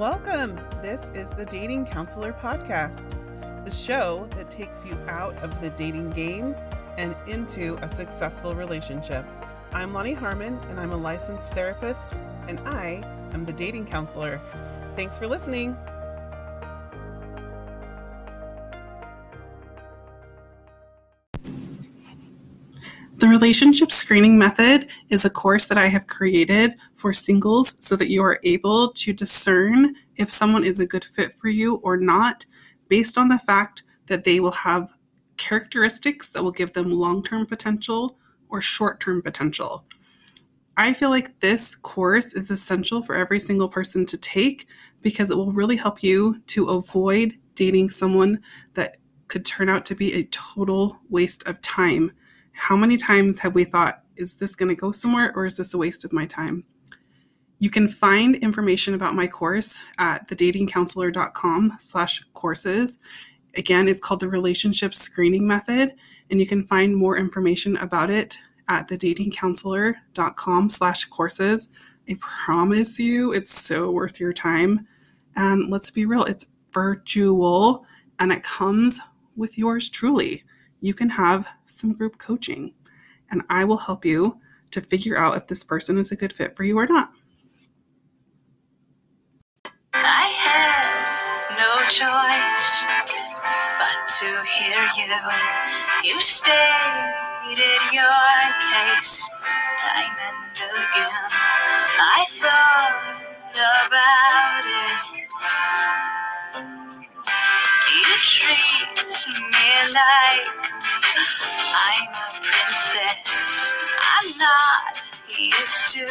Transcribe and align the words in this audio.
Welcome. 0.00 0.58
This 0.80 1.10
is 1.10 1.32
the 1.32 1.44
Dating 1.44 1.84
Counselor 1.84 2.32
Podcast, 2.32 3.14
the 3.66 3.70
show 3.70 4.26
that 4.34 4.48
takes 4.48 4.86
you 4.86 4.96
out 5.08 5.36
of 5.42 5.60
the 5.60 5.68
dating 5.68 6.08
game 6.12 6.56
and 6.96 7.14
into 7.26 7.76
a 7.82 7.88
successful 7.90 8.54
relationship. 8.54 9.26
I'm 9.72 9.92
Lonnie 9.92 10.14
Harmon, 10.14 10.58
and 10.70 10.80
I'm 10.80 10.92
a 10.92 10.96
licensed 10.96 11.52
therapist, 11.52 12.14
and 12.48 12.58
I 12.60 13.02
am 13.34 13.44
the 13.44 13.52
dating 13.52 13.84
counselor. 13.84 14.40
Thanks 14.96 15.18
for 15.18 15.26
listening. 15.26 15.76
Relationship 23.30 23.92
screening 23.92 24.36
method 24.36 24.90
is 25.08 25.24
a 25.24 25.30
course 25.30 25.66
that 25.68 25.78
I 25.78 25.86
have 25.86 26.08
created 26.08 26.74
for 26.96 27.12
singles 27.12 27.74
so 27.78 27.96
that 27.96 28.10
you 28.10 28.22
are 28.22 28.40
able 28.42 28.92
to 28.92 29.12
discern 29.12 29.94
if 30.16 30.28
someone 30.28 30.64
is 30.64 30.80
a 30.80 30.86
good 30.86 31.04
fit 31.04 31.34
for 31.34 31.48
you 31.48 31.76
or 31.76 31.96
not 31.96 32.44
based 32.88 33.16
on 33.16 33.28
the 33.28 33.38
fact 33.38 33.84
that 34.06 34.24
they 34.24 34.40
will 34.40 34.50
have 34.50 34.92
characteristics 35.36 36.28
that 36.28 36.42
will 36.42 36.50
give 36.50 36.72
them 36.72 36.90
long 36.90 37.22
term 37.22 37.46
potential 37.46 38.18
or 38.48 38.60
short 38.60 39.00
term 39.00 39.22
potential. 39.22 39.84
I 40.76 40.92
feel 40.92 41.10
like 41.10 41.40
this 41.40 41.76
course 41.76 42.34
is 42.34 42.50
essential 42.50 43.02
for 43.02 43.14
every 43.14 43.38
single 43.38 43.68
person 43.68 44.06
to 44.06 44.18
take 44.18 44.66
because 45.02 45.30
it 45.30 45.36
will 45.36 45.52
really 45.52 45.76
help 45.76 46.02
you 46.02 46.40
to 46.48 46.66
avoid 46.66 47.38
dating 47.54 47.90
someone 47.90 48.40
that 48.74 48.96
could 49.28 49.44
turn 49.44 49.68
out 49.68 49.84
to 49.84 49.94
be 49.94 50.14
a 50.14 50.24
total 50.24 50.98
waste 51.08 51.46
of 51.46 51.60
time 51.60 52.12
how 52.52 52.76
many 52.76 52.96
times 52.96 53.38
have 53.40 53.54
we 53.54 53.64
thought, 53.64 54.02
is 54.16 54.36
this 54.36 54.54
going 54.54 54.68
to 54.68 54.74
go 54.74 54.92
somewhere 54.92 55.32
or 55.34 55.46
is 55.46 55.56
this 55.56 55.74
a 55.74 55.78
waste 55.78 56.04
of 56.04 56.12
my 56.12 56.26
time? 56.26 56.64
You 57.58 57.70
can 57.70 57.88
find 57.88 58.36
information 58.36 58.94
about 58.94 59.14
my 59.14 59.26
course 59.26 59.82
at 59.98 60.28
thedatingcounselor.com 60.28 61.76
slash 61.78 62.22
courses. 62.32 62.98
Again, 63.56 63.88
it's 63.88 64.00
called 64.00 64.20
the 64.20 64.28
Relationship 64.28 64.94
Screening 64.94 65.46
Method, 65.46 65.94
and 66.30 66.40
you 66.40 66.46
can 66.46 66.66
find 66.66 66.96
more 66.96 67.18
information 67.18 67.76
about 67.76 68.10
it 68.10 68.38
at 68.68 68.88
thedatingcounselor.com 68.88 70.70
slash 70.70 71.04
courses. 71.06 71.68
I 72.08 72.16
promise 72.20 72.98
you 72.98 73.32
it's 73.32 73.50
so 73.50 73.90
worth 73.90 74.18
your 74.20 74.32
time. 74.32 74.86
And 75.36 75.70
let's 75.70 75.90
be 75.90 76.06
real, 76.06 76.24
it's 76.24 76.46
virtual 76.72 77.84
and 78.18 78.32
it 78.32 78.42
comes 78.42 79.00
with 79.36 79.58
yours 79.58 79.88
truly 79.90 80.44
you 80.80 80.94
can 80.94 81.10
have 81.10 81.46
some 81.66 81.92
group 81.92 82.18
coaching, 82.18 82.72
and 83.30 83.42
I 83.48 83.64
will 83.64 83.76
help 83.76 84.04
you 84.04 84.40
to 84.70 84.80
figure 84.80 85.18
out 85.18 85.36
if 85.36 85.46
this 85.46 85.62
person 85.64 85.98
is 85.98 86.10
a 86.10 86.16
good 86.16 86.32
fit 86.32 86.56
for 86.56 86.64
you 86.64 86.78
or 86.78 86.86
not. 86.86 87.12
I 89.92 90.32
had 90.38 91.18
no 91.58 91.72
choice 91.88 92.84
but 93.78 94.08
to 94.20 94.26
hear 94.58 94.78
you. 94.96 95.10
You 96.04 96.20
stated 96.20 97.80
your 97.92 98.10
case 98.70 99.28
time 99.78 100.16
and 100.20 100.56
again. 100.56 101.30
I 102.00 102.26
thought 102.28 103.22
about 103.54 104.64
it. 104.64 105.26
Treat 108.20 108.98
me 109.52 109.70
like 109.94 110.48
I'm 111.74 112.08
a 112.12 112.28
princess. 112.42 113.72
I'm 114.00 114.28
not 114.38 115.08
used 115.28 115.94
to 115.94 116.04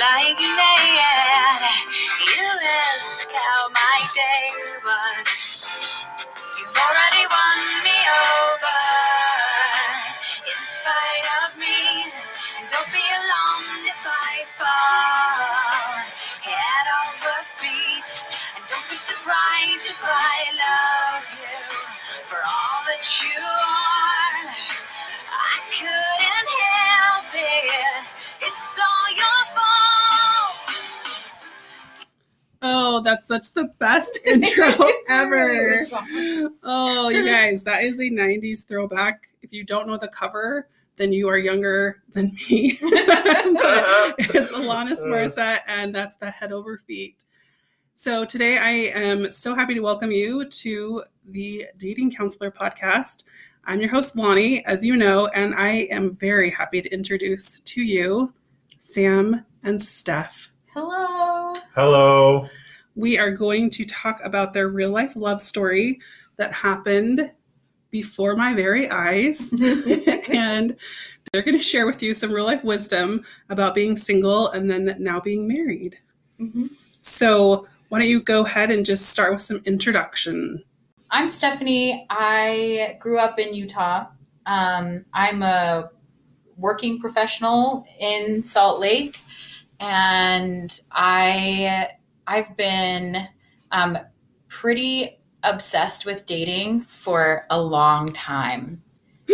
like 0.00 0.38
that. 0.38 1.72
You 2.26 2.44
ask 2.44 3.28
how 3.32 3.68
my 3.70 4.00
day 4.14 4.48
was. 4.84 6.08
You've 6.58 6.76
already 6.76 7.26
won 7.26 7.84
me 7.84 7.98
over. 8.22 8.95
Surprised 19.06 19.86
if 19.86 20.00
I 20.02 20.50
love 20.66 21.22
you 21.38 21.62
for 22.26 22.38
all 22.42 22.82
that 22.90 23.06
you 23.22 23.38
are. 23.38 24.50
I 25.30 25.56
couldn't 25.70 26.50
help 26.66 27.30
it. 27.34 28.02
It's 28.40 28.80
all 28.80 29.08
your 29.14 29.40
fault. 29.54 30.58
Oh, 32.62 33.00
that's 33.04 33.28
such 33.28 33.52
the 33.52 33.72
best 33.78 34.18
intro 34.26 34.72
ever. 35.08 35.30
really 35.30 35.76
good 35.76 35.86
song. 35.86 36.56
Oh, 36.64 37.08
you 37.08 37.24
guys, 37.24 37.62
that 37.62 37.84
is 37.84 37.96
the 37.96 38.10
90s 38.10 38.66
throwback. 38.66 39.28
If 39.40 39.52
you 39.52 39.62
don't 39.62 39.86
know 39.86 39.98
the 39.98 40.08
cover, 40.08 40.68
then 40.96 41.12
you 41.12 41.28
are 41.28 41.38
younger 41.38 42.02
than 42.10 42.32
me. 42.50 42.76
It's 44.18 44.50
Alanis 44.50 45.02
uh. 45.02 45.04
Morissette, 45.04 45.60
and 45.68 45.94
that's 45.94 46.16
the 46.16 46.32
Head 46.32 46.50
Over 46.50 46.76
Feet. 46.76 47.24
So 47.98 48.26
today 48.26 48.58
I 48.58 48.70
am 48.94 49.32
so 49.32 49.54
happy 49.54 49.72
to 49.72 49.80
welcome 49.80 50.10
you 50.10 50.44
to 50.44 51.02
the 51.28 51.64
Dating 51.78 52.14
Counselor 52.14 52.50
podcast. 52.50 53.24
I'm 53.64 53.80
your 53.80 53.88
host, 53.88 54.16
Lonnie, 54.16 54.62
as 54.66 54.84
you 54.84 54.98
know, 54.98 55.28
and 55.28 55.54
I 55.54 55.88
am 55.90 56.14
very 56.14 56.50
happy 56.50 56.82
to 56.82 56.92
introduce 56.92 57.60
to 57.60 57.80
you 57.80 58.34
Sam 58.78 59.46
and 59.62 59.80
Steph. 59.80 60.52
Hello. 60.74 61.54
Hello. 61.74 62.50
we 62.96 63.18
are 63.18 63.30
going 63.30 63.70
to 63.70 63.86
talk 63.86 64.20
about 64.22 64.52
their 64.52 64.68
real 64.68 64.90
life 64.90 65.16
love 65.16 65.40
story 65.40 65.98
that 66.36 66.52
happened 66.52 67.32
before 67.90 68.36
my 68.36 68.52
very 68.52 68.90
eyes. 68.90 69.54
and 70.28 70.76
they're 71.32 71.40
going 71.42 71.56
to 71.56 71.64
share 71.64 71.86
with 71.86 72.02
you 72.02 72.12
some 72.12 72.30
real 72.30 72.44
life 72.44 72.62
wisdom 72.62 73.24
about 73.48 73.74
being 73.74 73.96
single 73.96 74.48
and 74.50 74.70
then 74.70 74.94
now 74.98 75.18
being 75.18 75.48
married. 75.48 75.98
Mhm. 76.38 76.68
So, 77.00 77.66
why 77.88 77.98
don't 77.98 78.08
you 78.08 78.22
go 78.22 78.44
ahead 78.44 78.70
and 78.70 78.84
just 78.84 79.06
start 79.06 79.32
with 79.32 79.42
some 79.42 79.62
introduction? 79.64 80.62
I'm 81.10 81.28
Stephanie. 81.28 82.06
I 82.10 82.96
grew 83.00 83.18
up 83.18 83.38
in 83.38 83.54
Utah. 83.54 84.06
Um, 84.46 85.04
I'm 85.12 85.42
a 85.42 85.90
working 86.56 86.98
professional 86.98 87.86
in 88.00 88.42
Salt 88.42 88.80
Lake, 88.80 89.20
and 89.78 90.80
I 90.90 91.90
I've 92.26 92.56
been 92.56 93.28
um, 93.70 93.98
pretty 94.48 95.20
obsessed 95.42 96.06
with 96.06 96.26
dating 96.26 96.82
for 96.84 97.46
a 97.50 97.60
long 97.60 98.08
time. 98.08 98.82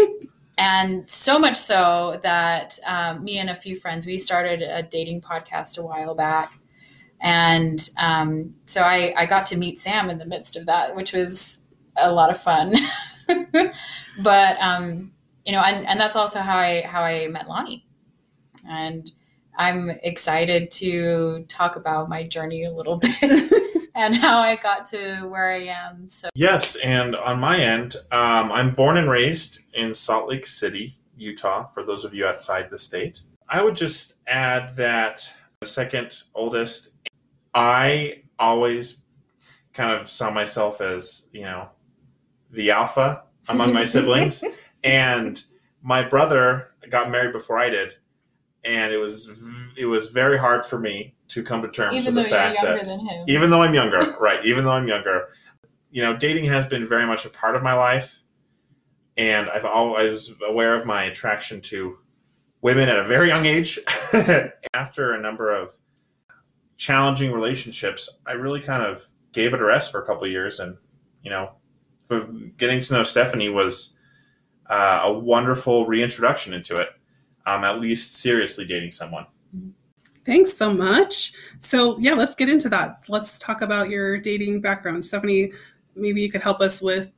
And 0.59 1.09
so 1.11 1.39
much 1.39 1.57
so 1.57 2.21
that 2.23 2.79
um, 2.87 3.25
me 3.25 3.39
and 3.39 3.49
a 3.49 3.55
few 3.55 3.75
friends 3.75 4.07
we 4.07 4.19
started 4.19 4.63
a 4.63 4.83
dating 4.83 5.23
podcast 5.23 5.79
a 5.79 5.83
while 5.83 6.15
back, 6.15 6.59
and 7.23 7.89
um, 7.99 8.55
so 8.67 8.83
I, 8.83 9.15
I 9.17 9.27
got 9.27 9.47
to 9.47 9.57
meet 9.57 9.79
Sam 9.79 10.11
in 10.11 10.19
the 10.19 10.27
midst 10.27 10.57
of 10.57 10.67
that, 10.67 10.97
which 10.97 11.13
was 11.13 11.61
a 11.97 12.13
lot 12.13 12.31
of 12.31 12.41
fun. 12.41 12.75
but 14.23 14.61
um, 14.61 15.13
you 15.47 15.53
know, 15.53 15.61
and, 15.61 15.87
and 15.87 16.01
that's 16.01 16.17
also 16.17 16.41
how 16.41 16.59
I 16.59 16.83
how 16.83 17.03
I 17.03 17.29
met 17.29 17.49
Lonnie, 17.49 17.87
and 18.69 19.11
I'm 19.57 19.91
excited 20.03 20.71
to 20.73 21.45
talk 21.49 21.77
about 21.77 22.09
my 22.09 22.25
journey 22.25 22.65
a 22.65 22.73
little 22.73 22.99
bit 22.99 23.53
and 23.95 24.17
how 24.17 24.39
I 24.39 24.57
got 24.57 24.87
to 24.87 25.29
where 25.29 25.53
I 25.53 25.67
am. 25.67 26.09
So 26.09 26.29
Yes, 26.35 26.75
and 26.77 27.15
on 27.15 27.39
my 27.39 27.59
end, 27.59 27.97
um, 28.11 28.51
I'm 28.51 28.75
born 28.75 28.97
and 28.97 29.09
raised 29.09 29.61
in 29.75 29.95
Salt 29.95 30.29
Lake 30.29 30.47
City, 30.47 30.95
Utah, 31.17 31.67
for 31.69 31.85
those 31.85 32.05
of 32.05 32.15
you 32.15 32.27
outside 32.27 32.69
the 32.71 32.79
state. 32.79 33.21
I 33.49 33.63
would 33.63 33.77
just 33.77 34.15
add 34.27 34.75
that 34.77 35.33
the 35.61 35.67
second 35.67 36.23
oldest, 36.35 36.91
I 37.55 38.23
always 38.39 38.99
kind 39.73 40.01
of 40.01 40.09
saw 40.09 40.31
myself 40.31 40.81
as, 40.81 41.27
you 41.33 41.43
know, 41.43 41.69
the 42.51 42.71
alpha 42.71 43.23
among 43.49 43.73
my 43.73 43.85
siblings. 43.93 44.45
and 44.85 45.43
my 45.83 46.03
brother 46.03 46.69
got 46.89 47.11
married 47.11 47.33
before 47.33 47.59
I 47.59 47.71
did. 47.71 47.95
And 48.65 48.93
it 48.93 48.99
was 48.99 49.29
it 49.77 49.87
was 49.87 50.09
very 50.09 50.39
hard 50.39 50.65
for 50.65 50.79
me 50.79 51.15
to 51.29 51.43
come 51.43 51.63
to 51.63 51.69
terms 51.69 51.97
even 51.97 52.15
with 52.15 52.25
the 52.25 52.31
fact 52.31 52.63
that 52.63 53.25
even 53.27 53.51
though 53.51 53.63
I'm 53.63 53.75
younger, 53.75 54.17
right? 54.21 54.45
Even 54.45 54.65
though 54.65 54.71
I'm 54.71 54.87
younger, 54.87 55.29
you 55.91 56.01
know, 56.01 56.17
dating 56.17 56.45
has 56.45 56.65
been 56.65 56.87
very 56.87 57.05
much 57.05 57.27
a 57.27 57.31
part 57.31 57.57
of 57.57 57.63
my 57.65 57.75
life, 57.75 58.23
and 59.17 59.51
I've 59.51 59.65
always 59.65 60.31
aware 60.47 60.77
of 60.77 60.87
my 60.87 61.05
attraction 61.05 61.61
to 61.63 61.99
women 62.61 62.89
at 62.89 62.99
a 62.99 63.05
very 63.05 63.29
young 63.29 63.47
age. 63.47 63.81
After 64.75 65.13
a 65.13 65.21
number 65.21 65.53
of 65.53 65.77
challenging 66.83 67.31
relationships, 67.31 68.19
I 68.27 68.33
really 68.33 68.61
kind 68.61 68.83
of 68.83 69.07
gave 69.31 69.55
it 69.55 69.61
a 69.61 69.65
rest 69.65 69.93
for 69.93 70.03
a 70.03 70.07
couple 70.07 70.25
of 70.25 70.33
years, 70.33 70.59
and 70.59 70.77
you 71.23 71.31
know, 71.31 71.53
the- 72.09 72.51
getting 72.57 72.81
to 72.81 72.95
know 72.95 73.05
Stephanie 73.05 73.51
was 73.51 73.95
uh, 74.69 75.03
a 75.05 75.13
wonderful 75.13 75.87
reintroduction 75.87 76.53
into 76.53 76.77
it. 76.77 76.89
Um, 77.47 77.63
at 77.65 77.81
least 77.81 78.15
seriously 78.15 78.65
dating 78.65 78.93
someone. 78.93 79.27
Thanks 80.25 80.53
so 80.53 80.73
much. 80.73 81.33
So, 81.59 81.99
yeah, 81.99 82.15
let's 82.15 82.37
get 82.37 82.49
into 82.49 82.69
that. 82.69 83.01
Let's 83.09 83.37
talk 83.37 83.63
about 83.63 83.89
your 83.89 84.19
dating 84.19 84.61
background. 84.61 85.05
Stephanie, 85.05 85.53
maybe 85.97 86.21
you 86.21 86.31
could 86.31 86.43
help 86.43 86.61
us 86.61 86.81
with 86.81 87.13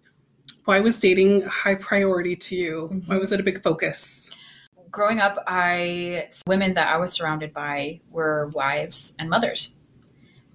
why 0.65 0.81
was 0.81 0.99
dating 0.99 1.43
a 1.43 1.49
high 1.49 1.75
priority 1.75 2.37
to 2.37 2.57
you? 2.57 2.89
Mm-hmm. 2.91 3.11
Why 3.11 3.19
was 3.19 3.33
it 3.33 3.41
a 3.41 3.43
big 3.43 3.63
focus? 3.63 4.31
Growing 4.95 5.19
up, 5.19 5.43
I 5.49 6.29
women 6.47 6.75
that 6.75 6.87
I 6.87 6.99
was 6.99 7.13
surrounded 7.13 7.53
by 7.53 8.01
were 8.13 8.53
wives 8.55 9.13
and 9.19 9.29
mothers, 9.29 9.75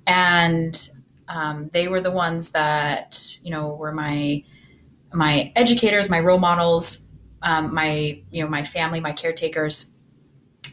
and 0.07 0.89
um, 1.27 1.69
they 1.73 1.89
were 1.89 1.99
the 1.99 2.09
ones 2.09 2.51
that 2.51 3.37
you 3.43 3.51
know 3.51 3.73
were 3.73 3.91
my 3.91 4.45
my 5.11 5.51
educators, 5.57 6.09
my 6.09 6.21
role 6.21 6.39
models, 6.39 7.05
um, 7.41 7.73
my 7.73 8.21
you 8.31 8.41
know 8.41 8.49
my 8.49 8.63
family, 8.63 9.01
my 9.01 9.11
caretakers, 9.11 9.91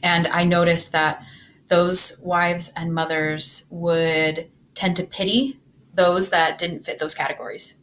and 0.00 0.28
I 0.28 0.44
noticed 0.44 0.92
that 0.92 1.24
those 1.66 2.20
wives 2.22 2.72
and 2.76 2.94
mothers 2.94 3.66
would 3.70 4.48
tend 4.74 4.94
to 4.98 5.02
pity 5.02 5.58
those 5.92 6.30
that 6.30 6.58
didn't 6.58 6.84
fit 6.84 7.00
those 7.00 7.14
categories. 7.14 7.74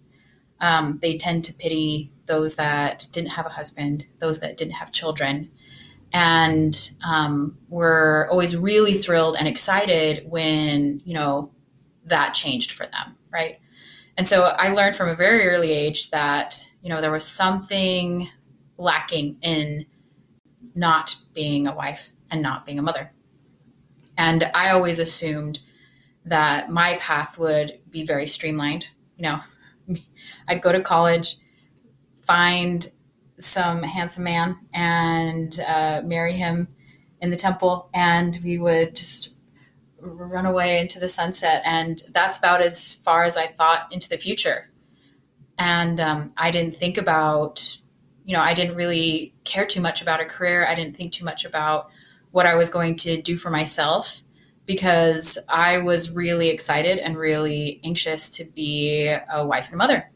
Um, 0.62 1.00
they 1.01 1.18
tend 1.18 1.44
to 1.44 1.53
pity 1.53 2.09
those 2.25 2.56
that 2.56 3.06
didn't 3.12 3.31
have 3.31 3.45
a 3.45 3.50
husband, 3.59 4.06
those 4.19 4.39
that 4.39 4.56
didn't 4.56 4.75
have 4.75 4.94
children, 4.94 5.51
and 6.13 6.92
um, 7.04 7.57
were 7.69 8.27
always 8.30 8.56
really 8.56 8.94
thrilled 8.94 9.36
and 9.36 9.48
excited 9.48 10.30
when 10.30 11.01
you 11.04 11.13
know 11.13 11.51
that 12.06 12.33
changed 12.33 12.71
for 12.71 12.86
them, 12.86 13.18
right? 13.31 13.60
And 14.15 14.27
so 14.27 14.44
I 14.44 14.69
learned 14.69 14.95
from 14.95 15.10
a 15.10 15.15
very 15.15 15.48
early 15.48 15.71
age 15.71 16.12
that 16.12 16.69
you 16.81 16.89
know 16.89 17.01
there 17.01 17.12
was 17.12 17.25
something 17.25 18.30
lacking 18.77 19.38
in 19.42 19.86
not 20.75 21.15
being 21.33 21.68
a 21.68 21.75
wife 21.75 22.12
and 22.31 22.42
not 22.42 22.66
being 22.66 22.80
a 22.80 22.83
mother. 22.83 23.12
And 24.18 24.44
I 24.54 24.69
always 24.69 25.00
assumed 25.00 25.59
that 26.25 26.71
my 26.71 26.98
path 26.98 27.38
would 27.38 27.80
be 27.89 28.06
very 28.06 28.27
streamlined. 28.27 28.89
You 29.18 29.24
know, 29.24 29.39
I'd 30.48 30.62
go 30.62 30.71
to 30.71 30.81
college, 30.81 31.38
find 32.25 32.88
some 33.44 33.84
handsome 33.84 34.24
man, 34.24 34.57
and 34.74 35.60
uh, 35.62 36.01
marry 36.04 36.34
him 36.34 36.68
in 37.22 37.30
the 37.30 37.38
temple, 37.38 37.90
and 37.94 38.38
we 38.44 38.57
would 38.57 38.95
just 38.95 39.34
run 40.00 40.45
away 40.45 40.80
into 40.80 41.00
the 41.00 41.10
sunset. 41.10 41.62
And 41.66 42.04
that's 42.12 42.38
about 42.38 42.62
as 42.62 42.94
far 42.94 43.24
as 43.24 43.38
I 43.38 43.48
thought 43.48 43.92
into 43.92 44.10
the 44.10 44.18
future. 44.18 44.69
And 45.57 46.00
um, 46.00 46.34
I 46.36 46.51
didn't 46.51 46.75
think 46.75 46.98
about, 46.98 47.78
you 48.25 48.36
know, 48.36 48.42
I 48.42 48.54
didn't 48.54 48.75
really 48.75 49.34
care 49.44 49.66
too 49.66 49.81
much 49.81 50.01
about 50.01 50.19
a 50.19 50.25
career. 50.25 50.68
I 50.68 50.75
didn't 50.75 50.98
think 50.98 51.13
too 51.13 51.25
much 51.25 51.45
about 51.45 51.90
what 52.31 52.45
I 52.45 52.56
was 52.56 52.69
going 52.69 52.95
to 52.98 53.22
do 53.22 53.38
for 53.38 53.50
myself 53.50 54.24
because 54.66 55.38
I 55.50 55.78
was 55.78 56.12
really 56.12 56.50
excited 56.50 56.98
and 56.98 57.18
really 57.18 57.80
anxious 57.84 58.30
to 58.31 58.45
be 58.45 59.16
a 59.31 59.45
wife 59.45 59.66
and 59.66 59.75
a 59.75 59.78
mother 59.78 60.12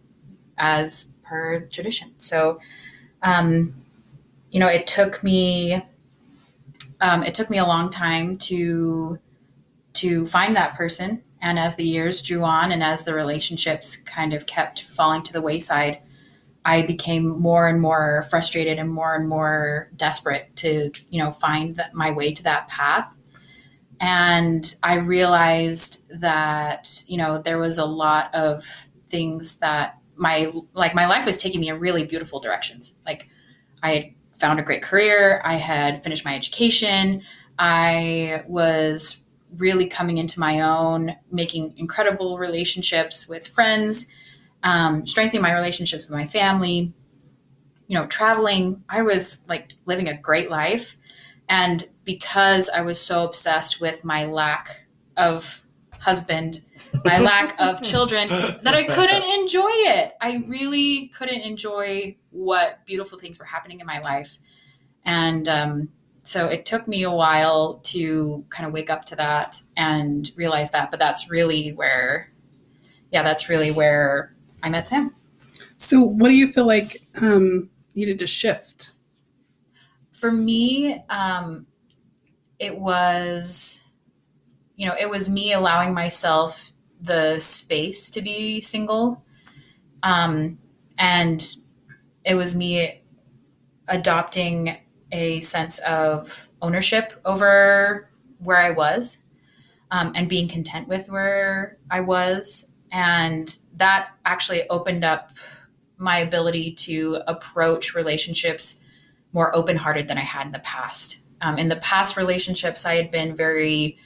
as 0.58 1.14
per 1.24 1.62
tradition. 1.68 2.14
So, 2.18 2.60
um, 3.22 3.74
you 4.52 4.60
know, 4.60 4.68
it 4.68 4.88
took 4.88 5.24
me 5.24 5.84
um, 7.00 7.24
it 7.24 7.36
took 7.36 7.50
me 7.50 7.58
a 7.58 7.66
long 7.66 7.90
time 7.90 8.38
to 8.38 9.20
to 9.94 10.26
find 10.28 10.56
that 10.56 10.76
person. 10.76 11.24
And 11.42 11.60
as 11.60 11.76
the 11.76 11.84
years 11.84 12.22
drew 12.22 12.44
on, 12.44 12.72
and 12.72 12.84
as 12.84 13.04
the 13.04 13.14
relationships 13.14 13.96
kind 13.96 14.34
of 14.34 14.48
kept 14.48 14.84
falling 14.84 15.22
to 15.24 15.34
the 15.34 15.42
wayside, 15.42 16.00
I 16.66 16.82
became 16.82 17.28
more 17.40 17.68
and 17.68 17.80
more 17.80 18.26
frustrated 18.30 18.80
and 18.80 18.90
more 18.90 19.16
and 19.16 19.30
more 19.30 19.90
desperate 19.96 20.56
to, 20.58 20.92
you 21.10 21.24
know, 21.24 21.32
find 21.32 21.76
that 21.76 21.94
my 21.94 22.12
way 22.12 22.34
to 22.34 22.44
that 22.44 22.68
path. 22.68 23.16
And 24.00 24.76
I 24.84 24.96
realized 24.96 26.10
that, 26.20 27.04
you 27.08 27.18
know, 27.18 27.42
there 27.42 27.58
was 27.58 27.78
a 27.78 27.86
lot 27.86 28.34
of 28.34 28.90
things 29.08 29.58
that 29.58 29.98
my 30.18 30.52
like 30.74 30.94
my 30.96 31.08
life 31.08 31.26
was 31.26 31.38
taking 31.38 31.60
me 31.62 31.70
in 31.70 31.80
really 31.80 32.06
beautiful 32.06 32.40
directions. 32.40 32.98
Like 33.06 33.30
I 33.84 33.94
had 33.94 34.06
found 34.40 34.60
a 34.60 34.64
great 34.64 34.82
career, 34.84 35.42
I 35.44 35.56
had 35.56 36.04
finished 36.04 36.26
my 36.26 36.36
education, 36.36 37.24
I 37.58 38.44
was 38.48 39.24
really 39.56 39.88
coming 39.88 40.18
into 40.18 40.40
my 40.40 40.62
own, 40.62 41.16
making 41.32 41.74
incredible 41.78 42.38
relationships 42.38 43.28
with 43.28 43.48
friends, 43.48 44.08
um, 44.64 45.08
strengthening 45.08 45.42
my 45.42 45.54
relationships 45.54 46.08
with 46.08 46.18
my 46.18 46.28
family, 46.28 46.94
you 47.88 47.98
know, 47.98 48.06
traveling. 48.08 48.84
I 48.90 49.02
was 49.02 49.40
like 49.48 49.74
living 49.86 50.08
a 50.08 50.18
great 50.18 50.50
life. 50.52 50.98
And 51.50 51.88
because 52.04 52.70
I 52.70 52.82
was 52.82 53.00
so 53.00 53.24
obsessed 53.24 53.80
with 53.80 54.04
my 54.04 54.26
lack 54.26 54.88
of 55.16 55.64
husband, 56.00 56.62
my 57.04 57.20
lack 57.20 57.56
of 57.60 57.82
children, 57.84 58.30
that 58.30 58.74
I 58.74 58.84
couldn't 58.84 59.24
enjoy 59.24 59.70
it. 59.72 60.14
I 60.22 60.44
really 60.48 61.08
couldn't 61.10 61.42
enjoy 61.42 62.16
what 62.32 62.86
beautiful 62.86 63.18
things 63.18 63.40
were 63.40 63.46
happening 63.46 63.80
in 63.80 63.86
my 63.86 64.00
life. 64.00 64.40
And 65.06 65.48
um, 65.48 65.90
so 66.24 66.48
it 66.48 66.66
took 66.66 66.88
me 66.88 67.04
a 67.04 67.12
while 67.12 67.80
to 67.86 68.46
kind 68.50 68.68
of 68.68 68.74
wake 68.74 68.90
up 68.90 69.06
to 69.06 69.16
that 69.16 69.62
and 69.76 70.30
realize 70.36 70.72
that. 70.72 70.92
But 70.92 71.00
that's 71.00 71.30
really 71.30 71.72
where, 71.72 72.32
yeah, 73.12 73.24
that's 73.24 73.50
really 73.50 73.72
where 73.72 74.36
I 74.62 74.70
met 74.70 74.88
Sam. 74.88 75.14
So, 75.78 76.02
what 76.02 76.30
do 76.30 76.36
you 76.36 76.48
feel 76.52 76.68
like 76.68 77.02
um, 77.22 77.70
needed 77.96 78.20
to 78.20 78.28
shift? 78.28 78.92
For 80.12 80.32
me, 80.32 81.04
um, 81.10 81.68
it 82.60 82.78
was, 82.78 83.84
you 84.78 84.88
know, 84.88 84.96
it 84.98 85.10
was 85.10 85.28
me 85.28 85.52
allowing 85.52 85.94
myself 85.94 86.72
the 87.02 87.40
space 87.40 88.10
to 88.12 88.22
be 88.22 88.62
single. 88.62 89.24
Um, 90.04 90.60
and 90.98 91.46
it 92.24 92.36
was 92.36 92.56
me 92.56 93.02
adopting 93.88 94.78
a 95.12 95.42
sense 95.42 95.80
of 95.80 96.48
ownership 96.62 97.20
over 97.26 98.10
where 98.40 98.58
I 98.58 98.70
was 98.70 99.20
um, 99.90 100.12
and 100.16 100.30
being 100.30 100.48
content 100.48 100.88
with 100.88 101.10
where 101.10 101.78
I 101.90 102.02
was. 102.02 102.70
And 102.92 103.58
that 103.78 104.10
actually 104.26 104.70
opened 104.70 105.04
up 105.04 105.32
my 105.98 106.20
ability 106.20 106.74
to 106.74 107.20
approach 107.26 107.96
relationships 107.96 108.80
more 109.34 109.56
open 109.56 109.76
hearted 109.76 110.08
than 110.08 110.18
I 110.18 110.22
had 110.22 110.46
in 110.46 110.52
the 110.52 110.60
past. 110.60 111.20
Um, 111.42 111.58
in 111.58 111.70
the 111.70 111.76
past 111.78 112.16
relationships, 112.16 112.86
I 112.86 112.96
had 112.96 113.10
been 113.10 113.36
very 113.36 113.98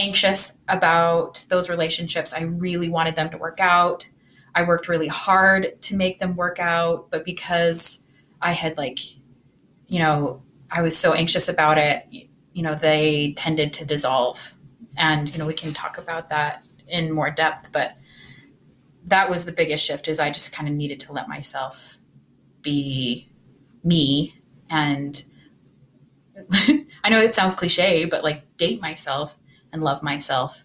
anxious 0.00 0.58
about 0.68 1.44
those 1.50 1.68
relationships. 1.68 2.32
I 2.32 2.42
really 2.42 2.88
wanted 2.88 3.16
them 3.16 3.28
to 3.30 3.38
work 3.38 3.60
out. 3.60 4.08
I 4.54 4.62
worked 4.62 4.88
really 4.88 5.08
hard 5.08 5.80
to 5.82 5.96
make 5.96 6.18
them 6.18 6.36
work 6.36 6.58
out, 6.58 7.10
but 7.10 7.24
because 7.24 8.04
I 8.40 8.52
had 8.52 8.78
like, 8.78 8.98
you 9.86 9.98
know, 9.98 10.42
I 10.70 10.82
was 10.82 10.96
so 10.96 11.12
anxious 11.12 11.48
about 11.48 11.78
it, 11.78 12.06
you 12.10 12.62
know, 12.62 12.74
they 12.74 13.34
tended 13.36 13.72
to 13.74 13.84
dissolve. 13.84 14.54
And, 14.96 15.30
you 15.30 15.38
know, 15.38 15.46
we 15.46 15.54
can 15.54 15.72
talk 15.72 15.98
about 15.98 16.30
that 16.30 16.64
in 16.88 17.12
more 17.12 17.30
depth, 17.30 17.70
but 17.70 17.92
that 19.06 19.28
was 19.28 19.44
the 19.44 19.52
biggest 19.52 19.84
shift 19.84 20.08
is 20.08 20.18
I 20.18 20.30
just 20.30 20.54
kind 20.54 20.68
of 20.68 20.74
needed 20.74 21.00
to 21.00 21.12
let 21.12 21.28
myself 21.28 21.98
be 22.62 23.28
me 23.84 24.34
and 24.68 25.24
I 26.52 27.10
know 27.10 27.20
it 27.20 27.34
sounds 27.34 27.54
cliche, 27.54 28.06
but 28.06 28.24
like 28.24 28.56
date 28.56 28.80
myself 28.80 29.36
and 29.72 29.82
love 29.82 30.02
myself 30.02 30.64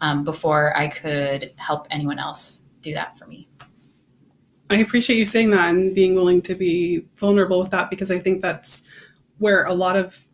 um, 0.00 0.24
before 0.24 0.76
I 0.76 0.88
could 0.88 1.52
help 1.56 1.86
anyone 1.90 2.18
else 2.18 2.62
do 2.82 2.94
that 2.94 3.18
for 3.18 3.26
me. 3.26 3.48
I 4.70 4.76
appreciate 4.76 5.16
you 5.16 5.26
saying 5.26 5.50
that 5.50 5.70
and 5.70 5.94
being 5.94 6.14
willing 6.14 6.42
to 6.42 6.54
be 6.54 7.06
vulnerable 7.16 7.60
with 7.60 7.70
that 7.70 7.88
because 7.88 8.10
I 8.10 8.18
think 8.18 8.42
that's 8.42 8.82
where 9.38 9.64
a 9.64 9.74
lot 9.74 9.96
of 9.96 10.26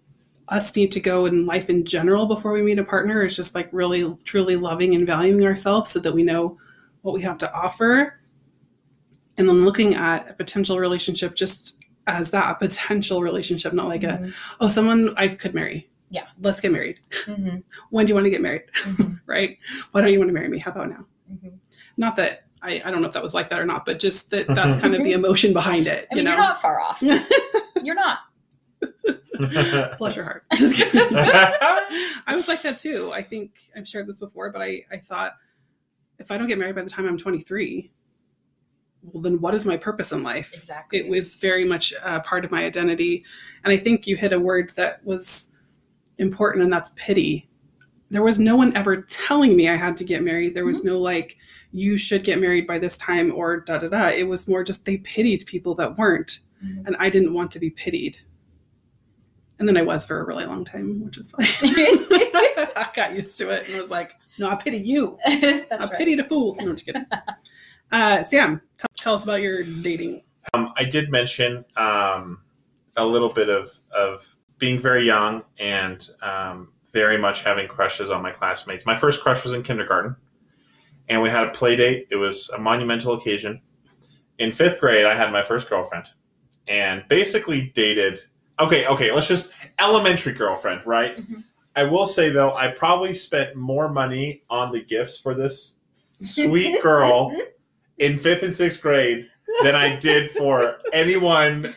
us 0.49 0.75
need 0.75 0.93
to 0.93 1.01
go 1.01 1.27
in 1.27 1.47
life 1.47 1.69
in 1.69 1.85
general 1.85 2.27
before 2.27 2.53
we 2.53 2.63
meet 2.63 2.79
a 2.79 2.85
partner 2.85 3.25
is 3.25 3.37
just 3.37 3.55
like 3.55 3.69
really 3.73 4.17
truly 4.25 4.57
loving 4.57 4.95
and 4.95 5.07
valuing 5.07 5.45
ourselves 5.47 5.91
so 5.91 6.01
that 6.01 6.15
we 6.15 6.23
know 6.23 6.59
what 7.03 7.15
we 7.15 7.23
have 7.23 7.39
to 7.39 7.53
offer 7.55 8.19
and 9.39 9.49
then 9.49 9.65
looking 9.65 9.95
at 9.95 10.29
a 10.29 10.35
potential 10.35 10.79
relationship 10.79 11.35
just 11.35 11.87
as 12.07 12.31
that 12.31 12.51
a 12.51 12.59
potential 12.59 13.23
relationship 13.23 13.73
not 13.73 13.89
like 13.89 14.03
mm-hmm. 14.03 14.27
a 14.27 14.33
oh 14.61 14.69
someone 14.69 15.15
i 15.17 15.29
could 15.29 15.55
marry 15.55 15.89
yeah. 16.13 16.27
Let's 16.39 16.61
get 16.61 16.73
married. 16.73 17.01
Mm-hmm. 17.25 17.59
when 17.91 18.07
do 18.07 18.11
you 18.11 18.15
want 18.15 18.27
to 18.27 18.31
get 18.31 18.43
married? 18.43 18.65
Mm-hmm. 18.85 19.15
right? 19.27 19.59
Why 19.91 20.03
don't 20.03 20.13
you 20.13 20.19
want 20.19 20.29
to 20.29 20.35
marry 20.35 20.49
me? 20.49 20.59
How 20.59 20.71
about 20.71 20.91
now? 20.91 21.07
Mm-hmm. 21.33 21.57
not 21.97 22.17
that 22.17 22.45
I, 22.61 22.83
I 22.85 22.91
don't 22.91 23.01
know 23.01 23.09
if 23.09 23.15
that 23.15 23.23
was 23.23 23.33
like 23.33 23.49
that 23.49 23.59
or 23.59 23.65
not 23.65 23.87
but 23.87 23.99
just 23.99 24.29
that 24.31 24.47
that's 24.55 24.79
kind 24.81 24.95
of 24.95 25.03
the 25.03 25.13
emotion 25.13 25.55
behind 25.55 25.87
it 25.87 26.07
i 26.13 26.15
mean 26.15 26.27
you 26.27 26.31
are 26.31 26.37
not 26.37 26.61
far 26.61 26.79
off. 26.79 27.03
You're 27.83 27.95
not. 27.95 28.19
Bless 29.99 30.17
your 30.17 30.25
heart. 30.27 30.45
I 30.51 32.35
was 32.35 32.49
like 32.49 32.61
that 32.63 32.77
too. 32.79 33.13
I 33.15 33.23
think 33.23 33.53
i've 33.75 33.89
shared 33.89 34.09
this 34.09 34.19
before 34.19 34.51
but 34.51 34.61
i 34.61 34.83
i 34.91 34.99
thought 34.99 35.33
if 36.19 36.31
i 36.31 36.37
don't 36.37 36.49
get 36.49 36.59
married 36.59 36.75
by 36.75 36.83
the 36.83 36.91
time 36.91 37.07
i'm 37.07 37.17
23 37.17 37.91
well 39.05 39.23
then 39.23 39.41
what 39.41 39.55
is 39.55 39.65
my 39.65 39.79
purpose 39.79 40.13
in 40.13 40.23
life? 40.23 40.53
Exactly. 40.53 40.99
It 40.99 41.09
was 41.09 41.37
very 41.37 41.65
much 41.65 41.95
a 42.05 42.21
part 42.21 42.45
of 42.45 42.51
my 42.51 42.65
identity. 42.65 43.25
And 43.65 43.73
i 43.73 43.79
think 43.79 44.07
you 44.07 44.17
hit 44.17 44.35
a 44.35 44.39
word 44.39 44.71
that 44.77 45.03
was 45.03 45.51
important, 46.19 46.65
and 46.65 46.73
that's 46.73 46.91
pity. 46.97 47.49
There 48.11 48.23
was 48.23 48.39
no 48.39 48.57
one 48.57 48.77
ever 48.77 49.03
telling 49.03 49.57
me 49.57 49.69
I 49.69 49.77
had 49.77 49.97
to 49.99 50.05
get 50.05 50.23
married. 50.23 50.55
There 50.55 50.67
was 50.67 50.85
no 50.85 50.99
like, 50.99 51.39
you 51.73 51.97
should 51.97 52.25
get 52.25 52.41
married 52.41 52.67
by 52.67 52.79
this 52.79 52.99
time 52.99 53.33
or 53.35 53.61
da 53.61 53.79
da 53.79 53.89
da. 53.89 54.09
It 54.09 54.29
was 54.29 54.47
more 54.47 54.63
just 54.63 54.85
they 54.85 54.99
pitied 54.99 55.47
people 55.47 55.75
that 55.77 55.97
weren't. 55.97 56.41
Mhm. 56.63 56.87
And 56.87 56.97
I 56.99 57.09
didn't 57.09 57.33
want 57.33 57.51
to 57.53 57.59
be 57.59 57.71
pitied. 57.71 58.19
And 59.59 59.69
then 59.69 59.77
I 59.77 59.83
was 59.83 60.05
for 60.05 60.21
a 60.21 60.25
really 60.25 60.45
long 60.45 60.65
time, 60.65 61.05
which 61.05 61.17
is 61.17 61.31
fine. 61.31 61.47
I 61.63 62.91
got 62.95 63.15
used 63.15 63.39
to 63.39 63.51
it 63.51 63.69
and 63.69 63.79
was 63.79 63.91
like, 63.91 64.15
no, 64.39 64.51
I 64.51 64.57
pity 64.57 64.79
you. 64.79 65.19
I 65.27 65.65
right. 65.71 65.91
pity 65.93 66.15
the 66.15 66.25
fools. 66.25 66.59
No, 66.59 66.69
I'm 66.69 66.73
just 66.73 66.85
kidding. 66.87 67.07
Uh, 67.91 68.23
Sam, 68.23 68.61
t- 68.77 68.87
tell 68.97 69.15
us 69.15 69.23
about 69.23 69.41
your 69.41 69.63
dating. 69.63 70.23
Um, 70.55 70.73
I 70.77 70.85
did 70.85 71.11
mention 71.11 71.65
um, 71.77 72.41
a 72.97 73.05
little 73.07 73.29
bit 73.29 73.49
of, 73.49 73.71
of 73.95 74.37
being 74.63 74.81
very 74.81 75.05
young 75.05 75.43
and 75.59 76.09
um, 76.23 76.69
very 76.93 77.19
much 77.19 77.43
having 77.43 77.67
crushes 77.67 78.13
on 78.13 78.23
my 78.23 78.31
classmates. 78.31 78.87
My 78.87 78.97
first 78.97 79.21
crush 79.21 79.43
was 79.43 79.55
in 79.55 79.65
kindergarten, 79.65 80.15
and 81.09 81.21
we 81.21 81.31
had 81.31 81.43
a 81.43 81.51
play 81.51 81.75
date. 81.75 82.07
It 82.13 82.17
was 82.17 82.49
a 82.51 82.59
monumental 82.59 83.13
occasion. 83.15 83.61
In 84.39 84.53
fifth 84.53 84.79
grade, 84.79 85.05
I 85.05 85.17
had 85.17 85.33
my 85.33 85.43
first 85.43 85.69
girlfriend, 85.69 86.05
and 86.69 87.03
basically 87.09 87.73
dated. 87.75 88.21
Okay, 88.61 88.87
okay, 88.87 89.11
let's 89.11 89.27
just 89.27 89.51
elementary 89.81 90.33
girlfriend, 90.33 90.87
right? 90.87 91.17
Mhm. 91.17 91.43
I 91.75 91.83
will 91.83 92.07
say 92.07 92.31
though, 92.31 92.55
I 92.55 92.69
probably 92.69 93.15
spent 93.15 93.57
more 93.57 93.89
money 93.89 94.43
on 94.49 94.71
the 94.71 94.81
gifts 94.81 95.19
for 95.19 95.35
this 95.35 95.81
sweet 96.23 96.81
girl 96.85 97.35
in 97.99 98.17
fifth 98.17 98.45
and 98.45 98.57
sixth 98.57 98.81
grade 98.81 99.29
than 99.65 99.75
I 99.75 99.97
did 99.97 100.31
for 100.31 100.79
anyone 100.93 101.75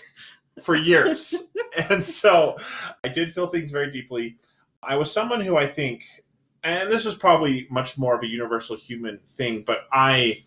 for 0.62 0.76
years. 0.76 1.36
And 1.90 2.06
so 2.06 2.56
I 3.04 3.10
did 3.10 3.34
feel 3.34 3.48
things 3.48 3.70
very 3.70 3.92
deeply. 3.92 4.38
I 4.82 4.96
was 4.96 5.12
someone 5.12 5.42
who 5.42 5.58
I 5.58 5.68
think, 5.68 6.06
and 6.64 6.90
this 6.90 7.06
is 7.06 7.16
probably 7.16 7.68
much 7.70 7.98
more 7.98 8.16
of 8.16 8.24
a 8.24 8.28
universal 8.28 8.78
human 8.78 9.20
thing, 9.28 9.64
but 9.68 9.80
I 9.92 10.42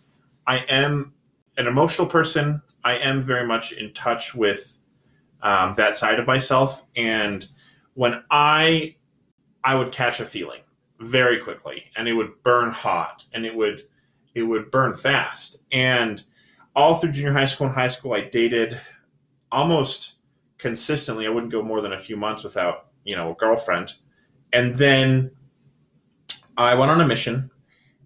I 0.46 0.60
am 0.70 1.12
an 1.58 1.66
emotional 1.66 2.06
person. 2.06 2.62
I 2.82 2.94
am 2.94 3.20
very 3.20 3.46
much 3.46 3.72
in 3.72 3.92
touch 3.92 4.34
with 4.34 4.78
um, 5.42 5.74
that 5.74 5.96
side 5.96 6.18
of 6.18 6.26
myself. 6.26 6.86
And 6.96 7.46
when 7.92 8.22
I 8.30 8.96
I 9.64 9.74
would 9.74 9.92
catch 9.92 10.20
a 10.20 10.24
feeling 10.24 10.60
very 11.00 11.40
quickly 11.40 11.84
and 11.94 12.08
it 12.08 12.14
would 12.14 12.42
burn 12.42 12.70
hot 12.70 13.24
and 13.34 13.44
it 13.44 13.54
would 13.54 13.84
it 14.34 14.44
would 14.44 14.70
burn 14.70 14.94
fast. 14.94 15.62
And 15.72 16.22
all 16.74 16.94
through 16.94 17.12
junior 17.12 17.32
high 17.32 17.44
school 17.44 17.66
and 17.66 17.76
high 17.76 17.88
school, 17.88 18.12
I 18.14 18.22
dated 18.22 18.80
almost 19.50 20.16
consistently. 20.58 21.26
I 21.26 21.30
wouldn't 21.30 21.52
go 21.52 21.62
more 21.62 21.80
than 21.80 21.92
a 21.92 21.98
few 21.98 22.16
months 22.16 22.44
without, 22.44 22.88
you 23.04 23.16
know, 23.16 23.32
a 23.32 23.34
girlfriend. 23.34 23.94
And 24.52 24.74
then 24.74 25.30
I 26.56 26.74
went 26.74 26.90
on 26.90 27.00
a 27.00 27.06
mission, 27.06 27.50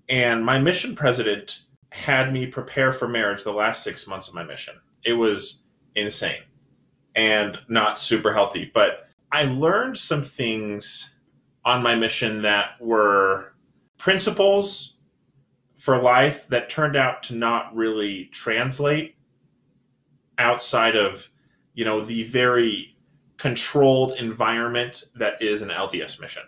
and 0.08 0.44
my 0.44 0.58
mission 0.58 0.94
president 0.94 1.62
had 1.90 2.32
me 2.32 2.46
prepare 2.46 2.92
for 2.92 3.08
marriage 3.08 3.44
the 3.44 3.52
last 3.52 3.84
six 3.84 4.06
months 4.06 4.28
of 4.28 4.34
my 4.34 4.44
mission. 4.44 4.74
It 5.04 5.14
was 5.14 5.62
insane 5.94 6.42
and 7.14 7.58
not 7.68 7.98
super 7.98 8.32
healthy. 8.32 8.70
But 8.72 9.08
I 9.30 9.44
learned 9.44 9.98
some 9.98 10.22
things 10.22 11.14
on 11.64 11.82
my 11.82 11.94
mission 11.94 12.42
that 12.42 12.80
were 12.80 13.54
principles 13.98 14.96
for 15.76 16.00
life 16.00 16.48
that 16.48 16.70
turned 16.70 16.96
out 16.96 17.22
to 17.24 17.34
not 17.34 17.74
really 17.74 18.26
translate 18.32 19.16
outside 20.38 20.96
of 20.96 21.30
you 21.74 21.84
know 21.84 22.00
the 22.00 22.24
very 22.24 22.96
controlled 23.36 24.12
environment 24.12 25.04
that 25.16 25.40
is 25.40 25.62
an 25.62 25.68
LDS 25.68 26.20
mission. 26.20 26.44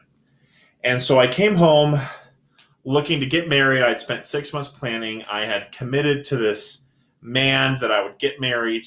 And 0.85 1.03
so 1.03 1.19
I 1.19 1.27
came 1.27 1.55
home 1.55 1.99
looking 2.85 3.19
to 3.21 3.27
get 3.27 3.49
married. 3.49 3.83
I'd 3.83 4.01
spent 4.01 4.27
6 4.27 4.53
months 4.53 4.69
planning. 4.69 5.23
I 5.25 5.47
had 5.47 5.73
committed 5.73 6.25
to 6.25 6.37
this 6.37 6.83
man 7.23 7.79
that 7.81 7.91
I 7.91 8.03
would 8.03 8.19
get 8.19 8.39
married. 8.39 8.87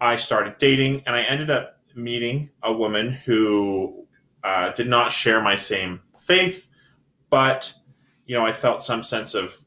I 0.00 0.16
started 0.16 0.56
dating 0.58 1.02
and 1.04 1.16
I 1.16 1.22
ended 1.22 1.50
up 1.50 1.80
meeting 1.94 2.50
a 2.62 2.72
woman 2.72 3.12
who 3.12 4.06
uh, 4.44 4.70
did 4.72 4.88
not 4.88 5.10
share 5.10 5.42
my 5.42 5.56
same 5.56 6.00
faith, 6.16 6.68
but 7.28 7.74
you 8.26 8.34
know, 8.34 8.46
I 8.46 8.52
felt 8.52 8.82
some 8.82 9.02
sense 9.02 9.34
of 9.34 9.60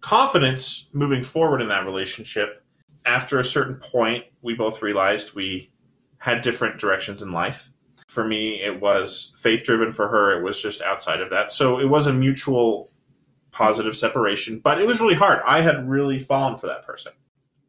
confidence 0.00 0.88
moving 0.92 1.22
forward 1.22 1.62
in 1.62 1.68
that 1.68 1.84
relationship. 1.84 2.62
After 3.08 3.40
a 3.40 3.44
certain 3.44 3.76
point, 3.76 4.24
we 4.42 4.52
both 4.54 4.82
realized 4.82 5.34
we 5.34 5.70
had 6.18 6.42
different 6.42 6.78
directions 6.78 7.22
in 7.22 7.32
life. 7.32 7.70
For 8.06 8.22
me, 8.22 8.60
it 8.60 8.82
was 8.82 9.32
faith 9.38 9.64
driven. 9.64 9.92
For 9.92 10.08
her, 10.08 10.38
it 10.38 10.42
was 10.44 10.62
just 10.62 10.82
outside 10.82 11.22
of 11.22 11.30
that. 11.30 11.50
So 11.50 11.80
it 11.80 11.86
was 11.86 12.06
a 12.06 12.12
mutual 12.12 12.90
positive 13.50 13.96
separation, 13.96 14.58
but 14.58 14.78
it 14.78 14.86
was 14.86 15.00
really 15.00 15.14
hard. 15.14 15.40
I 15.46 15.62
had 15.62 15.88
really 15.88 16.18
fallen 16.18 16.58
for 16.58 16.66
that 16.66 16.84
person. 16.84 17.12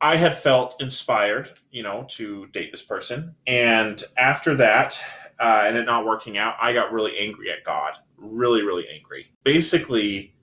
I 0.01 0.17
had 0.17 0.36
felt 0.36 0.81
inspired, 0.81 1.51
you 1.72 1.84
know, 1.84 2.05
to 2.10 2.48
date 2.48 2.72
this 2.72 2.81
person. 2.81 3.36
And 3.48 4.03
after 4.17 4.55
that, 4.55 5.01
uh, 5.39 5.63
and 5.65 5.77
it 5.77 5.86
not 5.86 6.05
working 6.05 6.38
out, 6.38 6.55
I 6.62 6.74
got 6.74 6.91
really 6.91 7.17
angry 7.17 7.50
at 7.50 7.63
God. 7.63 7.93
Really, 8.17 8.62
really 8.62 8.88
angry. 8.93 9.31
Basically, 9.46 10.36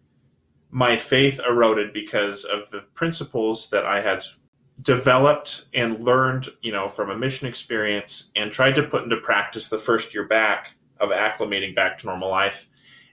my 0.70 0.96
faith 0.96 1.38
eroded 1.46 1.92
because 1.92 2.44
of 2.44 2.70
the 2.70 2.86
principles 2.94 3.68
that 3.70 3.84
I 3.84 4.00
had 4.00 4.24
developed 4.82 5.66
and 5.72 6.04
learned, 6.04 6.48
you 6.62 6.72
know, 6.72 6.88
from 6.88 7.10
a 7.10 7.16
mission 7.16 7.48
experience 7.48 8.30
and 8.36 8.52
tried 8.52 8.74
to 8.74 8.82
put 8.82 9.04
into 9.04 9.16
practice 9.16 9.68
the 9.68 9.78
first 9.78 10.12
year 10.12 10.26
back 10.26 10.74
of 11.00 11.10
acclimating 11.10 11.74
back 11.74 11.98
to 11.98 12.06
normal 12.06 12.30
life. 12.30 12.68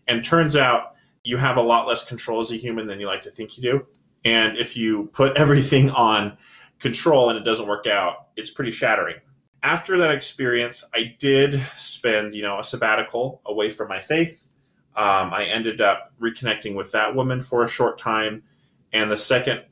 And 0.07 0.23
turns 0.23 0.55
out 0.55 0.95
you 1.23 1.37
have 1.37 1.57
a 1.57 1.61
lot 1.61 1.87
less 1.87 2.05
control 2.05 2.41
as 2.41 2.51
a 2.51 2.57
human 2.57 2.87
than 2.87 2.99
you 2.99 3.07
like 3.07 3.21
to 3.23 3.31
think 3.31 3.57
you 3.57 3.63
do. 3.63 3.87
And 4.25 4.57
if 4.57 4.75
you 4.75 5.09
put 5.13 5.37
everything 5.37 5.89
on 5.89 6.37
control 6.79 7.29
and 7.29 7.39
it 7.39 7.43
doesn't 7.43 7.67
work 7.67 7.87
out, 7.87 8.27
it's 8.35 8.49
pretty 8.49 8.71
shattering. 8.71 9.15
After 9.61 9.97
that 9.99 10.11
experience, 10.11 10.83
I 10.93 11.15
did 11.17 11.61
spend, 11.77 12.35
you 12.35 12.41
know, 12.41 12.59
a 12.59 12.63
sabbatical 12.65 13.41
away 13.45 13.69
from 13.69 13.87
my 13.87 14.01
faith. 14.01 14.49
Um, 14.95 15.33
I 15.33 15.45
ended 15.45 15.79
up 15.79 16.11
reconnecting 16.21 16.75
with 16.75 16.91
that 16.91 17.15
woman 17.15 17.41
for 17.41 17.63
a 17.63 17.67
short 17.67 17.97
time. 17.97 18.43
And 18.91 19.09
the 19.09 19.17
second 19.17 19.63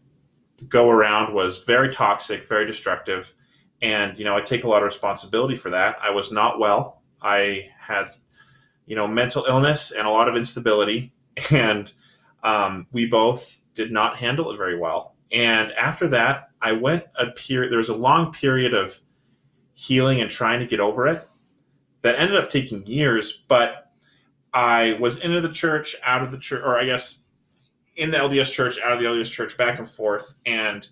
go 0.67 0.89
around 0.89 1.33
was 1.33 1.63
very 1.63 1.89
toxic, 1.89 2.47
very 2.47 2.65
destructive. 2.65 3.33
And, 3.81 4.17
you 4.17 4.25
know, 4.25 4.35
I 4.35 4.41
take 4.41 4.63
a 4.63 4.67
lot 4.67 4.83
of 4.83 4.85
responsibility 4.85 5.55
for 5.55 5.69
that. 5.71 5.97
I 6.01 6.11
was 6.11 6.31
not 6.31 6.59
well. 6.59 7.01
I 7.21 7.69
had, 7.79 8.09
you 8.85 8.95
know, 8.95 9.07
mental 9.07 9.45
illness 9.47 9.91
and 9.91 10.07
a 10.07 10.11
lot 10.11 10.27
of 10.27 10.35
instability. 10.35 11.13
And 11.49 11.91
um, 12.43 12.87
we 12.91 13.05
both 13.05 13.61
did 13.73 13.89
not 13.89 14.17
handle 14.17 14.51
it 14.51 14.57
very 14.57 14.77
well. 14.77 15.15
And 15.31 15.71
after 15.73 16.07
that, 16.09 16.49
I 16.61 16.73
went 16.73 17.05
a 17.15 17.27
period, 17.27 17.71
there 17.71 17.77
was 17.77 17.89
a 17.89 17.95
long 17.95 18.33
period 18.33 18.73
of 18.73 18.99
healing 19.73 20.19
and 20.19 20.29
trying 20.29 20.59
to 20.59 20.67
get 20.67 20.79
over 20.79 21.07
it 21.07 21.23
that 22.01 22.19
ended 22.19 22.35
up 22.35 22.49
taking 22.49 22.85
years. 22.85 23.31
But 23.47 23.91
I 24.53 24.97
was 24.99 25.17
into 25.17 25.41
the 25.41 25.51
church, 25.51 25.95
out 26.03 26.21
of 26.21 26.31
the 26.31 26.37
church, 26.37 26.61
or 26.63 26.77
I 26.77 26.85
guess 26.85 27.20
in 27.95 28.11
the 28.11 28.17
LDS 28.17 28.51
church, 28.53 28.79
out 28.81 28.93
of 28.93 28.99
the 28.99 29.05
LDS 29.05 29.31
church, 29.31 29.57
back 29.57 29.79
and 29.79 29.89
forth. 29.89 30.33
And 30.45 30.87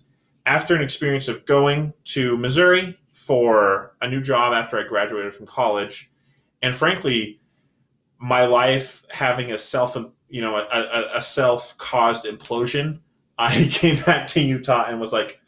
after 0.46 0.74
an 0.74 0.82
experience 0.82 1.28
of 1.28 1.44
going 1.46 1.92
to 2.04 2.36
Missouri 2.36 2.98
for 3.12 3.94
a 4.00 4.08
new 4.08 4.20
job 4.20 4.52
after 4.52 4.78
I 4.78 4.84
graduated 4.84 5.34
from 5.34 5.46
college, 5.46 6.10
and 6.62 6.74
frankly, 6.74 7.40
my 8.18 8.44
life 8.46 9.04
having 9.10 9.52
a 9.52 9.58
self, 9.58 9.96
you 10.28 10.40
know, 10.40 10.56
a, 10.56 10.66
a, 10.70 11.18
a 11.18 11.22
self-caused 11.22 12.24
implosion, 12.24 13.00
I 13.38 13.68
came 13.70 14.02
back 14.04 14.26
to 14.28 14.40
Utah 14.40 14.84
and 14.86 15.00
was 15.00 15.14
like, 15.14 15.40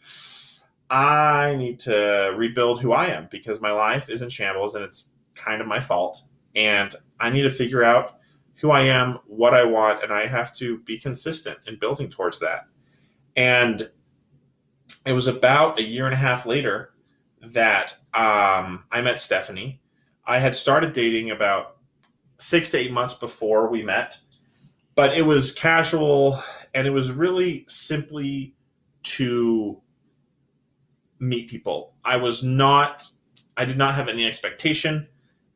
I 0.89 1.55
need 1.57 1.81
to 1.81 2.33
rebuild 2.37 2.81
who 2.81 2.93
I 2.93 3.07
am 3.09 3.29
because 3.31 3.61
my 3.61 3.73
life 3.73 4.09
is 4.09 4.23
in 4.23 4.31
shambles 4.31 4.75
and 4.75 4.85
it's 4.85 5.09
kind 5.35 5.61
of 5.61 5.67
my 5.67 5.81
fault. 5.81 6.23
And 6.55 6.95
I 7.21 7.31
need 7.31 7.43
to 7.43 7.51
figure 7.51 7.83
out 7.83 8.19
who 8.63 8.71
I 8.71 8.83
am, 8.83 9.19
what 9.27 9.55
I 9.55 9.65
want, 9.65 10.05
and 10.05 10.13
I 10.13 10.29
have 10.29 10.55
to 10.55 10.79
be 10.79 10.97
consistent 10.97 11.59
in 11.67 11.81
building 11.81 12.09
towards 12.09 12.39
that. 12.39 12.69
And 13.35 13.91
it 15.05 15.13
was 15.13 15.27
about 15.27 15.81
a 15.81 15.83
year 15.83 16.07
and 16.07 16.15
a 16.15 16.19
half 16.19 16.47
later 16.47 16.93
that 17.43 17.95
um, 18.15 18.85
I 18.93 19.03
met 19.03 19.21
Stephanie. 19.21 19.81
I 20.25 20.39
had 20.39 20.55
started 20.55 20.93
dating 20.93 21.33
about 21.33 21.79
six 22.37 22.71
to 22.71 22.79
eight 22.79 22.93
months 22.93 23.15
before 23.15 23.69
we 23.69 23.83
met, 23.83 24.19
but 24.95 25.13
it 25.13 25.23
was 25.23 25.51
casual 25.51 26.41
and 26.73 26.87
it 26.87 26.91
was 26.91 27.11
really 27.11 27.65
simply 27.67 28.55
to 29.03 29.83
meet 31.19 31.51
people. 31.51 31.95
I 32.05 32.17
was 32.17 32.45
not, 32.45 33.03
I 33.57 33.65
did 33.65 33.77
not 33.77 33.97
have 33.97 34.09
any 34.09 34.25
expectation. 34.25 35.09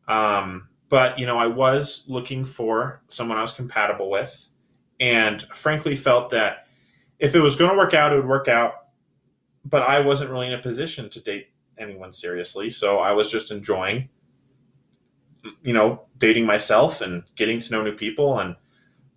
Um, 0.08 0.68
but 0.88 1.18
you 1.18 1.26
know 1.26 1.38
i 1.38 1.46
was 1.46 2.04
looking 2.08 2.44
for 2.44 3.02
someone 3.08 3.38
i 3.38 3.42
was 3.42 3.52
compatible 3.52 4.10
with 4.10 4.48
and 5.00 5.42
frankly 5.54 5.96
felt 5.96 6.30
that 6.30 6.66
if 7.18 7.34
it 7.34 7.40
was 7.40 7.56
going 7.56 7.70
to 7.70 7.76
work 7.76 7.94
out 7.94 8.12
it 8.12 8.16
would 8.16 8.28
work 8.28 8.48
out 8.48 8.86
but 9.64 9.82
i 9.82 10.00
wasn't 10.00 10.30
really 10.30 10.46
in 10.46 10.52
a 10.52 10.62
position 10.62 11.08
to 11.08 11.20
date 11.20 11.48
anyone 11.78 12.12
seriously 12.12 12.70
so 12.70 12.98
i 12.98 13.12
was 13.12 13.30
just 13.30 13.50
enjoying 13.50 14.08
you 15.62 15.72
know, 15.72 16.02
dating 16.18 16.46
myself 16.46 17.00
and 17.00 17.22
getting 17.36 17.60
to 17.60 17.72
know 17.72 17.82
new 17.82 17.92
people 17.92 18.38
and 18.38 18.56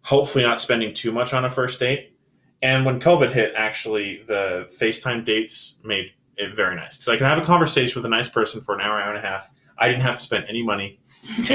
hopefully 0.02 0.44
not 0.44 0.60
spending 0.60 0.94
too 0.94 1.12
much 1.12 1.34
on 1.34 1.46
a 1.46 1.50
first 1.50 1.80
date. 1.80 2.16
And 2.62 2.86
when 2.86 3.00
COVID 3.00 3.32
hit, 3.32 3.54
actually, 3.56 4.24
the 4.28 4.70
FaceTime 4.80 5.24
dates 5.24 5.80
made 5.84 6.12
it 6.36 6.56
very 6.56 6.76
nice 6.76 6.98
because 6.98 7.10
I 7.10 7.18
can 7.18 7.26
have 7.28 7.38
a 7.38 7.46
conversation 7.46 8.00
with 8.00 8.06
a 8.06 8.10
nice 8.10 8.28
person 8.28 8.62
for 8.62 8.76
an 8.76 8.82
hour, 8.82 9.00
hour 9.00 9.14
and 9.14 9.18
a 9.18 9.28
half. 9.28 9.52
I 9.78 9.88
didn't 9.88 10.02
have 10.02 10.16
to 10.16 10.22
spend 10.22 10.46
any 10.50 10.62
money. 10.62 11.00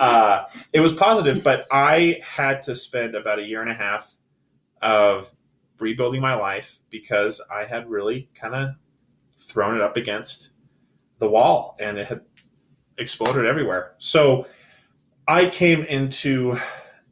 uh, 0.00 0.44
it 0.72 0.80
was 0.80 0.92
positive, 0.94 1.42
but 1.42 1.66
I 1.70 2.20
had 2.22 2.62
to 2.62 2.74
spend 2.74 3.14
about 3.14 3.38
a 3.38 3.42
year 3.42 3.60
and 3.60 3.70
a 3.70 3.74
half 3.74 4.16
of 4.82 5.32
rebuilding 5.78 6.20
my 6.20 6.34
life 6.34 6.78
because 6.90 7.40
I 7.50 7.64
had 7.64 7.88
really 7.90 8.30
kind 8.34 8.54
of 8.54 8.70
thrown 9.38 9.76
it 9.76 9.82
up 9.82 9.96
against 9.96 10.50
the 11.18 11.28
wall 11.28 11.76
and 11.80 11.98
it 11.98 12.06
had 12.06 12.20
exploded 12.98 13.46
everywhere. 13.46 13.94
So 13.98 14.46
I 15.28 15.48
came 15.48 15.82
into, 15.84 16.58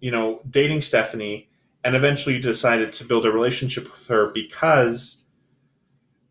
you 0.01 0.11
know, 0.11 0.41
dating 0.49 0.83
Stephanie 0.83 1.51
and 1.83 1.95
eventually 1.95 2.39
decided 2.39 2.93
to 2.95 3.05
build 3.05 3.27
a 3.27 3.33
relationship 3.33 3.85
with 3.85 4.07
her 4.07 4.31
because 4.33 5.23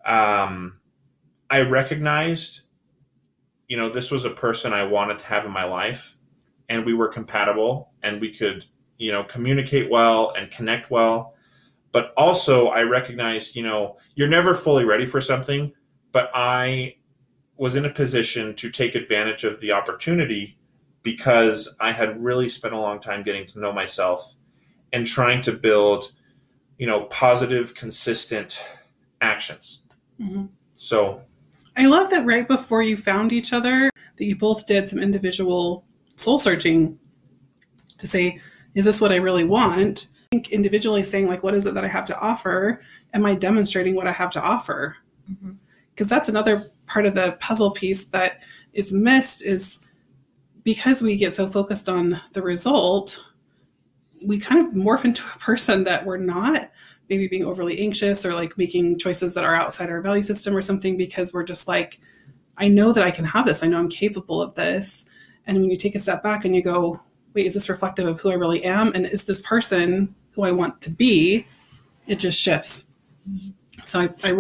um, 0.06 0.80
I 1.50 1.62
recognized, 1.62 2.64
you 3.74 3.80
know, 3.80 3.90
this 3.90 4.12
was 4.12 4.24
a 4.24 4.30
person 4.30 4.72
I 4.72 4.84
wanted 4.84 5.18
to 5.18 5.26
have 5.26 5.46
in 5.46 5.52
my 5.52 5.64
life 5.64 6.16
and 6.70 6.86
we 6.86 6.94
were 6.94 7.08
compatible 7.08 7.90
and 8.04 8.22
we 8.22 8.32
could, 8.32 8.66
you 9.00 9.12
know, 9.12 9.24
communicate 9.24 9.90
well 9.90 10.32
and 10.38 10.52
connect 10.52 10.92
well. 10.92 11.34
But 11.92 12.14
also, 12.16 12.68
I 12.68 12.84
recognized, 12.84 13.56
you 13.56 13.64
know, 13.64 13.98
you're 14.14 14.28
never 14.28 14.54
fully 14.54 14.86
ready 14.86 15.08
for 15.08 15.22
something, 15.22 15.74
but 16.12 16.30
I 16.36 16.98
was 17.58 17.76
in 17.76 17.84
a 17.86 17.90
position 17.90 18.54
to 18.58 18.70
take 18.70 18.94
advantage 18.94 19.44
of 19.44 19.60
the 19.60 19.72
opportunity 19.72 20.56
because 21.02 21.76
I 21.80 21.94
had 21.94 22.24
really 22.24 22.50
spent 22.50 22.76
a 22.76 22.80
long 22.80 23.00
time 23.00 23.24
getting 23.24 23.48
to 23.48 23.60
know 23.60 23.74
myself 23.74 24.36
and 24.92 25.08
trying 25.08 25.42
to 25.42 25.52
build, 25.52 26.12
you 26.78 26.86
know, 26.86 27.06
positive, 27.06 27.74
consistent 27.74 28.64
actions. 29.20 29.82
Mhm. 30.22 30.50
So, 30.74 31.24
I 31.76 31.88
love 31.88 32.10
that 32.12 32.26
right 32.26 32.48
before 32.48 32.84
you 32.84 32.98
found 32.98 33.34
each 33.34 33.54
other, 33.54 33.90
that 34.18 34.26
you 34.26 34.36
both 34.36 34.68
did 34.68 34.88
some 34.88 35.00
individual 35.00 35.86
soul 36.16 36.38
searching 36.38 37.00
to 37.98 38.08
say, 38.08 38.40
is 38.76 38.86
this 38.86 39.02
what 39.02 39.12
I 39.12 39.18
really 39.18 39.44
want? 39.44 40.08
I 40.32 40.36
think 40.36 40.52
individually 40.52 41.04
saying, 41.04 41.28
like, 41.28 41.44
what 41.44 41.54
is 41.54 41.66
it 41.66 41.74
that 41.76 41.84
I 41.84 41.88
have 41.88 42.06
to 42.06 42.20
offer? 42.20 42.82
Am 43.14 43.26
I 43.26 43.36
demonstrating 43.36 43.96
what 43.96 44.08
I 44.08 44.12
have 44.12 44.30
to 44.32 44.42
offer? 44.42 44.98
Mm-hmm. 45.32 45.54
Because 45.90 46.10
that's 46.10 46.30
another 46.30 46.64
part 46.86 47.06
of 47.06 47.16
the 47.16 47.38
puzzle 47.40 47.72
piece 47.72 48.06
that 48.06 48.42
is 48.74 48.92
missed 48.92 49.46
is 49.46 49.80
because 50.64 51.02
we 51.02 51.18
get 51.18 51.34
so 51.34 51.50
focused 51.50 51.90
on 51.90 52.22
the 52.34 52.42
result, 52.42 53.24
we 54.26 54.40
kind 54.40 54.66
of 54.66 54.74
morph 54.74 55.06
into 55.06 55.24
a 55.36 55.40
person 55.40 55.84
that 55.84 56.06
we're 56.06 56.18
not 56.18 56.72
maybe 57.10 57.28
being 57.28 57.46
overly 57.46 57.80
anxious 57.80 58.26
or 58.26 58.34
like 58.34 58.58
making 58.58 58.98
choices 58.98 59.34
that 59.34 59.44
are 59.44 59.56
outside 59.56 59.90
our 59.90 60.02
value 60.02 60.24
system 60.24 60.56
or 60.56 60.62
something 60.62 60.98
because 60.98 61.34
we're 61.34 61.44
just 61.44 61.68
like, 61.68 62.00
I 62.58 62.68
know 62.68 62.94
that 62.94 63.04
I 63.04 63.12
can 63.12 63.26
have 63.26 63.46
this. 63.46 63.64
I 63.64 63.68
know 63.68 63.80
I'm 63.80 63.90
capable 63.90 64.42
of 64.42 64.56
this. 64.56 65.06
And 65.46 65.60
when 65.60 65.70
you 65.70 65.78
take 65.78 65.96
a 65.96 66.00
step 66.00 66.24
back 66.24 66.46
and 66.46 66.56
you 66.56 66.62
go, 66.62 67.02
wait, 67.34 67.46
is 67.46 67.54
this 67.54 67.70
reflective 67.70 68.08
of 68.08 68.22
who 68.22 68.32
I 68.32 68.36
really 68.36 68.64
am? 68.64 68.94
And 68.94 69.06
is 69.06 69.26
this 69.26 69.42
person 69.42 70.16
who 70.32 70.44
I 70.44 70.52
want 70.52 70.82
to 70.82 70.90
be? 70.90 71.46
It 72.08 72.20
just 72.20 72.40
shifts. 72.40 72.88
So 73.86 74.02
I, 74.02 74.10
I 74.24 74.40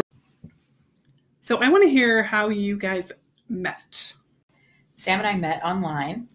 so 1.39 1.62
I 1.62 1.70
want 1.70 1.84
to 1.84 1.89
hear 1.89 2.24
how 2.24 2.50
you 2.50 2.77
guys 2.77 3.12
met. 3.50 4.13
Sam 4.96 5.20
and 5.20 5.27
I 5.27 5.36
met 5.36 5.62
online, 5.63 6.27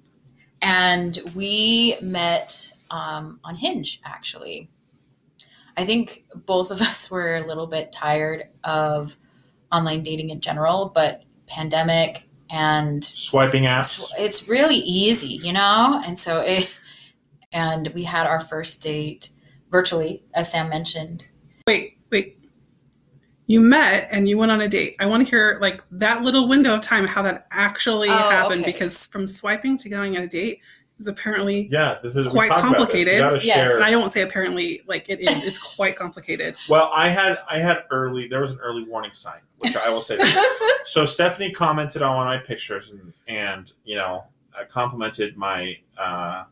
and 0.60 1.18
we 1.34 1.96
met 2.02 2.72
um, 2.90 3.40
on 3.44 3.54
Hinge, 3.54 4.00
actually. 4.04 4.68
I 5.78 5.86
think 5.86 6.24
both 6.34 6.70
of 6.72 6.82
us 6.90 7.10
were 7.10 7.36
a 7.36 7.46
little 7.46 7.66
bit 7.68 7.92
tired 7.92 8.44
of 8.64 9.16
online 9.72 10.02
dating 10.02 10.30
in 10.30 10.40
general, 10.40 10.90
but 10.94 11.22
pandemic 11.46 12.28
and 12.50 13.04
swiping 13.04 13.62
apps. 13.64 14.10
it's 14.18 14.48
really 14.48 14.76
easy, 14.76 15.34
you 15.34 15.52
know? 15.52 16.02
And 16.04 16.18
so 16.18 16.38
it, 16.44 16.68
and 17.52 17.88
we 17.94 18.02
had 18.04 18.26
our 18.26 18.40
first 18.40 18.82
date 18.82 19.30
virtually, 19.70 20.22
as 20.34 20.50
Sam 20.50 20.68
mentioned. 20.68 21.28
Wait, 21.66 21.98
wait. 22.10 22.34
You 23.46 23.60
met 23.60 24.08
and 24.10 24.28
you 24.28 24.36
went 24.36 24.52
on 24.52 24.60
a 24.60 24.68
date. 24.68 24.96
I 25.00 25.06
want 25.06 25.24
to 25.24 25.30
hear 25.30 25.58
like 25.60 25.82
that 25.92 26.22
little 26.22 26.48
window 26.48 26.74
of 26.74 26.82
time 26.82 27.06
how 27.06 27.22
that 27.22 27.46
actually 27.50 28.08
Oh, 28.10 28.12
happened 28.30 28.62
okay. 28.62 28.72
because 28.72 29.06
from 29.06 29.26
swiping 29.26 29.78
to 29.78 29.88
going 29.88 30.16
on 30.16 30.24
a 30.24 30.26
date 30.26 30.60
is 30.98 31.06
apparently 31.06 31.68
Yeah, 31.70 31.98
this 32.02 32.16
is 32.16 32.26
Quite 32.28 32.48
talked 32.48 32.60
about 32.60 32.70
this. 32.90 33.06
complicated. 33.06 33.44
Yes. 33.44 33.74
and 33.74 33.84
I 33.84 33.90
don't 33.90 34.10
say 34.10 34.22
apparently 34.22 34.82
like 34.86 35.06
it 35.08 35.20
is. 35.20 35.44
It's 35.44 35.58
quite 35.58 35.96
complicated. 35.96 36.56
Well, 36.68 36.90
I 36.94 37.08
had 37.08 37.38
I 37.48 37.58
had 37.58 37.84
early. 37.90 38.28
There 38.28 38.40
was 38.40 38.52
an 38.52 38.58
early 38.60 38.84
warning 38.84 39.12
sign, 39.12 39.40
which 39.58 39.76
I 39.76 39.88
will 39.90 40.02
say. 40.02 40.16
This. 40.16 40.38
so 40.84 41.06
Stephanie 41.06 41.52
commented 41.52 42.02
on 42.02 42.16
one 42.16 42.26
of 42.26 42.40
my 42.40 42.44
pictures, 42.46 42.90
and 42.90 43.14
and 43.28 43.72
you 43.84 43.96
know 43.96 44.24
I 44.58 44.64
complimented 44.64 45.36
my 45.36 45.76
uh, 45.96 46.44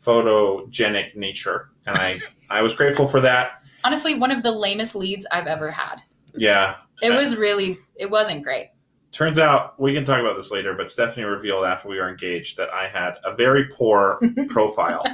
photogenic 0.00 1.16
nature, 1.16 1.70
and 1.86 1.96
I 1.98 2.20
I 2.50 2.62
was 2.62 2.74
grateful 2.74 3.06
for 3.08 3.20
that. 3.20 3.62
Honestly, 3.84 4.18
one 4.18 4.30
of 4.30 4.42
the 4.42 4.52
lamest 4.52 4.94
leads 4.96 5.26
I've 5.30 5.46
ever 5.46 5.70
had. 5.70 6.00
Yeah, 6.36 6.76
It 7.02 7.10
was 7.10 7.36
really, 7.36 7.76
it 7.96 8.10
wasn't 8.10 8.42
great. 8.42 8.70
Turns 9.14 9.38
out 9.38 9.80
we 9.80 9.94
can 9.94 10.04
talk 10.04 10.20
about 10.20 10.36
this 10.36 10.50
later, 10.50 10.74
but 10.74 10.90
Stephanie 10.90 11.24
revealed 11.24 11.64
after 11.64 11.88
we 11.88 11.96
were 11.96 12.08
engaged 12.08 12.56
that 12.56 12.68
I 12.70 12.88
had 12.88 13.14
a 13.24 13.34
very 13.34 13.68
poor 13.68 14.20
profile. 14.48 15.04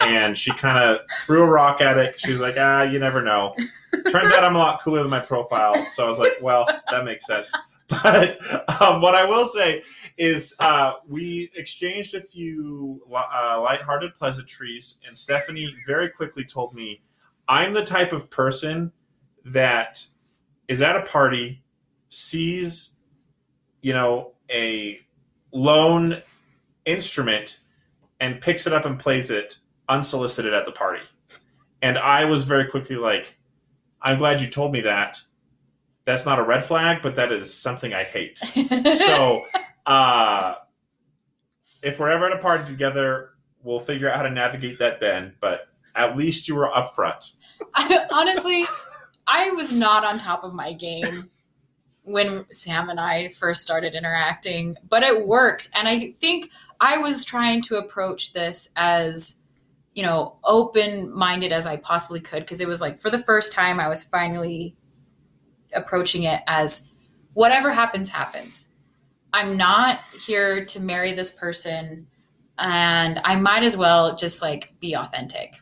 And 0.00 0.38
she 0.38 0.52
kind 0.52 0.82
of 0.82 1.00
threw 1.24 1.42
a 1.42 1.46
rock 1.46 1.80
at 1.80 1.98
it. 1.98 2.18
She 2.18 2.32
was 2.32 2.40
like, 2.40 2.54
ah, 2.56 2.82
you 2.82 2.98
never 2.98 3.22
know. 3.22 3.54
Turns 4.10 4.32
out 4.32 4.44
I'm 4.44 4.54
a 4.54 4.58
lot 4.58 4.80
cooler 4.82 5.02
than 5.02 5.10
my 5.10 5.20
profile. 5.20 5.74
So 5.90 6.06
I 6.06 6.08
was 6.08 6.18
like, 6.18 6.38
well, 6.40 6.66
that 6.90 7.04
makes 7.04 7.26
sense. 7.26 7.52
But 7.88 8.40
um, 8.82 9.00
what 9.00 9.14
I 9.14 9.24
will 9.24 9.46
say 9.46 9.80
is 10.18 10.56
uh, 10.58 10.94
we 11.06 11.52
exchanged 11.54 12.16
a 12.16 12.20
few 12.20 13.00
uh, 13.14 13.60
lighthearted 13.62 14.16
pleasantries, 14.16 14.98
and 15.06 15.16
Stephanie 15.16 15.72
very 15.86 16.10
quickly 16.10 16.44
told 16.44 16.74
me, 16.74 17.00
I'm 17.46 17.74
the 17.74 17.84
type 17.84 18.12
of 18.12 18.28
person 18.28 18.90
that 19.44 20.04
is 20.66 20.82
at 20.82 20.96
a 20.96 21.02
party, 21.02 21.62
sees, 22.08 22.95
you 23.86 23.92
know, 23.92 24.32
a 24.50 24.98
lone 25.52 26.20
instrument, 26.86 27.60
and 28.18 28.40
picks 28.40 28.66
it 28.66 28.72
up 28.72 28.84
and 28.84 28.98
plays 28.98 29.30
it 29.30 29.58
unsolicited 29.88 30.52
at 30.52 30.66
the 30.66 30.72
party. 30.72 31.04
And 31.82 31.96
I 31.96 32.24
was 32.24 32.42
very 32.42 32.66
quickly 32.66 32.96
like, 32.96 33.38
I'm 34.02 34.18
glad 34.18 34.40
you 34.40 34.48
told 34.48 34.72
me 34.72 34.80
that. 34.80 35.18
That's 36.04 36.26
not 36.26 36.40
a 36.40 36.42
red 36.42 36.64
flag, 36.64 37.00
but 37.00 37.14
that 37.14 37.30
is 37.30 37.54
something 37.54 37.94
I 37.94 38.02
hate. 38.02 38.40
So, 38.96 39.42
uh, 39.86 40.56
if 41.80 42.00
we're 42.00 42.10
ever 42.10 42.26
at 42.26 42.32
a 42.32 42.42
party 42.42 42.68
together, 42.68 43.34
we'll 43.62 43.78
figure 43.78 44.10
out 44.10 44.16
how 44.16 44.22
to 44.22 44.30
navigate 44.30 44.80
that 44.80 45.00
then. 45.00 45.36
But 45.40 45.68
at 45.94 46.16
least 46.16 46.48
you 46.48 46.56
were 46.56 46.68
upfront. 46.74 47.34
I, 47.76 48.04
honestly, 48.10 48.64
I 49.28 49.50
was 49.50 49.70
not 49.70 50.02
on 50.02 50.18
top 50.18 50.42
of 50.42 50.54
my 50.54 50.72
game 50.72 51.30
when 52.06 52.46
Sam 52.52 52.88
and 52.88 53.00
I 53.00 53.28
first 53.28 53.62
started 53.62 53.94
interacting, 53.94 54.76
but 54.88 55.02
it 55.02 55.26
worked. 55.26 55.68
And 55.74 55.88
I 55.88 56.12
think 56.20 56.50
I 56.80 56.98
was 56.98 57.24
trying 57.24 57.62
to 57.62 57.76
approach 57.76 58.32
this 58.32 58.70
as, 58.76 59.36
you 59.92 60.04
know, 60.04 60.36
open 60.44 61.12
minded 61.12 61.52
as 61.52 61.66
I 61.66 61.78
possibly 61.78 62.20
could 62.20 62.44
because 62.44 62.60
it 62.60 62.68
was 62.68 62.80
like 62.80 63.00
for 63.00 63.10
the 63.10 63.18
first 63.18 63.50
time 63.50 63.80
I 63.80 63.88
was 63.88 64.04
finally 64.04 64.76
approaching 65.74 66.22
it 66.22 66.42
as 66.46 66.86
whatever 67.34 67.72
happens, 67.72 68.08
happens. 68.08 68.68
I'm 69.32 69.56
not 69.56 70.00
here 70.26 70.64
to 70.64 70.80
marry 70.80 71.12
this 71.12 71.32
person 71.32 72.06
and 72.58 73.20
I 73.24 73.34
might 73.34 73.64
as 73.64 73.76
well 73.76 74.14
just 74.14 74.40
like 74.40 74.72
be 74.78 74.94
authentic 74.94 75.56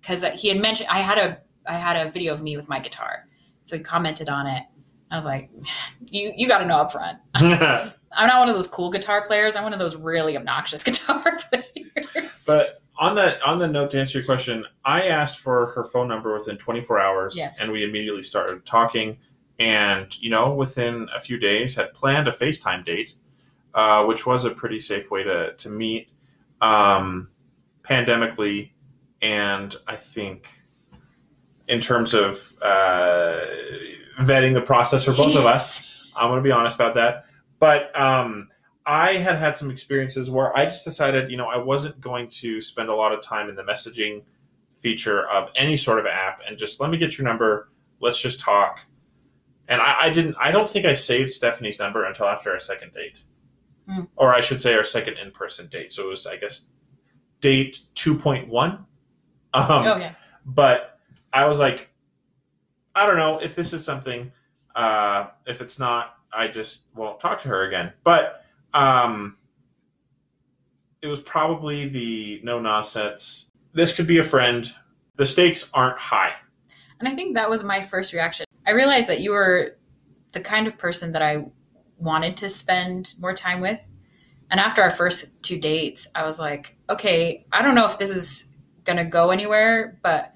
because 0.00 0.24
he 0.34 0.48
had 0.48 0.58
mentioned 0.58 0.88
I 0.90 1.02
had 1.02 1.18
a 1.18 1.38
I 1.66 1.78
had 1.78 1.96
a 1.96 2.10
video 2.10 2.34
of 2.34 2.42
me 2.42 2.56
with 2.56 2.68
my 2.68 2.78
guitar, 2.78 3.26
so 3.64 3.76
he 3.76 3.82
commented 3.82 4.28
on 4.28 4.46
it. 4.46 4.64
I 5.10 5.16
was 5.16 5.24
like, 5.24 5.50
"You 6.08 6.32
you 6.36 6.48
got 6.48 6.58
to 6.58 6.66
know 6.66 6.78
up 6.78 6.92
front. 6.92 7.18
I'm 7.34 8.28
not 8.28 8.38
one 8.38 8.48
of 8.48 8.54
those 8.54 8.68
cool 8.68 8.90
guitar 8.90 9.26
players. 9.26 9.56
I'm 9.56 9.64
one 9.64 9.72
of 9.72 9.78
those 9.78 9.96
really 9.96 10.36
obnoxious 10.36 10.82
guitar 10.84 11.22
players." 11.50 12.44
But 12.46 12.80
on 12.98 13.14
the 13.16 13.40
on 13.44 13.58
the 13.58 13.66
note 13.68 13.90
to 13.92 14.00
answer 14.00 14.18
your 14.18 14.24
question, 14.26 14.64
I 14.84 15.08
asked 15.08 15.40
for 15.40 15.66
her 15.72 15.84
phone 15.84 16.08
number 16.08 16.32
within 16.34 16.56
24 16.56 17.00
hours, 17.00 17.36
Yes. 17.36 17.60
and 17.60 17.72
we 17.72 17.82
immediately 17.84 18.22
started 18.22 18.64
talking. 18.66 19.18
And 19.58 20.16
you 20.20 20.30
know, 20.30 20.52
within 20.54 21.08
a 21.14 21.20
few 21.20 21.38
days, 21.38 21.76
had 21.76 21.92
planned 21.94 22.28
a 22.28 22.32
FaceTime 22.32 22.84
date, 22.84 23.12
uh, 23.74 24.04
which 24.04 24.26
was 24.26 24.44
a 24.44 24.50
pretty 24.50 24.80
safe 24.80 25.10
way 25.10 25.22
to 25.22 25.54
to 25.54 25.68
meet, 25.68 26.08
um, 26.60 27.28
pandemically, 27.82 28.70
and 29.22 29.74
I 29.86 29.96
think 29.96 30.48
in 31.68 31.80
terms 31.80 32.14
of 32.14 32.52
uh, 32.62 33.40
vetting 34.20 34.54
the 34.54 34.62
process 34.62 35.04
for 35.04 35.12
both 35.12 35.36
of 35.36 35.46
us, 35.46 36.10
I'm 36.16 36.28
going 36.28 36.38
to 36.38 36.42
be 36.42 36.52
honest 36.52 36.76
about 36.76 36.94
that. 36.94 37.26
But 37.58 37.98
um, 37.98 38.48
I 38.86 39.14
had 39.14 39.38
had 39.38 39.56
some 39.56 39.70
experiences 39.70 40.30
where 40.30 40.56
I 40.56 40.64
just 40.64 40.84
decided, 40.84 41.30
you 41.30 41.36
know, 41.36 41.46
I 41.46 41.58
wasn't 41.58 42.00
going 42.00 42.28
to 42.30 42.60
spend 42.60 42.88
a 42.88 42.94
lot 42.94 43.12
of 43.12 43.22
time 43.22 43.48
in 43.48 43.56
the 43.56 43.62
messaging 43.62 44.22
feature 44.78 45.28
of 45.28 45.48
any 45.56 45.76
sort 45.76 45.98
of 45.98 46.06
app 46.06 46.40
and 46.46 46.58
just 46.58 46.80
let 46.80 46.90
me 46.90 46.98
get 46.98 47.16
your 47.16 47.26
number. 47.26 47.70
Let's 48.00 48.20
just 48.20 48.40
talk. 48.40 48.80
And 49.68 49.80
I, 49.80 50.02
I 50.02 50.10
didn't, 50.10 50.36
I 50.38 50.50
don't 50.50 50.68
think 50.68 50.84
I 50.84 50.92
saved 50.92 51.32
Stephanie's 51.32 51.78
number 51.78 52.04
until 52.04 52.26
after 52.26 52.50
our 52.50 52.60
second 52.60 52.92
date. 52.92 53.22
Hmm. 53.88 54.02
Or 54.16 54.34
I 54.34 54.40
should 54.40 54.60
say 54.60 54.74
our 54.74 54.84
second 54.84 55.16
in 55.18 55.30
person 55.30 55.68
date. 55.68 55.92
So 55.92 56.04
it 56.04 56.08
was, 56.08 56.26
I 56.26 56.36
guess, 56.36 56.68
date 57.40 57.80
2.1. 57.94 58.50
Um, 58.50 58.86
oh 59.54 59.96
yeah. 59.96 60.14
but 60.44 60.98
I 61.32 61.46
was 61.46 61.58
like, 61.58 61.88
I 62.94 63.06
don't 63.06 63.16
know 63.16 63.38
if 63.38 63.54
this 63.54 63.72
is 63.72 63.84
something. 63.84 64.32
Uh, 64.74 65.28
if 65.46 65.60
it's 65.60 65.78
not, 65.78 66.16
I 66.32 66.48
just 66.48 66.84
won't 66.94 67.20
talk 67.20 67.40
to 67.40 67.48
her 67.48 67.66
again. 67.66 67.92
But 68.02 68.44
um, 68.72 69.36
it 71.02 71.06
was 71.06 71.20
probably 71.20 71.88
the 71.88 72.40
no 72.42 72.58
nonsense. 72.58 73.50
This 73.72 73.94
could 73.94 74.06
be 74.06 74.18
a 74.18 74.22
friend. 74.22 74.72
The 75.16 75.26
stakes 75.26 75.70
aren't 75.74 75.98
high. 75.98 76.32
And 76.98 77.08
I 77.08 77.14
think 77.14 77.34
that 77.34 77.50
was 77.50 77.62
my 77.62 77.82
first 77.82 78.12
reaction. 78.12 78.46
I 78.66 78.70
realized 78.70 79.08
that 79.08 79.20
you 79.20 79.32
were 79.32 79.76
the 80.32 80.40
kind 80.40 80.66
of 80.66 80.78
person 80.78 81.12
that 81.12 81.22
I 81.22 81.46
wanted 81.98 82.36
to 82.38 82.48
spend 82.48 83.14
more 83.20 83.34
time 83.34 83.60
with. 83.60 83.78
And 84.50 84.60
after 84.60 84.82
our 84.82 84.90
first 84.90 85.30
two 85.42 85.58
dates, 85.58 86.06
I 86.14 86.24
was 86.24 86.38
like, 86.38 86.76
okay, 86.88 87.46
I 87.52 87.62
don't 87.62 87.74
know 87.74 87.86
if 87.86 87.98
this 87.98 88.10
is 88.10 88.48
going 88.84 88.98
to 88.98 89.04
go 89.04 89.30
anywhere, 89.30 89.98
but 90.02 90.34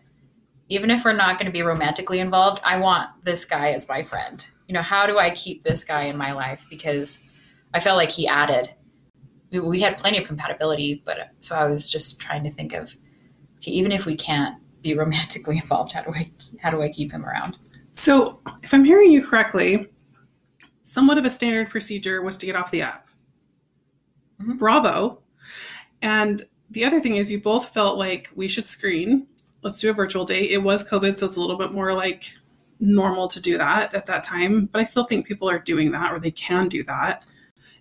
even 0.69 0.91
if 0.91 1.05
we're 1.05 1.13
not 1.13 1.39
going 1.39 1.47
to 1.47 1.53
be 1.53 1.63
romantically 1.63 2.21
involved, 2.21 2.61
I 2.65 2.79
want 2.79 3.09
this 3.25 3.45
guy 3.45 3.73
as 3.73 3.89
my 3.89 4.03
friend. 4.03 4.47
You 4.67 4.75
know, 4.75 4.83
how 4.83 5.07
do 5.07 5.19
I 5.19 5.31
keep 5.31 5.65
this 5.65 5.83
guy 5.83 6.03
in 6.05 6.17
my 6.17 6.33
life? 6.33 6.67
Because 6.69 7.25
I 7.73 7.81
felt 7.81 7.97
like 7.97 8.11
he 8.11 8.29
added. 8.29 8.75
We, 9.51 9.61
we 9.61 9.81
had 9.81 9.97
plenty 9.97 10.19
of 10.19 10.25
compatibility, 10.27 11.03
but 11.05 11.31
so 11.41 11.57
I 11.57 11.67
was 11.67 11.89
just 11.89 12.21
trying 12.21 12.45
to 12.45 12.51
think 12.51 12.75
of, 12.75 12.95
okay, 13.57 13.71
even 13.71 13.93
if 13.93 14.05
we 14.05 14.15
can't 14.17 14.57
be 14.83 14.95
romantically 14.99 15.57
involved, 15.59 15.93
how 15.93 16.03
do 16.03 16.13
I 16.15 16.31
how 16.61 16.71
do 16.71 16.83
I 16.83 16.91
keep 16.91 17.13
him 17.13 17.25
around? 17.25 17.57
So, 17.93 18.41
if 18.63 18.73
I'm 18.73 18.85
hearing 18.85 19.11
you 19.11 19.27
correctly, 19.27 19.87
somewhat 20.83 21.19
of 21.19 21.25
a 21.25 21.31
standard 21.31 21.71
procedure 21.71 22.23
was 22.23 22.37
to 22.39 22.47
get 22.47 22.55
off 22.57 22.71
the 22.71 22.83
app. 22.83 23.09
Mhm. 24.41 24.59
Bravo. 24.59 25.23
And 26.03 26.45
the 26.71 26.85
other 26.85 27.01
thing 27.01 27.17
is, 27.17 27.31
you 27.31 27.41
both 27.41 27.71
felt 27.71 27.99
like 27.99 28.31
we 28.37 28.49
should 28.49 28.67
screen. 28.67 29.27
Let's 29.63 29.81
do 29.81 29.91
a 29.91 29.93
virtual 29.93 30.25
date. 30.25 30.51
It 30.51 30.63
was 30.63 30.89
COVID, 30.89 31.19
so 31.19 31.27
it's 31.27 31.37
a 31.37 31.41
little 31.41 31.57
bit 31.59 31.73
more 31.73 31.93
like 31.93 32.33
normal 32.81 33.29
to 33.29 33.41
do 33.41 33.59
that 33.59 33.95
at 33.95 34.07
that 34.07 34.23
time. 34.23 34.67
But 34.67 34.81
I 34.81 34.85
still 34.85 35.05
think 35.05 35.27
people 35.27 35.51
are 35.51 35.59
doing 35.59 35.91
that 35.93 36.13
or 36.13 36.19
they 36.19 36.31
can 36.31 36.69
do 36.69 36.83
that. 36.85 37.27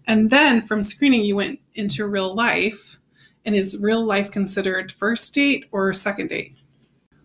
And 0.08 0.30
then 0.30 0.62
from 0.62 0.84
screening, 0.84 1.24
you 1.24 1.36
went 1.36 1.60
into 1.76 2.08
real 2.08 2.34
life. 2.34 3.00
And 3.46 3.56
is 3.56 3.78
real 3.80 4.04
life 4.04 4.30
considered 4.30 4.92
first 4.92 5.34
date 5.34 5.66
or 5.72 5.94
second 5.94 6.28
date? 6.28 6.58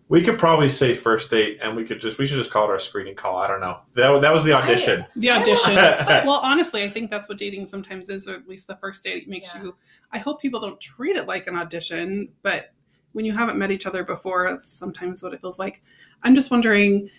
We 0.07 0.23
could 0.23 0.37
probably 0.37 0.69
say 0.69 0.93
first 0.93 1.31
date, 1.31 1.59
and 1.61 1.75
we 1.75 1.85
could 1.85 1.99
just 1.99 2.17
we 2.17 2.27
should 2.27 2.37
just 2.37 2.51
call 2.51 2.65
it 2.65 2.69
our 2.69 2.79
screening 2.79 3.15
call. 3.15 3.37
I 3.37 3.47
don't 3.47 3.59
know. 3.59 3.79
That, 3.95 4.21
that 4.21 4.31
was 4.31 4.43
the 4.43 4.51
oh, 4.51 4.61
audition. 4.61 5.05
The 5.15 5.27
Yeah. 5.27 5.39
audition. 5.39 5.75
well, 5.75 6.39
honestly, 6.43 6.83
I 6.83 6.89
think 6.89 7.09
that's 7.09 7.27
what 7.27 7.37
dating 7.37 7.65
sometimes 7.65 8.09
is, 8.09 8.27
or 8.27 8.35
at 8.35 8.47
least 8.47 8.67
the 8.67 8.75
first 8.75 9.03
date 9.03 9.27
makes 9.27 9.53
Yeah. 9.55 9.63
you. 9.63 9.75
I 10.11 10.19
hope 10.19 10.41
people 10.41 10.59
don't 10.59 10.79
treat 10.79 11.15
it 11.15 11.25
like 11.27 11.47
an 11.47 11.55
audition, 11.55 12.29
but 12.43 12.72
when 13.13 13.25
you 13.25 13.33
haven't 13.33 13.57
met 13.57 13.71
each 13.71 13.85
other 13.85 14.03
before, 14.03 14.49
that's 14.49 14.67
sometimes 14.67 15.23
what 15.23 15.33
it 15.33 15.41
feels 15.41 15.57
like. 15.57 15.81
I'm 16.23 16.35
just 16.35 16.51
wondering 16.51 17.09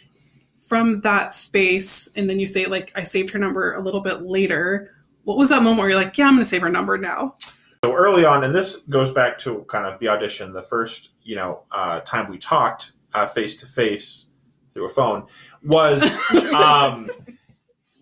from 0.58 1.00
that 1.00 1.34
space, 1.34 2.08
and 2.14 2.28
then 2.28 2.38
you 2.38 2.46
say, 2.46 2.66
like, 2.66 2.92
I 2.94 3.04
saved 3.04 3.30
her 3.30 3.38
number 3.38 3.74
a 3.74 3.80
little 3.80 4.00
bit 4.00 4.22
later. 4.22 4.94
What 5.24 5.38
was 5.38 5.48
that 5.48 5.62
moment 5.62 5.78
where 5.78 5.90
you're 5.90 5.98
like, 5.98 6.16
yeah, 6.18 6.26
I'm 6.26 6.34
going 6.34 6.44
to 6.44 6.48
save 6.48 6.62
her 6.62 6.70
number 6.70 6.98
now? 6.98 7.36
So 7.84 7.94
early 7.94 8.24
on, 8.24 8.44
and 8.44 8.54
this 8.54 8.78
goes 8.82 9.12
back 9.12 9.36
to 9.38 9.64
kind 9.68 9.86
of 9.86 9.98
the 10.00 10.08
audition, 10.08 10.52
the 10.52 10.62
first 10.62 11.10
you 11.22 11.36
know 11.36 11.64
uh, 11.70 12.00
time 12.00 12.30
we 12.30 12.38
talked 12.38 12.92
face 13.32 13.56
to 13.56 13.66
face 13.66 14.26
through 14.72 14.86
a 14.86 14.88
phone 14.88 15.26
was 15.62 16.02
um, 16.54 17.08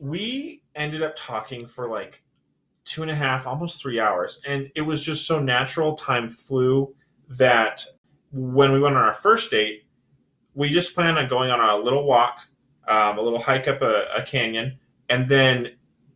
we 0.01 0.63
ended 0.75 1.03
up 1.03 1.15
talking 1.17 1.67
for 1.67 1.89
like 1.89 2.23
two 2.85 3.03
and 3.03 3.11
a 3.11 3.15
half, 3.15 3.47
almost 3.47 3.81
three 3.81 4.01
hours, 4.01 4.41
and 4.47 4.71
it 4.75 4.83
was 4.83 5.05
just 5.05 5.27
so 5.27 5.41
natural. 5.41 5.95
Time 5.95 6.29
flew 6.29 6.95
that 7.29 7.85
when 8.31 8.73
we 8.73 8.81
went 8.81 8.97
on 8.97 9.03
our 9.03 9.15
first 9.15 9.51
date, 9.51 9.85
we 10.55 10.71
just 10.71 10.95
planned 10.95 11.19
on 11.19 11.29
going 11.29 11.51
on 11.51 11.61
a 11.61 11.83
little 11.83 12.07
walk, 12.07 12.39
um, 12.89 13.19
a 13.19 13.23
little 13.23 13.41
hike 13.41 13.69
up 13.69 13.83
a, 13.83 14.07
a 14.17 14.23
canyon, 14.23 14.79
and 15.09 15.29
then 15.29 15.73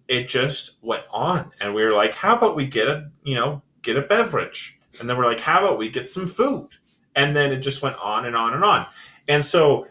it 0.08 0.28
just 0.28 0.76
went 0.82 1.04
on. 1.12 1.52
And 1.60 1.74
we 1.74 1.84
were 1.84 1.92
like, 1.92 2.14
"How 2.14 2.36
about 2.36 2.56
we 2.56 2.66
get 2.66 2.88
a 2.88 3.10
you 3.24 3.34
know 3.34 3.62
get 3.82 3.96
a 3.96 4.02
beverage?" 4.02 4.78
And 5.00 5.08
then 5.08 5.16
we're 5.16 5.26
like, 5.26 5.40
"How 5.40 5.60
about 5.64 5.78
we 5.78 5.90
get 5.90 6.10
some 6.10 6.26
food?" 6.26 6.70
And 7.14 7.34
then 7.34 7.52
it 7.52 7.58
just 7.58 7.82
went 7.82 7.96
on 7.96 8.26
and 8.26 8.36
on 8.36 8.54
and 8.54 8.64
on. 8.64 8.86
And 9.28 9.44
so 9.44 9.86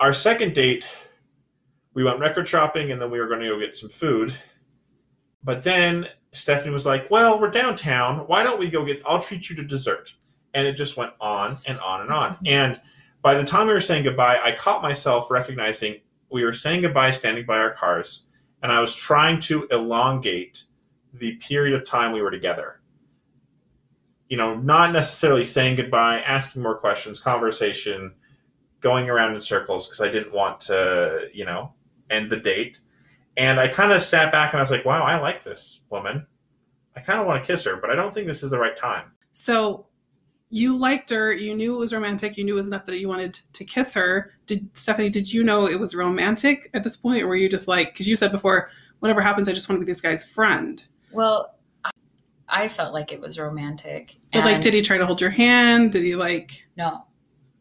our 0.00 0.12
second 0.12 0.54
date, 0.54 0.86
we 1.94 2.02
went 2.04 2.18
record 2.18 2.48
shopping, 2.48 2.90
and 2.92 3.00
then 3.00 3.10
we 3.10 3.18
were 3.18 3.28
going 3.28 3.40
to 3.40 3.48
go 3.48 3.58
get 3.58 3.76
some 3.76 3.90
food. 3.90 4.34
But 5.42 5.62
then 5.62 6.08
Stephanie 6.32 6.72
was 6.72 6.86
like, 6.86 7.10
"Well, 7.10 7.40
we're 7.40 7.50
downtown. 7.50 8.20
Why 8.26 8.42
don't 8.42 8.58
we 8.58 8.70
go 8.70 8.84
get? 8.84 9.02
I'll 9.06 9.22
treat 9.22 9.50
you 9.50 9.56
to 9.56 9.62
dessert." 9.64 10.14
And 10.56 10.66
it 10.66 10.72
just 10.72 10.96
went 10.96 11.12
on 11.20 11.58
and 11.68 11.78
on 11.80 12.00
and 12.00 12.10
on. 12.10 12.38
And 12.46 12.80
by 13.20 13.34
the 13.34 13.44
time 13.44 13.66
we 13.66 13.74
were 13.74 13.80
saying 13.80 14.04
goodbye, 14.04 14.40
I 14.42 14.52
caught 14.52 14.82
myself 14.82 15.30
recognizing 15.30 16.00
we 16.30 16.44
were 16.44 16.52
saying 16.54 16.80
goodbye 16.80 17.10
standing 17.10 17.44
by 17.44 17.58
our 17.58 17.72
cars, 17.72 18.24
and 18.62 18.72
I 18.72 18.80
was 18.80 18.94
trying 18.94 19.38
to 19.40 19.66
elongate 19.70 20.64
the 21.12 21.36
period 21.36 21.74
of 21.74 21.86
time 21.86 22.12
we 22.12 22.22
were 22.22 22.30
together. 22.30 22.80
You 24.28 24.38
know, 24.38 24.56
not 24.56 24.92
necessarily 24.92 25.44
saying 25.44 25.76
goodbye, 25.76 26.20
asking 26.20 26.62
more 26.62 26.76
questions, 26.76 27.20
conversation, 27.20 28.14
going 28.80 29.10
around 29.10 29.34
in 29.34 29.40
circles 29.40 29.86
because 29.86 30.00
I 30.00 30.08
didn't 30.08 30.32
want 30.32 30.60
to, 30.60 31.28
you 31.34 31.44
know, 31.44 31.72
end 32.10 32.30
the 32.30 32.36
date. 32.38 32.80
And 33.36 33.60
I 33.60 33.68
kind 33.68 33.92
of 33.92 34.02
sat 34.02 34.32
back 34.32 34.52
and 34.52 34.58
I 34.58 34.62
was 34.62 34.70
like, 34.70 34.84
wow, 34.84 35.02
I 35.02 35.18
like 35.18 35.42
this 35.42 35.80
woman. 35.90 36.26
I 36.96 37.00
kind 37.00 37.20
of 37.20 37.26
want 37.26 37.42
to 37.42 37.46
kiss 37.46 37.64
her, 37.64 37.76
but 37.76 37.90
I 37.90 37.94
don't 37.94 38.12
think 38.12 38.26
this 38.26 38.42
is 38.42 38.50
the 38.50 38.58
right 38.58 38.76
time. 38.76 39.12
So 39.32 39.86
you 40.50 40.76
liked 40.76 41.10
her, 41.10 41.32
you 41.32 41.54
knew 41.56 41.74
it 41.74 41.78
was 41.78 41.92
romantic, 41.92 42.36
you 42.36 42.44
knew 42.44 42.54
it 42.54 42.56
was 42.56 42.66
enough 42.68 42.84
that 42.86 42.98
you 42.98 43.08
wanted 43.08 43.40
to 43.52 43.64
kiss 43.64 43.92
her. 43.94 44.32
Did 44.46 44.68
Stephanie, 44.74 45.10
did 45.10 45.32
you 45.32 45.42
know 45.42 45.66
it 45.66 45.78
was 45.78 45.94
romantic 45.94 46.70
at 46.72 46.84
this 46.84 46.96
point? 46.96 47.22
Or 47.22 47.28
were 47.28 47.36
you 47.36 47.48
just 47.48 47.66
like, 47.68 47.92
because 47.92 48.06
you 48.06 48.16
said 48.16 48.30
before, 48.32 48.70
whatever 49.00 49.20
happens, 49.20 49.48
I 49.48 49.52
just 49.52 49.68
want 49.68 49.80
to 49.80 49.84
be 49.84 49.90
this 49.90 50.00
guy's 50.00 50.24
friend. 50.24 50.84
Well, 51.12 51.54
I, 52.48 52.68
felt 52.68 52.94
like 52.94 53.10
it 53.12 53.20
was 53.20 53.38
romantic. 53.38 54.16
But 54.32 54.44
like, 54.44 54.60
did 54.60 54.72
he 54.72 54.82
try 54.82 54.98
to 54.98 55.06
hold 55.06 55.20
your 55.20 55.30
hand? 55.30 55.92
Did 55.92 56.04
he 56.04 56.14
like, 56.14 56.68
No, 56.76 57.04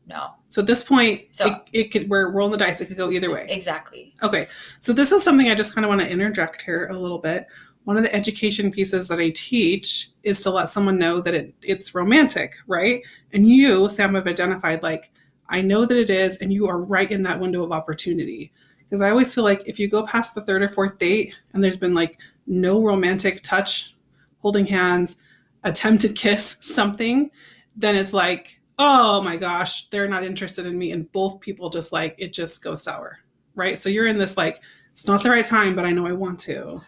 no, 0.08 0.30
so 0.50 0.62
at 0.62 0.68
this 0.68 0.84
point, 0.84 1.24
So- 1.32 1.48
it, 1.48 1.62
it 1.74 1.84
could, 1.92 2.08
we're 2.08 2.30
rolling 2.30 2.52
the 2.52 2.60
dice, 2.60 2.80
it 2.82 2.86
could 2.86 2.98
go 2.98 3.10
either 3.10 3.32
way. 3.32 3.48
exactly. 3.50 4.14
Okay, 4.22 4.48
so 4.80 4.94
this 4.94 5.12
is 5.12 5.24
something 5.24 5.50
I 5.50 5.56
just 5.56 5.74
kind 5.74 5.84
of 5.86 5.90
want 5.90 6.02
to 6.02 6.10
interject 6.10 6.62
here 6.62 6.88
a 6.88 6.98
little 6.98 7.18
bit. 7.18 7.48
One 7.86 7.98
of 7.98 8.04
the 8.04 8.14
education 8.14 8.72
pieces 8.72 9.08
that 9.08 9.20
I 9.20 9.30
teach 9.30 10.10
is 10.24 10.42
to 10.42 10.50
let 10.50 10.70
someone 10.70 10.98
know 10.98 11.22
that 11.22 11.34
it, 11.34 11.54
it's 11.62 11.96
romantic, 11.96 12.56
right? 12.68 13.04
And 13.32 13.50
you, 13.50 13.90
Sam, 13.90 14.16
have 14.16 14.28
identified 14.28 14.84
like, 14.84 15.12
I 15.50 15.62
know 15.62 15.86
that 15.86 15.98
it 15.98 16.10
is, 16.10 16.38
and 16.40 16.52
you 16.52 16.68
are 16.68 16.82
right 16.82 17.10
in 17.10 17.22
that 17.24 17.40
window 17.40 17.64
of 17.64 17.72
opportunity. 17.72 18.52
Because 18.80 19.02
I 19.02 19.12
always 19.12 19.34
feel 19.34 19.44
like 19.44 19.68
if 19.68 19.80
you 19.80 19.88
go 19.88 20.06
past 20.06 20.34
the 20.34 20.42
third 20.42 20.64
or 20.64 20.70
fourth 20.70 20.98
date 20.98 21.36
and 21.54 21.64
there's 21.64 21.78
been 21.78 21.94
like 21.94 22.20
no 22.48 22.82
romantic 22.82 23.42
touch, 23.44 23.96
holding 24.40 24.66
hands, 24.66 25.18
attempted 25.64 26.16
kiss, 26.18 26.58
something, 26.60 27.30
then 27.76 27.96
it's 27.96 28.14
like, 28.14 28.60
oh 28.80 29.22
my 29.22 29.38
gosh, 29.38 29.88
they're 29.90 30.08
not 30.08 30.24
interested 30.24 30.66
in 30.66 30.78
me. 30.78 30.92
And 30.92 31.12
both 31.12 31.40
people 31.40 31.70
just 31.70 31.94
like, 31.94 32.16
it 32.18 32.34
just 32.34 32.64
goes 32.64 32.84
sour, 32.84 33.20
right? 33.54 33.78
So 33.78 33.90
you're 33.90 34.08
in 34.08 34.18
this 34.18 34.38
like, 34.38 34.60
it's 34.92 35.08
not 35.08 35.24
the 35.24 35.30
right 35.30 35.46
time, 35.46 35.76
but 35.76 35.86
I 35.86 35.92
know 35.92 36.08
I 36.08 36.14
want 36.14 36.40
to. 36.42 36.82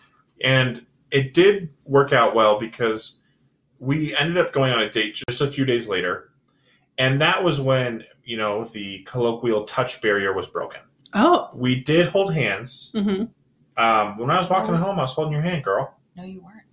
And 0.44 0.86
it 1.12 1.34
did 1.34 1.70
work 1.86 2.14
out 2.14 2.36
well 2.36 2.60
because 2.60 3.20
we 3.80 4.16
ended 4.16 4.38
up 4.38 4.52
going 4.54 4.72
on 4.72 4.82
a 4.82 4.90
date 4.90 5.22
just 5.28 5.42
a 5.42 5.48
few 5.48 5.66
days 5.66 5.88
later. 5.88 6.32
And 6.98 7.22
that 7.22 7.44
was 7.44 7.62
when, 7.62 8.04
you 8.24 8.38
know, 8.38 8.66
the 8.66 9.00
colloquial 9.04 9.64
touch 9.66 10.02
barrier 10.02 10.34
was 10.34 10.48
broken. 10.48 10.82
Oh, 11.14 11.50
We 11.54 11.82
did 11.84 12.08
hold 12.08 12.34
hands. 12.34 12.92
hmm 12.94 13.26
Um, 13.78 14.18
when 14.18 14.32
I 14.32 14.38
was 14.40 14.50
walking 14.50 14.74
Oh. 14.74 14.78
home, 14.78 14.98
I 15.00 15.04
was 15.04 15.14
holding 15.14 15.34
your 15.34 15.44
hand, 15.44 15.64
girl. 15.64 15.96
No, 16.16 16.24
you 16.24 16.42
weren't. 16.42 16.64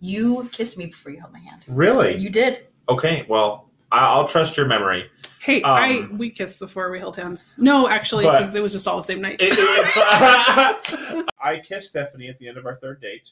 You 0.00 0.48
kissed 0.52 0.76
me 0.76 0.86
before 0.86 1.12
you 1.12 1.20
held 1.20 1.32
my 1.32 1.38
hand. 1.38 1.62
Really? 1.68 2.16
You 2.16 2.28
did. 2.30 2.66
Okay, 2.88 3.24
well, 3.28 3.70
I'll 3.92 4.26
trust 4.28 4.56
your 4.56 4.66
memory. 4.66 5.08
Hey, 5.46 5.62
Um, 5.62 5.70
I 5.72 6.08
we 6.12 6.28
kissed 6.30 6.58
before 6.58 6.90
we 6.90 6.98
held 6.98 7.16
hands. 7.16 7.56
No, 7.58 7.88
actually, 7.88 8.24
because 8.24 8.54
it 8.56 8.62
was 8.62 8.72
just 8.72 8.88
all 8.88 8.96
the 8.96 9.02
same 9.04 9.20
night. 9.20 9.36
It- 9.40 9.54
it- 9.56 11.26
I 11.40 11.60
kissed 11.60 11.88
Stephanie 11.90 12.28
at 12.28 12.38
the 12.40 12.48
end 12.48 12.58
of 12.58 12.66
our 12.66 12.74
third 12.74 13.00
date, 13.00 13.28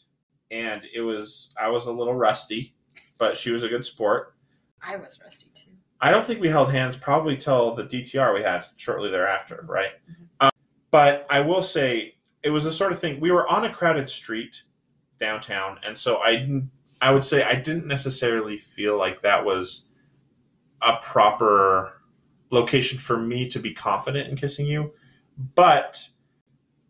and 0.53 0.83
it 0.95 1.01
was 1.01 1.53
I 1.61 1.69
was 1.69 1.87
a 1.87 1.93
little 1.93 2.15
rusty, 2.15 2.75
but 3.19 3.37
she 3.37 3.51
was 3.51 3.65
a 3.65 3.69
good 3.69 3.85
sport. 3.85 4.35
I 4.81 4.97
was 4.97 5.19
rusty 5.21 5.51
too. 5.55 5.73
I 6.01 6.11
don't 6.13 6.25
think 6.25 6.41
we 6.41 6.49
held 6.49 6.71
hands 6.71 6.97
probably 6.97 7.37
till 7.37 7.75
the 7.75 7.85
DTR 7.85 8.33
we 8.35 8.43
had 8.43 8.65
shortly 8.77 9.11
thereafter, 9.11 9.65
right? 9.67 9.93
Mhm. 10.09 10.27
Um, 10.41 10.51
but 10.91 11.27
I 11.29 11.41
will 11.41 11.63
say 11.63 12.17
it 12.43 12.51
was 12.51 12.63
the 12.65 12.73
sort 12.73 12.93
of 12.93 13.01
thing 13.01 13.19
we 13.21 13.33
were 13.33 13.49
on 13.49 13.65
a 13.65 13.73
crowded 13.73 14.09
street, 14.09 14.63
downtown, 15.19 15.81
and 15.85 15.99
so 15.99 16.19
I 16.23 16.63
I 17.01 17.11
would 17.11 17.25
say 17.25 17.43
I 17.43 17.57
didn't 17.57 17.87
necessarily 17.89 18.57
feel 18.57 18.97
like 18.97 19.23
that 19.23 19.45
was 19.45 19.89
a 20.83 20.97
proper 21.03 22.03
location 22.55 22.99
for 22.99 23.19
me 23.19 23.49
to 23.51 23.59
be 23.59 23.75
confident 23.75 24.29
in 24.29 24.37
kissing 24.37 24.67
you, 24.67 24.93
but 25.55 26.09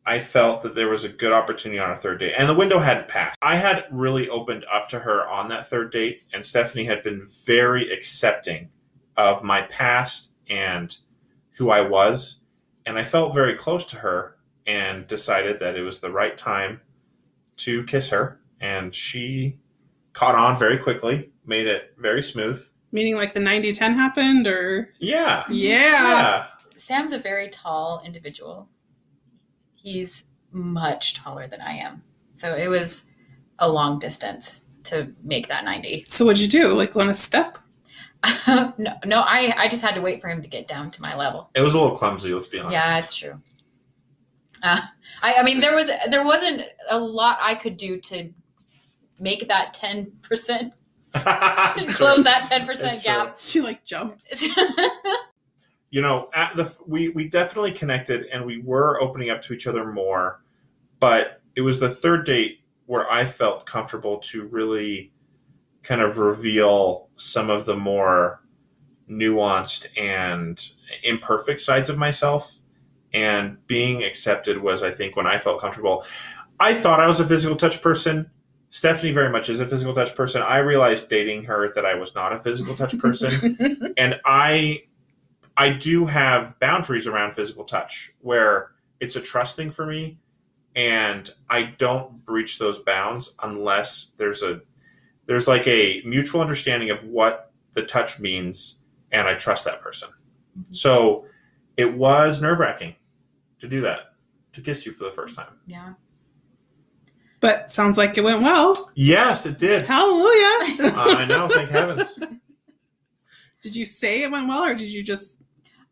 I 0.07 0.19
felt 0.19 0.63
that 0.63 0.75
there 0.75 0.89
was 0.89 1.05
a 1.05 1.09
good 1.09 1.33
opportunity 1.33 1.79
on 1.79 1.89
our 1.89 1.97
third 1.97 2.21
date, 2.21 2.35
and 2.37 2.49
the 2.49 2.55
window 2.55 2.79
hadn't 2.79 3.09
passed. 3.09 3.39
I 3.41 3.57
had 3.57 3.87
really 3.91 4.29
opened 4.29 4.67
up 4.71 4.89
to 4.91 5.01
her 5.01 5.27
on 5.27 5.49
that 5.49 5.69
third 5.69 5.91
date, 5.91 6.23
and 6.33 6.45
Stephanie 6.45 6.85
had 6.85 7.03
been 7.03 7.27
very 7.47 7.91
accepting 7.91 8.69
of 9.17 9.43
my 9.43 9.63
past 9.63 10.31
and 10.49 10.97
who 11.53 11.71
I 11.71 11.81
was, 11.81 12.41
and 12.85 12.99
I 12.99 13.05
felt 13.05 13.35
very 13.35 13.55
close 13.57 13.87
to 13.87 13.97
her, 13.97 14.37
and 14.67 15.07
decided 15.07 15.59
that 15.61 15.77
it 15.77 15.83
was 15.83 16.01
the 16.01 16.11
right 16.11 16.37
time 16.37 16.81
to 17.59 17.85
kiss 17.85 18.11
her, 18.11 18.41
and 18.61 18.95
she 18.95 19.59
caught 20.13 20.35
on 20.35 20.59
very 20.59 20.79
quickly, 20.79 21.33
made 21.47 21.67
it 21.67 21.95
very 21.99 22.23
smooth. 22.23 22.67
Meaning 22.95 23.17
like 23.17 23.33
the 23.35 23.41
90-10 23.41 23.95
happened 23.95 24.47
or 24.47 24.89
Yeah, 25.01 25.43
yeah. 25.51 25.79
yeah. 25.81 26.47
Sam's 26.77 27.13
a 27.13 27.19
very 27.19 27.49
tall 27.49 28.01
individual. 28.05 28.69
He's 29.75 30.29
much 30.53 31.15
taller 31.15 31.49
than 31.49 31.61
I 31.61 31.73
am. 31.73 32.05
So 32.35 32.55
it 32.55 32.69
was 32.69 33.07
a 33.59 33.69
long 33.69 33.99
distance 33.99 34.63
to 34.85 35.13
make 35.25 35.49
that 35.49 35.65
90. 35.65 36.05
So 36.09 36.25
what'd 36.25 36.41
you 36.41 36.47
do? 36.49 36.73
Like 36.75 36.93
go 36.93 37.01
on 37.01 37.09
a 37.09 37.15
step? 37.17 37.59
no, 38.47 38.73
no, 39.05 39.21
I, 39.23 39.53
I 39.59 39.69
just 39.69 39.83
had 39.85 39.97
to 39.97 40.01
wait 40.01 40.21
for 40.21 40.29
him 40.29 40.41
to 40.43 40.49
get 40.49 40.69
down 40.69 40.93
to 40.93 41.03
my 41.03 41.17
level. 41.17 41.51
It 41.55 41.63
was 41.63 41.75
a 41.75 41.81
little 41.81 41.97
clumsy. 41.97 42.33
Let's 42.33 42.47
be 42.47 42.61
honest. 42.61 42.73
Yeah, 42.73 42.99
it's 42.99 43.15
true. 43.15 43.43
Uh, 44.63 44.81
I, 45.21 45.35
I 45.35 45.43
mean, 45.43 45.59
there 45.61 45.75
was 45.75 45.91
there 46.09 46.25
wasn't 46.25 46.63
a 46.89 46.99
lot 46.99 47.39
I 47.43 47.55
could 47.55 47.77
do 47.77 48.01
to 48.01 48.33
make 49.19 49.49
that 49.49 49.75
ten 49.75 50.13
percent 50.23 50.73
It's 50.73 50.84
close 51.95 52.25
that 52.25 52.47
ten 52.49 52.67
percent 52.67 53.03
gap. 53.03 53.39
She 53.39 53.61
like 53.61 53.85
jumps. 53.85 54.45
you 55.95 56.03
know 56.03 56.29
at 56.35 56.57
the 56.57 56.77
we 56.89 57.11
we 57.11 57.29
definitely 57.29 57.71
connected 57.71 58.27
and 58.33 58.45
we 58.45 58.61
were 58.61 59.01
opening 59.01 59.31
up 59.31 59.41
to 59.41 59.53
each 59.53 59.69
other 59.69 59.93
more 59.93 60.43
but 60.99 61.41
it 61.55 61.61
was 61.61 61.79
the 61.79 61.89
third 61.89 62.27
date 62.27 62.65
where 62.87 63.09
i 63.13 63.25
felt 63.25 63.65
comfortable 63.65 64.19
to 64.19 64.45
really 64.49 65.13
kind 65.85 66.01
of 66.01 66.19
reveal 66.19 67.09
some 67.15 67.49
of 67.49 67.65
the 67.65 67.77
more 67.77 68.43
nuanced 69.09 69.87
and 69.97 70.73
imperfect 71.05 71.61
sides 71.61 71.89
of 71.89 71.97
myself 71.97 72.59
and 73.13 73.65
being 73.69 74.03
accepted 74.03 74.61
was 74.61 74.83
i 74.83 74.91
think 74.91 75.15
when 75.15 75.29
i 75.29 75.39
felt 75.39 75.61
comfortable 75.61 76.05
i 76.59 76.75
thought 76.75 76.99
i 76.99 77.07
was 77.07 77.21
a 77.21 77.27
physical 77.27 77.57
touch 77.57 77.81
person 77.81 78.29
stephanie 78.75 79.13
very 79.13 79.31
much 79.31 79.49
is 79.49 79.61
a 79.61 79.67
physical 79.67 79.95
touch 79.95 80.15
person 80.15 80.43
i 80.43 80.59
realized 80.59 81.09
dating 81.09 81.45
her 81.45 81.73
that 81.75 81.87
i 81.87 81.95
was 81.95 82.15
not 82.15 82.33
a 82.33 82.39
physical 82.39 82.75
touch 82.75 82.99
person 82.99 83.57
and 83.97 84.21
I 84.25 84.83
I 85.57 85.71
do 85.71 86.07
have 86.07 86.59
boundaries 86.59 87.07
around 87.07 87.35
physical 87.35 87.65
touch 87.65 88.13
where 88.21 88.73
it's 89.01 89.17
a 89.17 89.21
trust 89.21 89.57
thing 89.57 89.71
for 89.71 89.87
me 89.87 90.19
and 90.75 91.31
I 91.49 91.75
don't 91.79 92.25
breach 92.25 92.59
those 92.59 92.81
bounds 92.81 93.37
unless 93.43 94.13
there's 94.17 94.43
a 94.43 94.61
there's 95.27 95.47
like 95.47 95.67
a 95.67 96.03
mutual 96.05 96.41
understanding 96.41 96.91
of 96.91 97.03
what 97.05 97.53
the 97.73 97.83
touch 97.83 98.19
means 98.19 98.81
and 99.13 99.29
I 99.29 99.35
trust 99.35 99.65
that 99.65 99.81
person. 99.81 100.09
Mm-hmm. 100.59 100.75
So 100.75 101.27
it 101.77 101.97
was 101.97 102.43
nerve-wracking 102.43 102.95
to 103.61 103.69
do 103.69 103.81
that, 103.83 104.15
to 104.53 104.61
kiss 104.61 104.85
you 104.85 104.93
for 104.93 105.05
the 105.05 105.13
first 105.13 105.35
time. 105.37 105.61
yeah. 105.67 105.95
But 107.45 107.71
sounds 107.71 107.99
like 107.99 108.17
it 108.17 108.25
went 108.25 108.41
well. 108.41 108.91
Yes, 108.95 109.45
it 109.45 109.59
did. 109.59 109.85
Hallelujah. 109.85 110.25
I 110.97 111.27
know, 111.29 111.47
thank 111.47 111.69
heavens. 111.69 112.19
did 113.61 113.77
you 113.77 113.85
say 113.85 114.23
it 114.23 114.31
went 114.31 114.49
well 114.49 114.65
or 114.65 114.75
did 114.75 114.89
you 114.89 115.03
just 115.03 115.43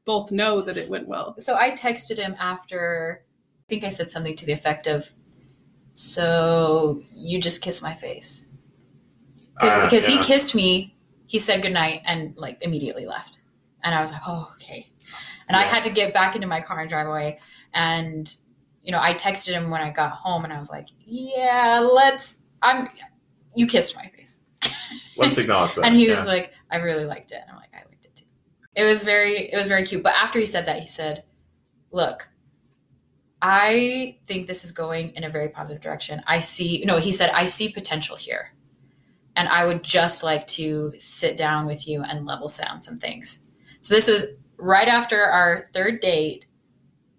both 0.07 0.33
know 0.33 0.62
that 0.62 0.79
it 0.79 0.88
went 0.88 1.07
well? 1.07 1.35
So 1.41 1.55
I 1.57 1.73
texted 1.73 2.17
him 2.17 2.35
after. 2.38 3.27
I 3.59 3.65
think 3.69 3.85
I 3.85 3.91
said 3.91 4.11
something 4.11 4.35
to 4.37 4.47
the 4.47 4.53
effect 4.53 4.87
of, 4.87 5.12
"So 5.93 7.03
you 7.15 7.38
just 7.38 7.61
kiss 7.61 7.83
my 7.83 7.93
face," 7.93 8.47
Uh, 9.61 9.85
because 9.85 10.09
yeah. 10.09 10.17
he 10.17 10.23
kissed 10.23 10.55
me. 10.55 10.97
He 11.27 11.38
said 11.38 11.61
goodnight 11.61 12.01
and 12.07 12.35
like 12.38 12.57
immediately 12.62 13.05
left, 13.05 13.41
and 13.85 13.95
I 13.95 14.01
was 14.01 14.11
like, 14.11 14.23
"Oh, 14.27 14.51
okay." 14.55 14.91
And 15.49 15.57
I 15.59 15.65
had 15.65 15.85
to 15.85 15.91
get 15.91 16.15
back 16.15 16.35
into 16.35 16.47
my 16.47 16.62
car 16.62 16.81
and 16.81 16.88
drive 16.88 17.09
away. 17.09 17.41
And 17.75 18.35
you 18.83 18.90
know, 18.90 19.01
I 19.01 19.14
texted 19.14 19.53
him 19.53 19.71
when 19.71 19.81
I 19.81 19.90
got 19.90 20.12
home, 20.12 20.45
and 20.45 20.53
I 20.53 20.59
was 20.59 20.71
like, 20.71 20.88
"Yeah, 21.01 21.81
let's." 21.81 22.40
I'm. 22.61 22.88
You 23.55 23.66
kissed 23.66 23.97
my 23.97 24.11
face. 24.16 24.40
Let's 25.16 25.37
acknowledge 25.37 25.75
that. 25.75 25.85
and 25.85 25.95
he 25.95 26.09
yeah. 26.09 26.16
was 26.16 26.27
like, 26.27 26.53
"I 26.71 26.77
really 26.79 27.05
liked 27.05 27.33
it." 27.33 27.38
And 27.42 27.51
I'm 27.51 27.57
like, 27.57 27.71
"I 27.75 27.87
liked 27.88 28.07
it 28.07 28.16
too." 28.16 28.25
It 28.75 28.85
was 28.85 29.05
very, 29.05 29.53
it 29.53 29.57
was 29.57 29.68
very 29.68 29.85
cute. 29.85 30.03
But 30.03 30.14
after 30.14 30.38
he 30.38 30.47
said 30.47 30.66
that, 30.66 30.81
he 30.81 30.87
said, 30.87 31.25
"Look, 31.90 32.29
I 33.42 34.18
think 34.27 34.47
this 34.47 34.64
is 34.64 34.73
going 34.73 35.11
in 35.14 35.25
a 35.25 35.29
very 35.29 35.49
positive 35.49 35.83
direction. 35.83 36.23
I 36.27 36.40
see, 36.40 36.85
no, 36.87 36.99
he 36.99 37.12
said, 37.12 37.31
I 37.31 37.47
see 37.47 37.68
potential 37.68 38.16
here, 38.16 38.55
and 39.37 39.49
I 39.49 39.66
would 39.66 39.83
just 39.83 40.23
like 40.23 40.47
to 40.49 40.95
sit 40.99 41.37
down 41.37 41.66
with 41.66 41.87
you 41.87 42.03
and 42.03 42.25
level 42.25 42.49
sound 42.49 42.85
some 42.85 42.99
things." 42.99 43.40
So 43.81 43.95
this 43.95 44.09
was 44.09 44.27
right 44.57 44.88
after 44.88 45.23
our 45.25 45.68
third 45.75 46.01
date. 46.01 46.47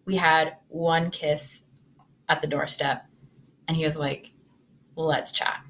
We 0.06 0.16
had 0.16 0.58
one 0.70 1.12
kiss 1.12 1.64
at 2.30 2.42
the 2.42 2.48
doorstep, 2.48 3.06
and 3.68 3.78
he 3.78 3.84
was 3.84 3.98
like, 3.98 4.32
"Let's 4.96 5.32
chat." 5.32 5.62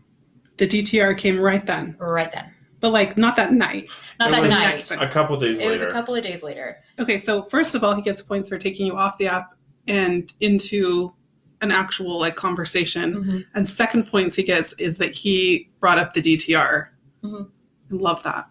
The 0.57 0.67
DTR 0.67 1.17
came 1.17 1.39
right 1.39 1.65
then. 1.65 1.95
Right 1.99 2.31
then, 2.31 2.53
But 2.79 2.91
like 2.91 3.17
not 3.17 3.35
that 3.37 3.51
night. 3.53 3.87
not 4.19 4.29
It 4.29 4.31
that 4.49 4.49
night. 4.49 4.91
a 5.01 5.07
couple 5.11 5.37
days 5.37 5.57
later. 5.57 5.69
It 5.69 5.71
later. 5.71 5.85
was 5.85 5.91
a 5.93 5.93
couple 5.93 6.15
of 6.15 6.23
days 6.23 6.43
later. 6.43 6.77
Okay, 6.99 7.17
so 7.17 7.41
first 7.41 7.73
of 7.75 7.83
all, 7.83 7.95
he 7.95 8.01
gets 8.01 8.21
points 8.21 8.49
for 8.49 8.57
taking 8.57 8.85
you 8.85 8.95
off 8.95 9.17
the 9.17 9.27
app 9.27 9.55
and 9.87 10.31
into 10.39 11.13
an 11.61 11.71
actual 11.71 12.19
like 12.19 12.35
conversation. 12.35 13.45
And 13.55 13.67
second 13.67 14.03
points 14.07 14.35
he 14.35 14.43
gets 14.43 14.73
is 14.73 14.97
that 14.99 15.11
he 15.13 15.69
brought 15.79 15.97
up 15.97 16.13
the 16.13 16.21
DTR. 16.21 16.89
Mhm. 17.23 17.49
I 17.91 17.95
love 17.95 18.21
that. 18.23 18.47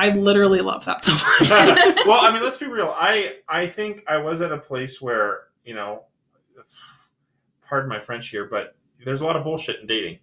I 0.00 0.08
literally 0.14 0.60
love 0.60 0.86
that 0.86 1.04
so 1.04 1.12
much. 1.12 1.50
well, 2.06 2.24
I 2.24 2.30
mean, 2.32 2.42
let's 2.42 2.56
be 2.56 2.64
real. 2.64 2.94
I 2.98 3.36
I 3.46 3.66
think 3.66 4.02
I 4.08 4.16
was 4.16 4.40
at 4.40 4.50
a 4.50 4.56
place 4.56 4.98
where 4.98 5.48
you 5.62 5.74
know, 5.74 6.04
pardon 7.68 7.90
my 7.90 8.00
French 8.00 8.30
here, 8.30 8.46
but 8.46 8.74
there's 9.04 9.20
a 9.20 9.26
lot 9.26 9.36
of 9.36 9.44
bullshit 9.44 9.78
in 9.80 9.86
dating, 9.86 10.18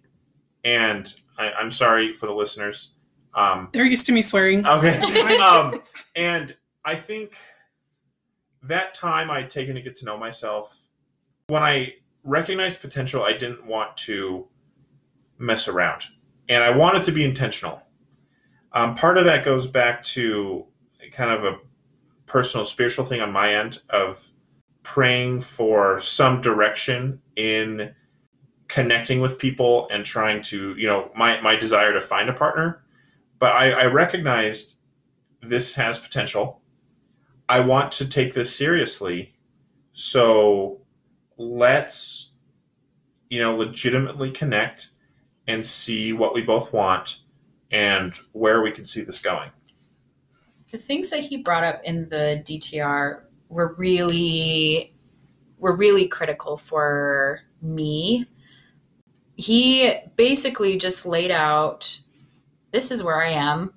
and 0.64 1.14
I, 1.38 1.50
I'm 1.52 1.70
sorry 1.70 2.12
for 2.12 2.26
the 2.26 2.34
listeners. 2.34 2.96
Um, 3.34 3.68
They're 3.72 3.84
used 3.84 4.06
to 4.06 4.12
me 4.12 4.20
swearing. 4.20 4.66
okay, 4.66 4.98
um, 5.38 5.80
and 6.16 6.56
I 6.84 6.96
think 6.96 7.36
that 8.64 8.94
time 8.94 9.30
I'd 9.30 9.48
taken 9.48 9.76
to 9.76 9.80
get 9.80 9.94
to 9.96 10.04
know 10.04 10.18
myself, 10.18 10.86
when 11.46 11.62
I 11.62 11.94
recognized 12.24 12.80
potential, 12.80 13.22
I 13.22 13.32
didn't 13.32 13.64
want 13.64 13.96
to 13.98 14.48
mess 15.38 15.68
around, 15.68 16.06
and 16.48 16.64
I 16.64 16.70
wanted 16.70 17.04
to 17.04 17.12
be 17.12 17.24
intentional. 17.24 17.80
Um, 18.72 18.94
part 18.94 19.18
of 19.18 19.24
that 19.24 19.44
goes 19.44 19.66
back 19.66 20.02
to 20.04 20.66
kind 21.12 21.30
of 21.30 21.44
a 21.44 21.58
personal 22.26 22.66
spiritual 22.66 23.04
thing 23.04 23.20
on 23.20 23.32
my 23.32 23.54
end 23.54 23.80
of 23.90 24.30
praying 24.82 25.40
for 25.40 26.00
some 26.00 26.40
direction 26.40 27.20
in 27.36 27.94
connecting 28.68 29.20
with 29.20 29.38
people 29.38 29.88
and 29.90 30.04
trying 30.04 30.42
to 30.42 30.74
you 30.76 30.86
know 30.86 31.10
my 31.16 31.40
my 31.40 31.56
desire 31.56 31.92
to 31.92 32.00
find 32.00 32.28
a 32.28 32.32
partner. 32.32 32.84
But 33.38 33.52
i, 33.52 33.70
I 33.70 33.84
recognized 33.86 34.76
this 35.42 35.74
has 35.74 35.98
potential. 35.98 36.60
I 37.48 37.60
want 37.60 37.92
to 37.92 38.08
take 38.08 38.34
this 38.34 38.54
seriously. 38.54 39.34
So 39.92 40.82
let's 41.38 42.32
you 43.30 43.40
know 43.40 43.56
legitimately 43.56 44.30
connect 44.32 44.90
and 45.46 45.64
see 45.64 46.12
what 46.12 46.34
we 46.34 46.42
both 46.42 46.72
want 46.72 47.20
and 47.70 48.14
where 48.32 48.62
we 48.62 48.72
can 48.72 48.86
see 48.86 49.02
this 49.02 49.20
going 49.20 49.50
The 50.70 50.78
things 50.78 51.10
that 51.10 51.20
he 51.20 51.38
brought 51.38 51.64
up 51.64 51.80
in 51.84 52.08
the 52.08 52.42
DTR 52.44 53.22
were 53.48 53.74
really 53.74 54.94
were 55.58 55.74
really 55.74 56.06
critical 56.06 56.56
for 56.56 57.40
me. 57.60 58.26
He 59.34 59.92
basically 60.16 60.76
just 60.78 61.04
laid 61.04 61.30
out 61.30 62.00
this 62.72 62.90
is 62.90 63.02
where 63.02 63.20
I 63.20 63.30
am 63.30 63.74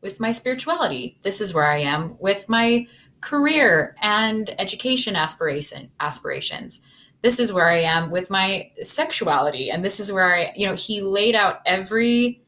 with 0.00 0.20
my 0.20 0.32
spirituality. 0.32 1.18
This 1.22 1.40
is 1.40 1.52
where 1.52 1.66
I 1.66 1.78
am 1.78 2.16
with 2.20 2.48
my 2.48 2.86
career 3.20 3.96
and 4.00 4.54
education 4.58 5.16
aspiration 5.16 5.90
aspirations. 6.00 6.82
This 7.22 7.40
is 7.40 7.52
where 7.52 7.68
I 7.68 7.80
am 7.80 8.10
with 8.10 8.30
my 8.30 8.70
sexuality 8.82 9.70
and 9.70 9.84
this 9.84 9.98
is 9.98 10.12
where 10.12 10.34
I 10.34 10.52
you 10.56 10.66
know 10.66 10.74
he 10.74 11.00
laid 11.00 11.34
out 11.34 11.60
every 11.66 12.42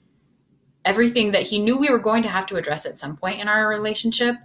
everything 0.84 1.32
that 1.32 1.44
he 1.44 1.58
knew 1.58 1.78
we 1.78 1.90
were 1.90 1.98
going 1.98 2.22
to 2.22 2.28
have 2.28 2.46
to 2.46 2.56
address 2.56 2.86
at 2.86 2.98
some 2.98 3.16
point 3.16 3.40
in 3.40 3.48
our 3.48 3.68
relationship. 3.68 4.36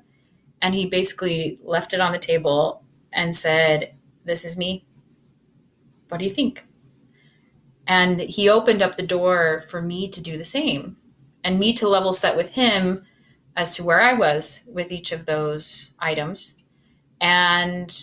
And 0.61 0.73
he 0.73 0.85
basically 0.87 1.59
left 1.63 1.93
it 1.93 2.01
on 2.01 2.11
the 2.11 2.19
table 2.19 2.83
and 3.11 3.35
said, 3.35 3.95
This 4.23 4.45
is 4.45 4.57
me. 4.57 4.85
What 6.09 6.17
do 6.17 6.25
you 6.25 6.31
think? 6.31 6.65
And 7.87 8.19
he 8.19 8.49
opened 8.49 8.81
up 8.81 8.95
the 8.95 9.05
door 9.05 9.63
for 9.69 9.81
me 9.81 10.09
to 10.09 10.21
do 10.21 10.37
the 10.37 10.45
same 10.45 10.97
and 11.43 11.59
me 11.59 11.73
to 11.73 11.87
level 11.87 12.13
set 12.13 12.35
with 12.35 12.51
him 12.51 13.05
as 13.55 13.75
to 13.75 13.83
where 13.83 14.01
I 14.01 14.13
was 14.13 14.63
with 14.67 14.91
each 14.91 15.11
of 15.11 15.25
those 15.25 15.91
items. 15.99 16.55
And 17.21 17.95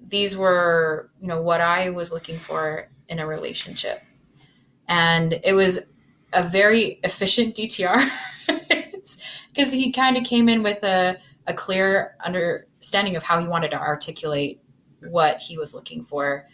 these 0.00 0.36
were, 0.36 1.10
you 1.20 1.26
know, 1.26 1.42
what 1.42 1.60
I 1.60 1.90
was 1.90 2.12
looking 2.12 2.36
for 2.36 2.88
in 3.08 3.18
a 3.18 3.26
relationship. 3.26 4.00
And 4.88 5.40
it 5.42 5.54
was 5.54 5.86
a 6.34 6.42
very 6.42 7.00
efficient 7.02 7.54
DTR 7.54 8.10
because 9.48 9.72
he 9.72 9.92
kind 9.92 10.16
of 10.16 10.24
came 10.24 10.48
in 10.48 10.62
with 10.62 10.82
a, 10.82 11.16
a 11.46 11.54
clear 11.54 12.16
understanding 12.24 13.16
of 13.16 13.22
how 13.22 13.40
he 13.40 13.48
wanted 13.48 13.70
to 13.70 13.78
articulate 13.78 14.60
what 15.08 15.38
he 15.38 15.56
was 15.56 15.74
looking 15.74 16.02
for. 16.02 16.46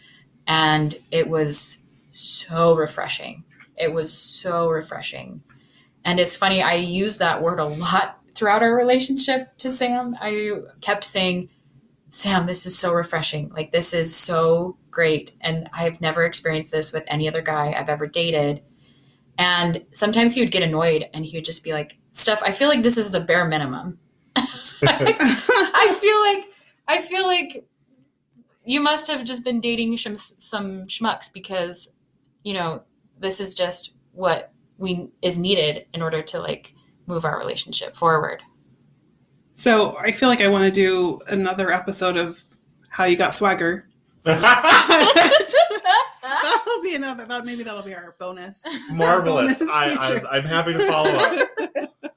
And 0.47 0.95
it 1.11 1.27
was 1.27 1.79
so 2.11 2.75
refreshing. 2.75 3.43
It 3.77 3.93
was 3.93 4.13
so 4.13 4.69
refreshing. 4.69 5.43
And 6.03 6.19
it's 6.19 6.35
funny, 6.35 6.61
I 6.61 6.75
use 6.75 7.17
that 7.17 7.41
word 7.41 7.59
a 7.59 7.65
lot 7.65 8.19
throughout 8.33 8.63
our 8.63 8.75
relationship 8.75 9.55
to 9.57 9.71
Sam. 9.71 10.15
I 10.19 10.51
kept 10.81 11.03
saying, 11.03 11.49
Sam, 12.11 12.45
this 12.45 12.65
is 12.65 12.77
so 12.77 12.93
refreshing. 12.93 13.49
Like, 13.49 13.71
this 13.71 13.93
is 13.93 14.15
so 14.15 14.77
great. 14.89 15.33
And 15.41 15.69
I've 15.73 16.01
never 16.01 16.25
experienced 16.25 16.71
this 16.71 16.91
with 16.91 17.03
any 17.07 17.27
other 17.27 17.41
guy 17.41 17.73
I've 17.77 17.89
ever 17.89 18.07
dated. 18.07 18.61
And 19.41 19.83
sometimes 19.91 20.35
he 20.35 20.41
would 20.41 20.51
get 20.51 20.61
annoyed 20.61 21.09
and 21.15 21.25
he 21.25 21.35
would 21.35 21.45
just 21.45 21.63
be 21.63 21.73
like, 21.73 21.97
Steph, 22.11 22.43
I 22.43 22.51
feel 22.51 22.67
like 22.67 22.83
this 22.83 22.95
is 22.95 23.09
the 23.09 23.19
bare 23.19 23.47
minimum. 23.47 23.97
I 24.35 25.97
feel 25.99 26.21
like, 26.21 26.45
I 26.87 27.01
feel 27.01 27.25
like 27.25 27.65
you 28.65 28.81
must 28.81 29.07
have 29.07 29.25
just 29.25 29.43
been 29.43 29.59
dating 29.59 29.97
some, 29.97 30.15
some 30.15 30.85
schmucks 30.85 31.33
because, 31.33 31.89
you 32.43 32.53
know, 32.53 32.83
this 33.19 33.39
is 33.39 33.55
just 33.55 33.95
what 34.11 34.53
we 34.77 35.09
is 35.23 35.39
needed 35.39 35.87
in 35.91 36.03
order 36.03 36.21
to 36.21 36.39
like 36.39 36.75
move 37.07 37.25
our 37.25 37.39
relationship 37.39 37.95
forward. 37.95 38.43
So 39.55 39.97
I 39.97 40.11
feel 40.11 40.29
like 40.29 40.41
I 40.41 40.49
want 40.49 40.65
to 40.65 40.71
do 40.71 41.19
another 41.27 41.71
episode 41.71 42.15
of 42.15 42.43
how 42.89 43.05
you 43.05 43.17
got 43.17 43.33
swagger. 43.33 43.89
that'll 46.21 46.81
be 46.81 46.95
another. 46.95 47.25
That 47.25 47.45
maybe 47.45 47.63
that'll 47.63 47.83
be 47.83 47.95
our 47.95 48.15
bonus. 48.19 48.63
Marvelous. 48.91 49.59
Bonus 49.59 49.73
I, 49.73 49.95
I, 49.95 50.37
I'm 50.37 50.43
happy 50.43 50.73
to 50.73 50.87
follow 50.87 51.09
up. 51.11 51.49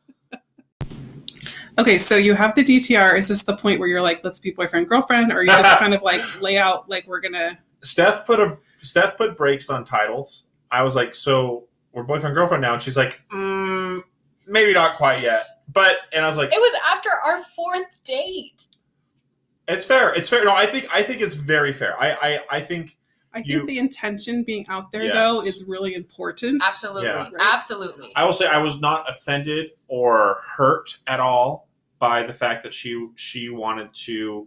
Okay, 1.76 1.98
so 1.98 2.14
you 2.16 2.34
have 2.34 2.54
the 2.54 2.62
DTR. 2.62 3.18
Is 3.18 3.26
this 3.26 3.42
the 3.42 3.56
point 3.56 3.80
where 3.80 3.88
you're 3.88 4.00
like, 4.00 4.22
let's 4.22 4.38
be 4.38 4.52
boyfriend 4.52 4.88
girlfriend, 4.88 5.32
or 5.32 5.42
you 5.42 5.48
just 5.48 5.76
kind 5.78 5.92
of 5.92 6.02
like 6.02 6.40
lay 6.40 6.56
out 6.56 6.88
like 6.88 7.04
we're 7.08 7.20
gonna? 7.20 7.58
Steph 7.82 8.24
put 8.26 8.38
a 8.38 8.56
Steph 8.80 9.16
put 9.16 9.36
brakes 9.36 9.68
on 9.70 9.84
titles. 9.84 10.44
I 10.70 10.82
was 10.82 10.94
like, 10.94 11.16
so 11.16 11.64
we're 11.92 12.04
boyfriend 12.04 12.36
girlfriend 12.36 12.62
now, 12.62 12.74
and 12.74 12.82
she's 12.82 12.96
like, 12.96 13.20
mm, 13.32 14.02
maybe 14.46 14.72
not 14.72 14.96
quite 14.96 15.20
yet. 15.22 15.46
But 15.72 15.96
and 16.12 16.24
I 16.24 16.28
was 16.28 16.36
like, 16.36 16.52
It 16.52 16.60
was 16.60 16.74
after 16.92 17.08
our 17.10 17.42
fourth 17.42 18.04
date. 18.04 18.66
it's 19.66 19.84
fair. 19.84 20.12
It's 20.14 20.28
fair. 20.28 20.44
No, 20.44 20.54
I 20.54 20.66
think 20.66 20.86
I 20.94 21.02
think 21.02 21.22
it's 21.22 21.34
very 21.34 21.72
fair. 21.72 22.00
I 22.00 22.12
I, 22.12 22.40
I 22.58 22.60
think 22.60 22.96
I 23.34 23.38
think 23.38 23.48
You- 23.48 23.66
the 23.66 23.78
intention 23.78 24.44
being 24.44 24.64
out 24.68 24.92
there 24.92 25.04
Yes. 25.04 25.14
though 25.14 25.42
is 25.42 25.64
really 25.66 25.94
important. 25.94 26.62
Absolutely. 26.64 27.08
Yeah. 27.08 27.24
Right. 27.24 27.32
Absolutely. 27.40 28.12
I 28.14 28.24
will 28.24 28.32
say 28.32 28.46
I 28.46 28.58
was 28.58 28.78
not 28.80 29.10
offended 29.10 29.72
or 29.88 30.38
hurt 30.56 30.98
at 31.06 31.18
all 31.20 31.68
by 31.98 32.22
the 32.22 32.32
fact 32.32 32.62
that 32.62 32.72
she 32.72 33.08
she 33.16 33.48
wanted 33.48 33.92
to 33.92 34.46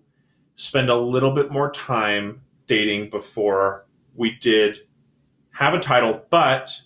spend 0.56 0.90
a 0.90 0.96
little 0.96 1.32
bit 1.32 1.52
more 1.52 1.70
time 1.72 2.42
dating 2.66 3.10
before 3.10 3.86
we 4.16 4.32
did 4.32 4.80
have 5.52 5.74
a 5.74 5.80
title, 5.80 6.22
but 6.30 6.82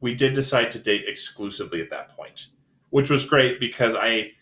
we 0.00 0.14
did 0.14 0.34
decide 0.34 0.70
to 0.70 0.78
date 0.78 1.04
exclusively 1.06 1.80
at 1.80 1.90
that 1.90 2.16
point, 2.16 2.46
which 2.90 3.10
was 3.10 3.28
great 3.28 3.60
because 3.60 3.94
I 3.94 4.32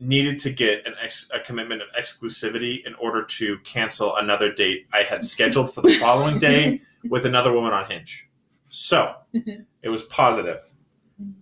needed 0.00 0.40
to 0.40 0.50
get 0.50 0.86
an 0.86 0.94
ex- 1.02 1.30
a 1.32 1.40
commitment 1.40 1.82
of 1.82 1.88
exclusivity 1.98 2.84
in 2.86 2.94
order 2.96 3.24
to 3.24 3.58
cancel 3.58 4.16
another 4.16 4.52
date 4.52 4.86
I 4.92 5.02
had 5.02 5.24
scheduled 5.34 5.72
for 5.72 5.82
the 5.82 5.94
following 5.94 6.38
day 6.38 6.80
with 7.08 7.26
another 7.26 7.52
woman 7.52 7.72
on 7.72 7.90
Hinge. 7.90 8.28
So 8.68 9.14
mm-hmm. 9.34 9.62
it 9.82 9.88
was 9.88 10.02
positive. 10.04 10.60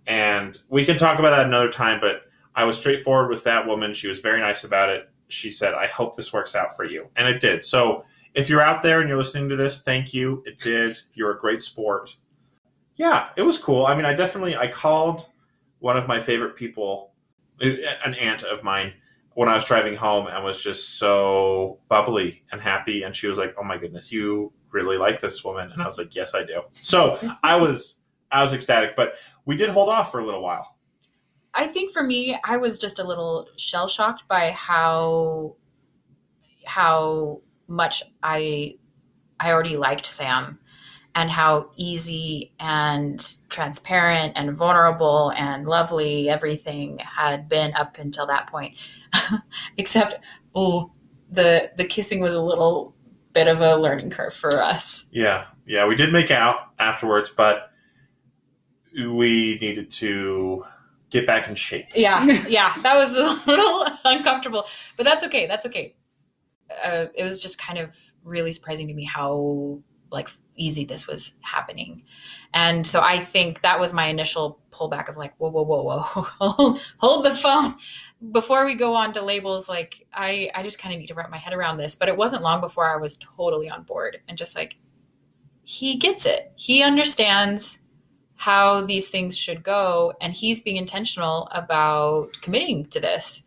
And 0.07 0.59
we 0.69 0.85
can 0.85 0.99
talk 0.99 1.19
about 1.19 1.31
that 1.31 1.47
another 1.47 1.71
time, 1.71 2.01
but 2.01 2.25
I 2.55 2.65
was 2.65 2.77
straightforward 2.77 3.31
with 3.31 3.45
that 3.45 3.67
woman. 3.67 3.95
She 3.95 4.09
was 4.09 4.21
very 4.21 4.41
nice 4.41 4.65
about 4.65 4.91
it. 4.91 5.09
She 5.29 5.51
said, 5.51 5.73
I 5.73 5.87
hope 5.87 6.15
this 6.15 6.33
works 6.33 6.55
out 6.55 6.77
for 6.77 6.85
you. 6.85 7.09
And 7.17 7.27
it 7.27 7.41
did. 7.41 7.65
So 7.65 8.05
if 8.35 8.49
you're 8.49 8.63
out 8.63 8.83
there 8.83 9.01
and 9.01 9.09
you're 9.09 9.19
listening 9.19 9.49
to 9.49 9.57
this, 9.57 9.81
thank 9.81 10.13
you. 10.13 10.43
It 10.45 10.59
did. 10.61 10.99
You're 11.15 11.33
a 11.33 11.39
great 11.39 11.63
sport. 11.63 12.15
Yeah, 12.97 13.29
it 13.37 13.43
was 13.43 13.59
cool. 13.59 13.87
I 13.87 13.95
mean, 13.95 14.05
I 14.05 14.13
definitely 14.13 14.57
I 14.57 14.69
called 14.69 15.27
one 15.79 15.97
of 15.97 16.07
my 16.07 16.21
favorite 16.21 16.55
people, 16.55 17.12
an 17.63 18.15
aunt 18.15 18.43
of 18.43 18.63
mine, 18.63 18.95
when 19.35 19.49
I 19.49 19.55
was 19.55 19.65
driving 19.65 19.95
home 19.95 20.27
and 20.27 20.45
was 20.45 20.63
just 20.63 20.99
so 20.99 21.79
bubbly 21.89 22.43
and 22.53 22.61
happy. 22.61 23.03
And 23.03 23.15
she 23.15 23.29
was 23.29 23.39
like, 23.39 23.55
"Oh 23.59 23.65
my 23.65 23.79
goodness, 23.79 24.13
you 24.13 24.53
really 24.71 24.97
like 24.97 25.21
this 25.21 25.45
woman?" 25.45 25.71
And 25.73 25.83
I 25.83 25.87
was 25.87 25.99
like, 25.99 26.15
"Yes, 26.15 26.35
I 26.35 26.45
do." 26.45 26.63
So 26.81 27.19
I 27.43 27.57
was 27.57 28.01
I 28.31 28.43
was 28.43 28.53
ecstatic, 28.53 28.97
but 28.97 29.15
we 29.45 29.57
did 29.57 29.71
hold 29.71 29.89
off 29.89 30.11
for 30.11 30.21
a 30.21 30.25
little 30.25 30.43
while. 30.43 30.77
I 31.55 31.67
think 31.69 31.93
for 31.93 32.03
me, 32.03 32.39
I 32.45 32.57
was 32.57 32.79
just 32.79 32.99
a 32.99 33.05
little 33.05 33.49
shell 33.57 33.89
shocked 33.89 34.27
by 34.27 34.51
how 34.53 35.57
how 36.65 37.41
much 37.69 38.03
I 38.23 38.77
I 39.39 39.53
already 39.53 39.77
liked 39.77 40.07
Sam 40.07 40.59
and 41.15 41.31
how 41.31 41.71
easy 41.77 42.53
and 42.59 43.37
transparent 43.49 44.33
and 44.37 44.55
vulnerable 44.57 45.33
and 45.37 45.67
lovely 45.67 46.29
everything 46.29 46.99
had 46.99 47.49
been 47.49 47.75
up 47.75 47.99
until 47.99 48.27
that 48.27 48.47
point. 48.49 48.77
Except 49.77 50.25
oh 50.55 50.93
the 51.31 51.71
the 51.77 51.85
kissing 51.85 52.21
was 52.21 52.35
a 52.35 52.43
little 52.43 52.95
bit 53.33 53.49
of 53.49 53.61
a 53.61 53.77
learning 53.77 54.11
curve 54.11 54.35
for 54.35 54.63
us. 54.63 55.07
Yeah, 55.11 55.47
yeah, 55.67 55.87
we 55.87 55.97
did 55.97 56.13
make 56.13 56.31
out 56.31 56.69
afterwards, 56.79 57.31
but 57.35 57.71
we 58.95 59.59
needed 59.61 59.91
to 59.91 60.65
get 61.11 61.27
back 61.27 61.49
in 61.49 61.55
shape. 61.55 61.87
Yeah, 61.95 62.25
yeah, 62.49 62.73
that 62.83 62.97
was 62.97 63.17
a 63.17 63.41
little 63.47 63.87
uncomfortable, 64.05 64.67
but 64.97 65.05
that's 65.05 65.25
okay. 65.25 65.47
That's 65.47 65.67
okay. 65.67 65.95
Uh, 66.85 67.07
it 67.15 67.25
was 67.25 67.43
just 67.43 67.59
kind 67.59 67.79
of 67.79 67.97
really 68.25 68.53
surprising 68.53 68.89
to 68.89 68.95
me 68.95 69.05
how 69.05 69.81
like 70.13 70.29
easy 70.57 70.85
this 70.85 71.07
was 71.07 71.35
happening, 71.41 72.03
and 72.55 72.87
so 72.87 73.01
I 73.01 73.19
think 73.19 73.63
that 73.63 73.81
was 73.81 73.93
my 73.93 74.07
initial 74.07 74.61
pullback 74.71 75.09
of 75.09 75.17
like, 75.17 75.35
whoa, 75.39 75.51
whoa, 75.51 75.63
whoa, 75.63 76.03
whoa, 76.03 76.79
hold, 76.99 77.25
the 77.25 77.31
phone 77.31 77.77
before 78.31 78.65
we 78.65 78.75
go 78.75 78.95
on 78.95 79.13
to 79.15 79.23
labels. 79.23 79.69
Like, 79.69 80.07
I 80.13 80.51
I 80.55 80.63
just 80.63 80.79
kind 80.79 80.95
of 80.95 81.01
need 81.01 81.09
to 81.09 81.15
wrap 81.15 81.31
my 81.31 81.39
head 81.39 81.55
around 81.55 81.77
this, 81.77 81.95
but 81.95 82.09
it 82.09 82.17
wasn't 82.17 82.43
long 82.43 82.61
before 82.61 82.89
I 82.89 82.97
was 82.97 83.19
totally 83.19 83.69
on 83.69 83.83
board 83.83 84.19
and 84.29 84.39
just 84.39 84.55
like, 84.55 84.77
he 85.65 85.97
gets 85.97 86.27
it. 86.27 86.53
He 86.57 86.83
understands 86.83 87.83
how 88.43 88.85
these 88.85 89.09
things 89.09 89.39
should 89.39 89.63
go 89.63 90.13
and 90.21 90.33
he's 90.33 90.59
being 90.59 90.77
intentional 90.77 91.47
about 91.53 92.29
committing 92.43 92.85
to 92.87 92.99
this 92.99 93.45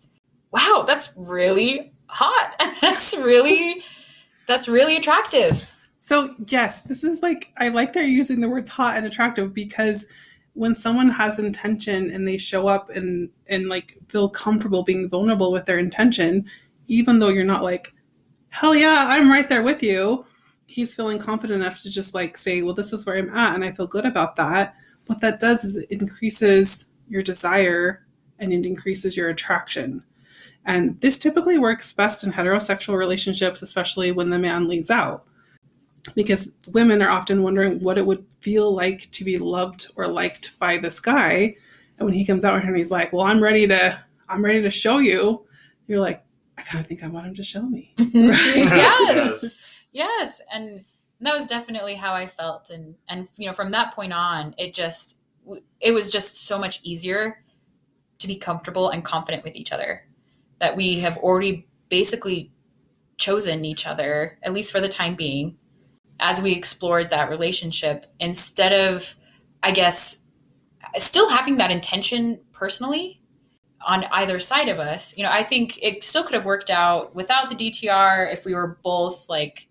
wow 0.52 0.86
that's 0.88 1.12
really 1.18 1.92
hot 2.08 2.54
that's 2.82 3.14
really 3.18 3.84
that's 4.48 4.70
really 4.70 4.96
attractive 4.96 5.68
So 6.06 6.36
yes, 6.50 6.82
this 6.82 7.04
is 7.04 7.24
like 7.24 7.52
I 7.58 7.70
like 7.70 7.94
that 7.94 8.02
you're 8.02 8.10
using 8.10 8.40
the 8.40 8.48
words 8.48 8.70
hot 8.70 8.96
and 8.96 9.08
attractive 9.08 9.56
because 9.56 10.06
when 10.54 10.76
someone 10.76 11.10
has 11.10 11.40
intention 11.40 12.12
and 12.12 12.28
they 12.28 12.38
show 12.38 12.68
up 12.68 12.92
and 12.92 13.28
and 13.48 13.70
like 13.70 13.98
feel 14.08 14.30
comfortable 14.30 14.84
being 14.84 15.10
vulnerable 15.10 15.52
with 15.52 15.66
their 15.66 15.80
intention, 15.80 16.46
even 16.86 17.18
though 17.18 17.30
you're 17.30 17.44
not 17.44 17.64
like, 17.64 17.92
hell 18.50 18.76
yeah, 18.76 19.08
I'm 19.10 19.32
right 19.32 19.50
there 19.50 19.64
with 19.64 19.82
you. 19.82 20.28
He's 20.68 20.96
feeling 20.96 21.18
confident 21.18 21.64
enough 21.64 21.82
to 21.82 21.90
just 21.90 22.14
like 22.14 22.38
say, 22.38 22.62
well, 22.62 22.76
this 22.76 22.94
is 22.94 23.04
where 23.08 23.18
I'm 23.18 23.32
at, 23.32 23.56
and 23.56 23.66
I 23.66 23.72
feel 23.72 23.88
good 23.88 24.06
about 24.06 24.36
that. 24.36 24.76
What 25.08 25.22
that 25.22 25.40
does 25.40 25.64
is 25.64 25.76
it 25.76 25.88
increases 25.90 26.86
your 27.10 27.24
desire 27.24 28.06
and 28.38 28.54
it 28.54 28.64
increases 28.64 29.18
your 29.18 29.30
attraction. 29.30 30.04
And 30.66 31.02
this 31.02 31.18
typically 31.18 31.58
works 31.58 31.94
best 31.94 32.24
in 32.24 32.32
heterosexual 32.32 32.96
relationships, 32.96 33.64
especially 33.64 34.12
when 34.12 34.30
the 34.30 34.38
man 34.38 34.68
leads 34.68 34.92
out 34.92 35.26
because 36.14 36.52
women 36.72 37.02
are 37.02 37.10
often 37.10 37.42
wondering 37.42 37.82
what 37.82 37.98
it 37.98 38.06
would 38.06 38.26
feel 38.42 38.74
like 38.74 39.10
to 39.12 39.24
be 39.24 39.38
loved 39.38 39.88
or 39.96 40.08
liked 40.08 40.58
by 40.60 40.78
this 40.78 41.00
guy. 41.00 41.56
And 41.98 42.06
when 42.06 42.14
he 42.14 42.26
comes 42.26 42.46
out 42.46 42.64
and 42.64 42.76
he's 42.76 42.92
like 42.92 43.14
well 43.14 43.26
i'm 43.26 43.42
ready 43.42 43.68
to 43.68 44.00
i'm 44.30 44.44
ready 44.44 44.62
to 44.62 44.70
show 44.70 45.00
you 45.00 45.46
you're 45.88 46.00
like 46.00 46.24
i 46.58 46.62
kind 46.62 46.82
of 46.82 46.88
think 46.88 47.04
i 47.04 47.08
want 47.08 47.28
him 47.28 47.36
to 47.36 47.44
show 47.44 47.64
me. 47.64 47.94
Yes. 47.98 49.62
Yes. 49.92 50.42
And 50.52 50.84
that 51.22 51.34
was 51.34 51.48
definitely 51.48 51.96
how 51.96 52.14
i 52.14 52.28
felt. 52.28 52.70
And 52.70 52.96
and 53.08 53.28
you 53.38 53.48
know 53.48 53.54
from 53.54 53.72
that 53.72 53.94
point 53.94 54.14
on 54.14 54.54
it 54.58 54.74
just 54.74 55.18
it 55.80 55.92
was 55.92 56.12
just 56.12 56.46
so 56.46 56.60
much 56.60 56.82
easier 56.84 57.44
to 58.18 58.28
be 58.28 58.36
comfortable 58.36 58.90
and 58.90 59.04
confident 59.04 59.44
with 59.44 59.56
each 59.56 59.72
other. 59.72 60.06
That 60.60 60.76
we 60.76 61.00
have 61.00 61.18
already 61.18 61.68
basically 61.90 62.52
chosen 63.18 63.64
each 63.64 63.88
other 63.88 64.38
at 64.44 64.52
least 64.54 64.72
for 64.74 64.82
the 64.82 64.90
time 64.90 65.16
being 65.16 65.58
as 66.20 66.42
we 66.42 66.54
explored 66.54 67.10
that 67.10 67.30
relationship, 67.30 68.06
instead 68.20 68.74
of, 68.74 69.16
I 69.64 69.72
guess, 69.72 70.22
still 70.98 71.30
having 71.30 71.58
that 71.58 71.72
intention 71.72 72.40
personally 72.52 73.22
on 73.86 74.06
either 74.06 74.40
side 74.40 74.70
of 74.70 74.80
us, 74.80 75.16
you 75.18 75.24
know, 75.24 75.32
I 75.32 75.44
think 75.44 75.78
it 75.82 76.04
still 76.04 76.24
could 76.24 76.34
have 76.34 76.46
worked 76.46 76.70
out 76.70 77.16
without 77.16 77.50
the 77.50 77.56
DTR 77.56 78.32
if 78.32 78.46
we 78.46 78.54
were 78.54 78.80
both 78.84 79.28
like 79.30 79.68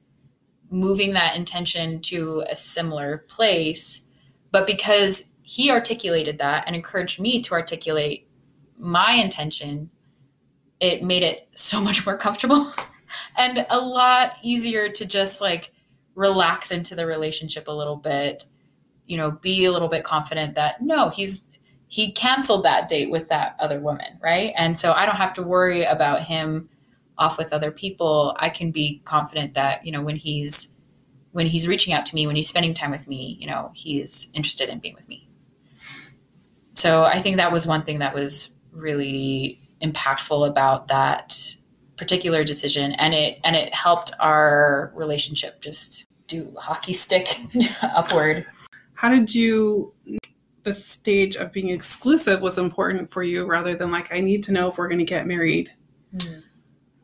moving 0.70 1.12
that 1.14 1.36
intention 1.36 2.00
to 2.02 2.44
a 2.48 2.56
similar 2.56 3.18
place. 3.28 4.02
But 4.50 4.66
because 4.66 5.30
he 5.42 5.70
articulated 5.70 6.38
that 6.38 6.64
and 6.66 6.76
encouraged 6.76 7.20
me 7.20 7.42
to 7.42 7.54
articulate 7.54 8.28
my 8.78 9.12
intention, 9.12 9.90
it 10.80 11.02
made 11.02 11.22
it 11.22 11.48
so 11.54 11.80
much 11.80 12.04
more 12.04 12.16
comfortable 12.16 12.72
and 13.36 13.66
a 13.70 13.78
lot 13.78 14.36
easier 14.42 14.88
to 14.90 15.06
just 15.06 15.40
like 15.40 15.72
relax 16.14 16.70
into 16.70 16.94
the 16.94 17.06
relationship 17.06 17.68
a 17.68 17.72
little 17.72 17.96
bit 17.96 18.44
you 19.06 19.16
know 19.16 19.32
be 19.32 19.64
a 19.64 19.72
little 19.72 19.88
bit 19.88 20.04
confident 20.04 20.54
that 20.54 20.80
no 20.82 21.10
he's 21.10 21.44
he 21.88 22.10
canceled 22.10 22.64
that 22.64 22.88
date 22.88 23.10
with 23.10 23.28
that 23.28 23.54
other 23.60 23.80
woman 23.80 24.18
right? 24.22 24.52
And 24.56 24.78
so 24.78 24.92
i 24.92 25.06
don't 25.06 25.16
have 25.16 25.32
to 25.34 25.42
worry 25.42 25.84
about 25.84 26.22
him 26.22 26.68
off 27.16 27.38
with 27.38 27.52
other 27.52 27.70
people. 27.70 28.34
I 28.40 28.48
can 28.48 28.70
be 28.72 29.00
confident 29.04 29.54
that 29.54 29.84
you 29.86 29.92
know 29.92 30.02
when 30.02 30.16
he's 30.16 30.74
when 31.32 31.46
he's 31.46 31.66
reaching 31.66 31.92
out 31.92 32.06
to 32.06 32.14
me 32.14 32.26
when 32.26 32.36
he's 32.36 32.48
spending 32.48 32.74
time 32.74 32.90
with 32.90 33.08
me 33.08 33.36
you 33.40 33.46
know 33.46 33.70
he's 33.74 34.30
interested 34.34 34.68
in 34.68 34.78
being 34.78 34.94
with 34.94 35.08
me. 35.08 35.28
So 36.74 37.04
i 37.04 37.20
think 37.20 37.36
that 37.36 37.52
was 37.52 37.66
one 37.66 37.82
thing 37.82 38.00
that 38.00 38.14
was 38.14 38.54
really 38.72 39.58
impactful 39.82 40.48
about 40.48 40.88
that 40.88 41.56
particular 41.96 42.44
decision 42.44 42.92
and 42.92 43.14
it 43.14 43.38
and 43.44 43.54
it 43.54 43.72
helped 43.74 44.12
our 44.20 44.92
relationship 44.94 45.60
just 45.60 46.06
do 46.26 46.52
hockey 46.58 46.92
stick 46.92 47.40
upward 47.82 48.46
How 48.94 49.10
did 49.10 49.34
you 49.34 49.94
the 50.62 50.74
stage 50.74 51.36
of 51.36 51.52
being 51.52 51.68
exclusive 51.68 52.40
was 52.40 52.58
important 52.58 53.10
for 53.10 53.22
you 53.22 53.46
rather 53.46 53.74
than 53.76 53.90
like 53.90 54.12
I 54.12 54.20
need 54.20 54.42
to 54.44 54.52
know 54.52 54.68
if 54.68 54.78
we're 54.78 54.88
going 54.88 54.98
to 54.98 55.04
get 55.04 55.26
married 55.26 55.72
Hmm. 56.18 56.40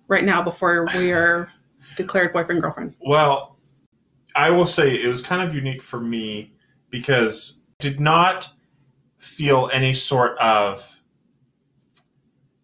right 0.06 0.24
now 0.24 0.40
before 0.42 0.86
we 0.94 1.12
are 1.12 1.50
declared 1.96 2.32
boyfriend 2.32 2.62
girlfriend. 2.62 2.94
Well, 3.00 3.56
I 4.36 4.50
will 4.50 4.66
say 4.66 4.94
it 4.94 5.08
was 5.08 5.20
kind 5.20 5.42
of 5.42 5.52
unique 5.54 5.82
for 5.82 6.00
me 6.00 6.52
because 6.90 7.60
I 7.80 7.82
did 7.82 8.00
not 8.00 8.50
feel 9.18 9.68
any 9.72 9.92
sort 9.92 10.38
of 10.38 11.02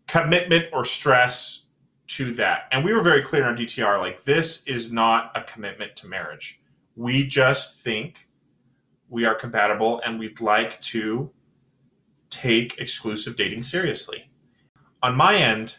commitment 0.07 0.67
or 0.73 0.85
stress 0.85 1.63
to 2.09 2.33
that. 2.35 2.69
And 2.73 2.85
we 2.85 2.93
were 2.93 3.03
very 3.03 3.23
clear 3.23 3.43
in 3.43 3.49
our 3.49 3.55
DTR 3.55 3.99
like, 3.99 4.25
this 4.25 4.63
is 4.67 4.93
not 4.93 5.33
a 5.35 5.43
commitment 5.43 5.97
to 5.97 6.09
marriage. 6.09 6.61
We 6.95 7.27
just 7.27 7.81
think 7.81 8.29
we 9.09 9.25
are 9.25 9.35
compatible 9.35 10.01
and 10.05 10.19
we'd 10.19 10.41
like 10.41 10.81
to 10.83 11.31
take 12.31 12.79
exclusive 12.79 13.37
dating 13.37 13.63
seriously. 13.63 14.31
On 15.03 15.17
my 15.17 15.37
end, 15.37 15.79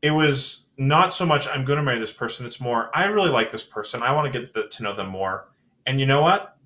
it 0.00 0.10
was 0.10 0.66
not 0.78 1.14
so 1.14 1.24
much 1.24 1.48
I'm 1.48 1.64
going 1.64 1.76
to 1.76 1.82
marry 1.82 1.98
this 1.98 2.12
person. 2.12 2.46
It's 2.46 2.60
more 2.60 2.90
I 2.94 3.06
really 3.06 3.30
like 3.30 3.50
this 3.50 3.64
person. 3.64 4.02
I 4.02 4.12
want 4.12 4.32
to 4.32 4.38
get 4.38 4.52
the, 4.52 4.68
to 4.68 4.82
know 4.82 4.94
them 4.94 5.08
more. 5.08 5.48
And 5.86 6.00
you 6.00 6.06
know 6.06 6.22
what? 6.22 6.56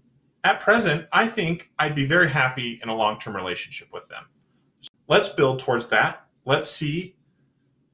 At 0.44 0.60
present, 0.60 1.06
I 1.12 1.26
think 1.26 1.70
I'd 1.78 1.94
be 1.94 2.04
very 2.04 2.30
happy 2.30 2.78
in 2.82 2.88
a 2.88 2.94
long 2.94 3.18
term 3.18 3.34
relationship 3.34 3.88
with 3.92 4.08
them. 4.08 4.24
So 4.80 4.90
let's 5.08 5.28
build 5.28 5.60
towards 5.60 5.88
that. 5.88 6.26
Let's 6.44 6.70
see 6.70 7.16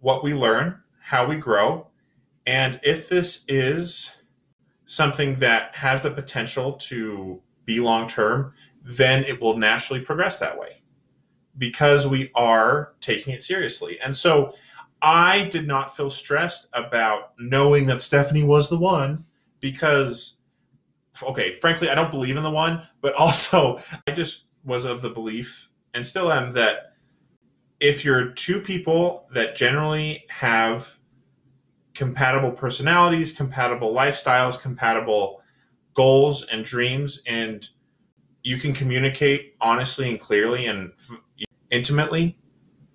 what 0.00 0.22
we 0.22 0.34
learn, 0.34 0.81
how 1.02 1.26
we 1.26 1.36
grow, 1.36 1.88
and 2.46 2.80
if 2.82 3.08
this 3.08 3.44
is 3.48 4.10
something 4.86 5.36
that 5.36 5.74
has 5.74 6.02
the 6.02 6.10
potential 6.10 6.74
to 6.74 7.40
be 7.64 7.80
long 7.80 8.08
term, 8.08 8.52
then 8.84 9.24
it 9.24 9.40
will 9.40 9.56
naturally 9.56 10.00
progress 10.00 10.38
that 10.38 10.58
way 10.58 10.82
because 11.58 12.06
we 12.06 12.30
are 12.34 12.94
taking 13.00 13.32
it 13.32 13.42
seriously. 13.42 13.98
And 14.00 14.16
so 14.16 14.54
I 15.00 15.46
did 15.46 15.66
not 15.66 15.96
feel 15.96 16.10
stressed 16.10 16.68
about 16.72 17.32
knowing 17.38 17.86
that 17.86 18.02
Stephanie 18.02 18.44
was 18.44 18.68
the 18.68 18.78
one 18.78 19.24
because, 19.60 20.36
okay, 21.22 21.54
frankly, 21.56 21.88
I 21.90 21.94
don't 21.94 22.10
believe 22.10 22.36
in 22.36 22.42
the 22.42 22.50
one, 22.50 22.86
but 23.00 23.14
also 23.18 23.78
I 24.06 24.12
just 24.12 24.46
was 24.64 24.84
of 24.84 25.02
the 25.02 25.10
belief 25.10 25.70
and 25.94 26.06
still 26.06 26.32
am 26.32 26.52
that 26.52 26.91
if 27.82 28.04
you're 28.04 28.28
two 28.28 28.60
people 28.60 29.26
that 29.34 29.56
generally 29.56 30.24
have 30.28 30.98
compatible 31.94 32.52
personalities, 32.52 33.32
compatible 33.32 33.92
lifestyles, 33.92 34.58
compatible 34.58 35.42
goals 35.92 36.46
and 36.46 36.64
dreams, 36.64 37.20
and 37.26 37.68
you 38.44 38.56
can 38.58 38.72
communicate 38.72 39.56
honestly 39.60 40.08
and 40.08 40.20
clearly 40.20 40.64
and 40.66 40.92
intimately, 41.70 42.38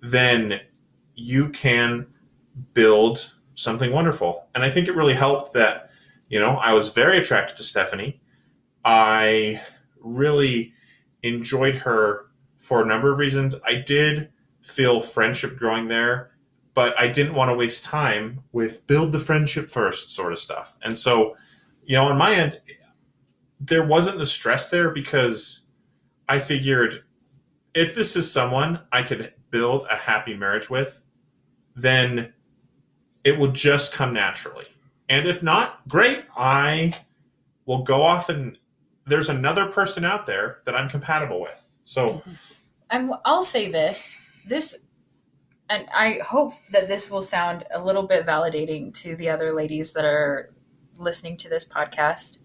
then 0.00 0.58
you 1.14 1.50
can 1.50 2.06
build 2.72 3.34
something 3.56 3.92
wonderful. 3.92 4.46
And 4.54 4.64
I 4.64 4.70
think 4.70 4.88
it 4.88 4.96
really 4.96 5.14
helped 5.14 5.52
that, 5.52 5.90
you 6.30 6.40
know, 6.40 6.56
I 6.56 6.72
was 6.72 6.94
very 6.94 7.18
attracted 7.18 7.58
to 7.58 7.62
Stephanie. 7.62 8.22
I 8.86 9.60
really 10.00 10.72
enjoyed 11.22 11.76
her 11.76 12.30
for 12.56 12.82
a 12.82 12.86
number 12.86 13.12
of 13.12 13.18
reasons. 13.18 13.54
I 13.66 13.74
did 13.74 14.30
feel 14.68 15.00
friendship 15.00 15.56
growing 15.56 15.88
there, 15.88 16.30
but 16.74 16.98
I 16.98 17.08
didn't 17.08 17.34
want 17.34 17.50
to 17.50 17.56
waste 17.56 17.84
time 17.84 18.44
with 18.52 18.86
build 18.86 19.12
the 19.12 19.18
friendship 19.18 19.68
first 19.68 20.10
sort 20.10 20.32
of 20.32 20.38
stuff. 20.38 20.76
And 20.82 20.96
so, 20.96 21.36
you 21.84 21.96
know, 21.96 22.06
on 22.06 22.18
my 22.18 22.34
end, 22.34 22.60
there 23.60 23.84
wasn't 23.84 24.18
the 24.18 24.26
stress 24.26 24.70
there 24.70 24.90
because 24.90 25.62
I 26.28 26.38
figured 26.38 27.02
if 27.74 27.94
this 27.94 28.14
is 28.14 28.30
someone 28.30 28.80
I 28.92 29.02
could 29.02 29.32
build 29.50 29.86
a 29.90 29.96
happy 29.96 30.34
marriage 30.34 30.70
with, 30.70 31.02
then 31.74 32.32
it 33.24 33.38
will 33.38 33.52
just 33.52 33.92
come 33.92 34.12
naturally. 34.12 34.66
And 35.08 35.26
if 35.26 35.42
not, 35.42 35.86
great. 35.88 36.24
I 36.36 36.92
will 37.66 37.82
go 37.82 38.02
off 38.02 38.28
and 38.28 38.58
there's 39.06 39.30
another 39.30 39.66
person 39.66 40.04
out 40.04 40.26
there 40.26 40.58
that 40.66 40.74
I'm 40.74 40.88
compatible 40.88 41.40
with. 41.40 41.78
So, 41.84 42.22
and 42.90 43.10
I'll 43.24 43.42
say 43.42 43.70
this 43.70 44.20
this 44.48 44.80
and 45.70 45.86
I 45.94 46.20
hope 46.26 46.54
that 46.72 46.88
this 46.88 47.10
will 47.10 47.22
sound 47.22 47.64
a 47.70 47.82
little 47.82 48.04
bit 48.04 48.26
validating 48.26 48.94
to 49.02 49.14
the 49.16 49.28
other 49.28 49.52
ladies 49.52 49.92
that 49.92 50.04
are 50.04 50.50
listening 50.96 51.36
to 51.38 51.48
this 51.48 51.64
podcast 51.64 52.38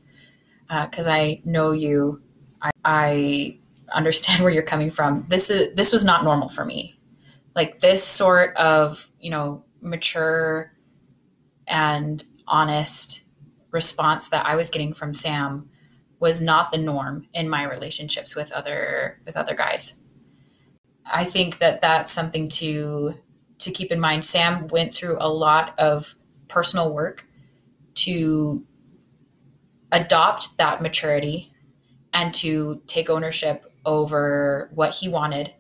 uh, 0.70 0.86
because 0.88 1.08
I 1.08 1.42
know 1.46 1.72
you. 1.72 2.22
I, 2.62 2.72
I 2.84 3.58
understand 3.94 4.44
where 4.44 4.52
you're 4.52 4.64
coming 4.64 4.92
from. 4.92 5.26
This 5.30 5.50
is 5.50 5.76
this 5.76 5.94
was 5.94 6.04
not 6.04 6.24
normal 6.24 6.50
for 6.50 6.66
me. 6.66 7.00
Like 7.56 7.80
this 7.80 8.04
sort 8.04 8.56
of 8.58 9.10
you 9.20 9.30
know 9.30 9.64
mature 9.82 10.74
and 11.68 12.24
honest 12.48 13.24
response 13.72 14.30
that 14.30 14.46
I 14.46 14.56
was 14.56 14.70
getting 14.70 14.94
from 14.94 15.14
Sam 15.14 15.70
was 16.20 16.40
not 16.40 16.72
the 16.72 16.78
norm 16.78 17.28
in 17.34 17.50
my 17.50 17.64
relationships 17.64 18.36
with 18.36 18.52
other 18.52 19.20
with 19.26 19.38
other 19.38 19.56
guys. 19.56 19.96
I 21.06 21.26
think 21.26 21.60
that 21.60 21.82
that's 21.82 22.12
something 22.12 22.50
to 22.50 23.16
to 23.60 23.72
keep 23.72 23.92
in 23.92 24.00
mind. 24.00 24.26
Sam 24.26 24.68
went 24.68 24.94
through 24.94 25.18
a 25.20 25.30
lot 25.30 25.78
of 25.80 26.16
personal 26.48 26.94
work 26.94 27.26
to 27.96 28.66
adopt 29.92 30.58
that 30.58 30.82
maturity 30.82 31.54
and 32.14 32.34
to 32.34 32.82
take 32.88 33.10
ownership 33.10 33.66
over 33.86 34.70
what 34.74 34.94
he 34.94 35.08
wanted 35.08 35.54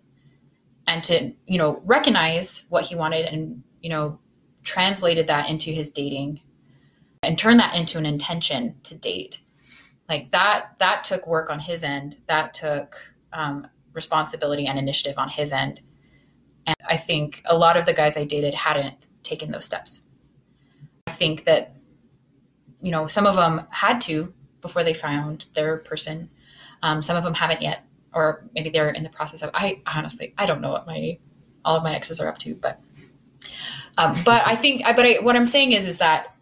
and 0.88 1.04
to 1.04 1.34
you 1.48 1.58
know 1.58 1.82
recognize 1.86 2.66
what 2.70 2.86
he 2.86 2.96
wanted 2.96 3.26
and 3.26 3.64
you 3.82 3.90
know 3.90 4.20
translated 4.64 5.28
that 5.28 5.50
into 5.50 5.72
his 5.72 5.92
dating 5.92 6.42
and 7.22 7.38
turn 7.38 7.58
that 7.58 7.76
into 7.76 7.98
an 7.98 8.06
intention 8.06 8.76
to 8.84 8.96
date 8.96 9.42
like 10.10 10.32
that 10.32 10.76
that 10.80 11.04
took 11.04 11.28
work 11.28 11.50
on 11.50 11.60
his 11.60 11.84
end 11.84 12.18
that 12.28 12.54
took 12.54 13.14
um, 13.34 13.68
responsibility 13.94 14.66
and 14.66 14.78
initiative 14.78 15.18
on 15.18 15.30
his 15.30 15.52
end. 15.52 15.82
And 16.66 16.76
i 16.88 16.98
think 16.98 17.42
a 17.46 17.58
lot 17.58 17.78
of 17.78 17.86
the 17.86 17.94
guys 17.94 18.18
i 18.18 18.24
dated 18.24 18.54
hadn't 18.54 18.96
taken 19.24 19.52
those 19.52 19.66
steps. 19.66 20.04
I 21.08 21.12
think 21.12 21.46
that 21.46 21.76
you 22.82 22.92
know 22.92 23.08
some 23.08 23.26
of 23.26 23.36
them 23.36 23.62
had 23.70 24.02
to 24.02 24.34
before 24.62 24.84
they 24.84 24.94
found 24.94 25.48
their 25.54 25.78
person. 25.78 26.30
Um, 26.82 27.02
some 27.02 27.16
of 27.16 27.24
them 27.24 27.34
haven't 27.34 27.62
yet 27.62 27.86
or 28.14 28.46
maybe 28.54 28.70
they're 28.70 28.90
in 28.90 29.04
the 29.04 29.10
process 29.10 29.42
of 29.42 29.50
i 29.54 29.82
honestly 29.88 30.34
i 30.38 30.46
don't 30.46 30.62
know 30.62 30.72
what 30.72 30.86
my 30.86 31.18
all 31.66 31.78
of 31.78 31.84
my 31.84 31.96
exes 31.96 32.20
are 32.20 32.28
up 32.28 32.38
to 32.38 32.56
but 32.56 32.80
um, 33.98 34.14
but 34.26 34.46
i 34.46 34.56
think 34.56 34.84
but 34.84 35.06
I, 35.06 35.14
what 35.22 35.36
i'm 35.38 35.46
saying 35.46 35.72
is 35.72 35.88
is 35.88 35.98
that 36.00 36.36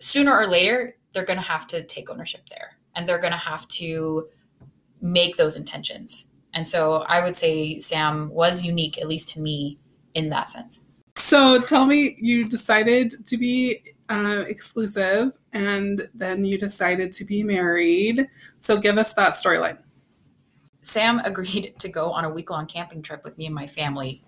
sooner 0.00 0.36
or 0.36 0.46
later 0.46 0.96
they're 1.14 1.24
going 1.24 1.38
to 1.38 1.44
have 1.46 1.66
to 1.68 1.82
take 1.82 2.10
ownership 2.10 2.48
there. 2.50 2.76
And 2.94 3.08
they're 3.08 3.18
going 3.18 3.32
to 3.32 3.38
have 3.38 3.66
to 3.68 4.28
make 5.00 5.36
those 5.36 5.56
intentions 5.56 6.28
and 6.54 6.66
so 6.66 7.04
i 7.08 7.22
would 7.22 7.36
say 7.36 7.78
sam 7.78 8.30
was 8.30 8.64
unique 8.64 8.98
at 8.98 9.06
least 9.06 9.28
to 9.28 9.40
me 9.40 9.78
in 10.14 10.30
that 10.30 10.48
sense 10.48 10.80
So 11.16 11.60
tell 11.60 11.86
me, 11.86 12.16
you 12.18 12.46
decided 12.46 13.26
to 13.26 13.36
be 13.36 13.78
uh, 14.10 14.44
exclusive, 14.46 15.36
and 15.52 16.02
then 16.12 16.44
you 16.44 16.58
decided 16.58 17.12
to 17.12 17.24
be 17.24 17.42
married. 17.42 18.28
So 18.58 18.76
give 18.76 18.98
us 18.98 19.14
that 19.14 19.32
storyline. 19.32 19.78
Sam 20.82 21.20
agreed 21.24 21.74
to 21.78 21.88
go 21.88 22.10
on 22.12 22.24
a 22.24 22.30
week 22.30 22.50
long 22.50 22.66
camping 22.66 23.00
trip 23.00 23.24
with 23.24 23.38
me 23.38 23.46
and 23.46 23.54
my 23.54 23.66
family 23.66 24.22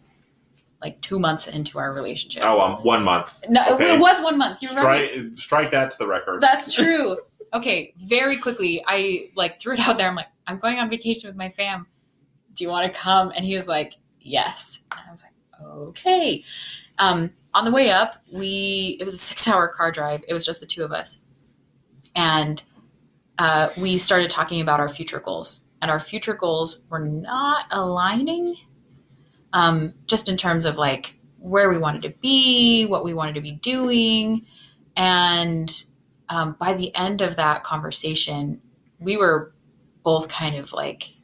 like 0.81 1.01
two 1.01 1.18
months 1.18 1.49
into 1.49 1.79
our 1.79 1.93
relationship. 1.93 2.43
Oh, 2.45 2.61
um, 2.61 2.74
one 2.83 3.03
month. 3.03 3.45
no, 3.49 3.74
okay. 3.74 3.95
it 3.95 4.01
was 4.01 4.20
one 4.22 4.39
month. 4.39 4.62
You're 4.62 4.74
right. 4.74 5.11
Strike, 5.11 5.39
strike 5.39 5.70
that 5.70 5.91
to 5.93 5.99
the 5.99 6.07
record. 6.07 6.41
That's 6.41 6.72
true. 6.72 7.16
okay, 7.55 7.95
very 7.97 8.37
quickly, 8.37 8.85
I 8.87 9.31
like 9.35 9.59
threw 9.59 9.74
it 9.74 9.81
out 9.81 9.97
there. 9.97 10.09
I'm 10.09 10.16
like, 10.16 10.29
I'm 10.47 10.59
going 10.59 10.79
on 10.79 10.89
vacation 10.89 11.29
with 11.29 11.37
my 11.37 11.49
fam. 11.49 11.87
Do 12.57 12.65
you 12.65 12.71
want 12.71 12.93
to 12.93 12.99
come? 12.99 13.33
And 13.37 13.45
he 13.45 13.55
was 13.55 13.69
like, 13.69 13.95
Yes. 14.21 14.83
And 14.93 15.01
I 15.09 15.13
was 15.13 15.23
like, 15.23 15.33
Okay. 15.89 16.45
Um, 16.99 17.31
on 17.55 17.65
the 17.65 17.71
way 17.71 17.91
up, 17.91 18.23
we 18.33 18.97
it 19.01 19.05
was 19.05 19.15
a 19.15 19.19
six 19.19 19.49
hour 19.49 19.69
car 19.69 19.91
drive. 19.91 20.25
It 20.29 20.35
was 20.35 20.45
just 20.45 20.61
the 20.61 20.67
two 20.67 20.85
of 20.85 20.93
us, 20.93 21.21
and 22.15 22.63
uh, 23.39 23.71
we 23.79 23.99
started 23.99 24.31
talking 24.31 24.61
about 24.61 24.81
our 24.81 24.89
future 24.89 25.21
goals. 25.21 25.63
And 25.83 25.91
our 25.91 26.01
future 26.01 26.35
goals 26.35 26.83
were 26.89 27.01
not 27.01 27.65
aligning, 27.71 28.57
um, 29.53 29.93
just 30.07 30.29
in 30.29 30.37
terms 30.37 30.65
of 30.65 30.77
like 30.77 31.19
where 31.39 31.69
we 31.69 31.77
wanted 31.77 32.03
to 32.03 32.11
be, 32.21 32.87
what 32.87 33.05
we 33.05 33.15
wanted 33.15 33.35
to 33.35 33.41
be 33.43 33.53
doing, 33.53 34.47
and 34.97 35.71
um, 36.29 36.57
by 36.59 36.75
the 36.75 36.95
end 36.95 37.21
of 37.21 37.37
that 37.37 37.63
conversation, 37.63 38.61
we 38.99 39.17
were 39.17 39.53
both 40.03 40.29
kind 40.29 40.57
of 40.57 40.73
like 40.73 41.16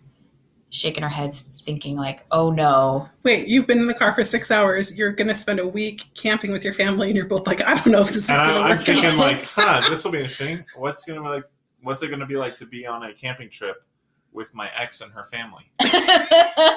shaking 0.73 1.05
our 1.05 1.09
heads, 1.09 1.49
thinking 1.65 1.97
like, 1.97 2.27
"Oh 2.33 2.51
no." 2.51 3.09
Wait, 3.23 3.47
you've 3.47 3.67
been 3.67 3.79
in 3.79 3.87
the 3.87 3.95
car 3.95 4.13
for 4.15 4.25
six 4.25 4.51
hours. 4.51 4.97
You're 4.97 5.13
going 5.13 5.29
to 5.29 5.35
spend 5.35 5.61
a 5.61 5.67
week 5.67 6.05
camping 6.15 6.51
with 6.51 6.65
your 6.65 6.75
family, 6.75 7.07
and 7.09 7.17
you're 7.17 7.27
both 7.27 7.47
like, 7.47 7.63
I 7.63 7.75
don't 7.75 7.89
know 7.89 8.01
if 8.01 8.09
this 8.09 8.25
is 8.25 8.31
and 8.31 8.39
going 8.41 8.55
to 8.55 8.61
I, 8.61 8.63
I'm 8.65 8.77
work 8.77 8.87
thinking 8.87 9.11
out. 9.11 9.19
like, 9.19 9.39
huh, 9.45 9.81
this 9.89 10.03
will 10.03 10.11
be 10.11 10.19
interesting. 10.19 10.65
What's 10.75 11.05
gonna 11.05 11.23
be 11.23 11.29
like? 11.29 11.45
What's 11.83 12.03
it 12.03 12.09
gonna 12.09 12.27
be 12.27 12.37
like 12.37 12.57
to 12.57 12.67
be 12.67 12.87
on 12.87 13.05
a 13.05 13.15
camping 13.15 13.51
trip 13.51 13.85
with 14.33 14.53
my 14.55 14.71
ex 14.77 15.01
and 15.01 15.13
her 15.13 15.25
family? 15.25 15.71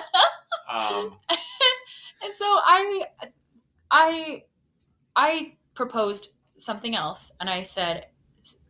Um, 0.67 1.15
and 1.29 2.33
so 2.33 2.45
I, 2.45 3.03
I, 3.91 4.43
I 5.15 5.53
proposed 5.75 6.33
something 6.57 6.95
else, 6.95 7.31
and 7.39 7.49
I 7.49 7.63
said, 7.63 8.07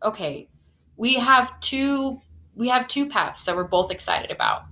"Okay, 0.03 0.49
we 0.97 1.15
have 1.15 1.57
two, 1.61 2.19
we 2.55 2.67
have 2.67 2.87
two 2.87 3.07
paths 3.09 3.45
that 3.45 3.55
we're 3.55 3.63
both 3.63 3.91
excited 3.91 4.29
about, 4.29 4.65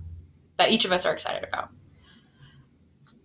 that 0.56 0.70
each 0.70 0.84
of 0.84 0.92
us 0.92 1.04
are 1.06 1.12
excited 1.12 1.44
about, 1.44 1.70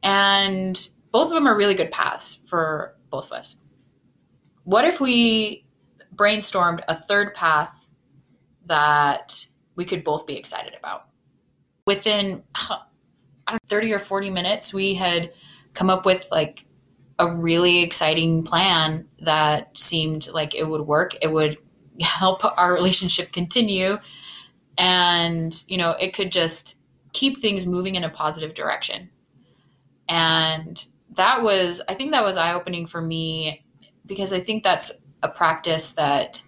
and 0.04 0.90
both 1.12 1.28
of 1.28 1.34
them 1.34 1.48
are 1.48 1.56
really 1.56 1.76
good 1.76 1.92
paths 1.92 2.40
for 2.46 2.96
both 3.10 3.28
of 3.28 3.34
us. 3.34 3.58
What 4.64 4.86
if 4.86 5.02
we 5.02 5.66
brainstormed 6.16 6.84
a 6.88 6.96
third 6.96 7.34
path 7.34 7.88
that 8.66 9.46
we 9.76 9.86
could 9.86 10.04
both 10.04 10.26
be 10.26 10.38
excited 10.38 10.76
about?" 10.76 11.06
Within 11.86 12.44
know, 13.52 13.58
30 13.70 13.94
or 13.94 14.00
40 14.00 14.30
minutes, 14.30 14.74
we 14.74 14.94
had 14.94 15.32
come 15.74 15.90
up 15.90 16.06
with 16.06 16.28
like 16.32 16.66
a 17.18 17.32
really 17.32 17.82
exciting 17.84 18.44
plan 18.44 19.08
that 19.20 19.78
seemed 19.78 20.30
like 20.30 20.56
it 20.56 20.64
would 20.64 20.82
work. 20.82 21.16
It 21.22 21.32
would 21.32 21.58
help 22.02 22.42
our 22.58 22.74
relationship 22.74 23.32
continue. 23.32 23.98
And, 24.78 25.54
you 25.68 25.78
know, 25.78 25.92
it 25.92 26.14
could 26.14 26.32
just 26.32 26.78
keep 27.14 27.39
things 27.39 27.66
moving 27.66 27.95
in 27.95 28.03
a 28.03 28.10
positive 28.10 28.53
direction. 28.53 29.10
And 30.07 30.84
that 31.12 31.41
was, 31.41 31.82
I 31.88 31.93
think 31.93 32.12
that 32.12 32.24
was 32.24 32.38
eye 32.38 32.53
opening 32.53 32.86
for 32.86 33.01
me 33.01 33.66
because 34.05 34.34
I 34.34 34.39
think 34.39 34.64
that's 34.64 34.91
a 35.22 35.30
practice 35.30 35.93
that 35.93 36.41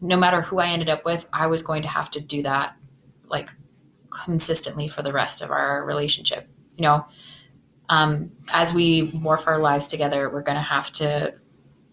no 0.00 0.16
matter 0.16 0.40
who 0.40 0.58
I 0.58 0.68
ended 0.68 0.88
up 0.88 1.04
with, 1.04 1.26
I 1.32 1.46
was 1.46 1.62
going 1.62 1.82
to 1.82 1.88
have 1.88 2.10
to 2.10 2.20
do 2.20 2.42
that 2.42 2.76
like 3.28 3.50
consistently 4.10 4.88
for 4.88 5.02
the 5.02 5.12
rest 5.12 5.42
of 5.42 5.50
our 5.50 5.84
relationship. 5.84 6.48
You 6.76 6.82
know, 6.82 7.06
um, 7.88 8.32
as 8.48 8.74
we 8.74 9.02
morph 9.12 9.46
our 9.46 9.58
lives 9.58 9.88
together, 9.88 10.30
we're 10.30 10.42
going 10.42 10.56
to 10.56 10.62
have 10.62 10.90
to 10.92 11.34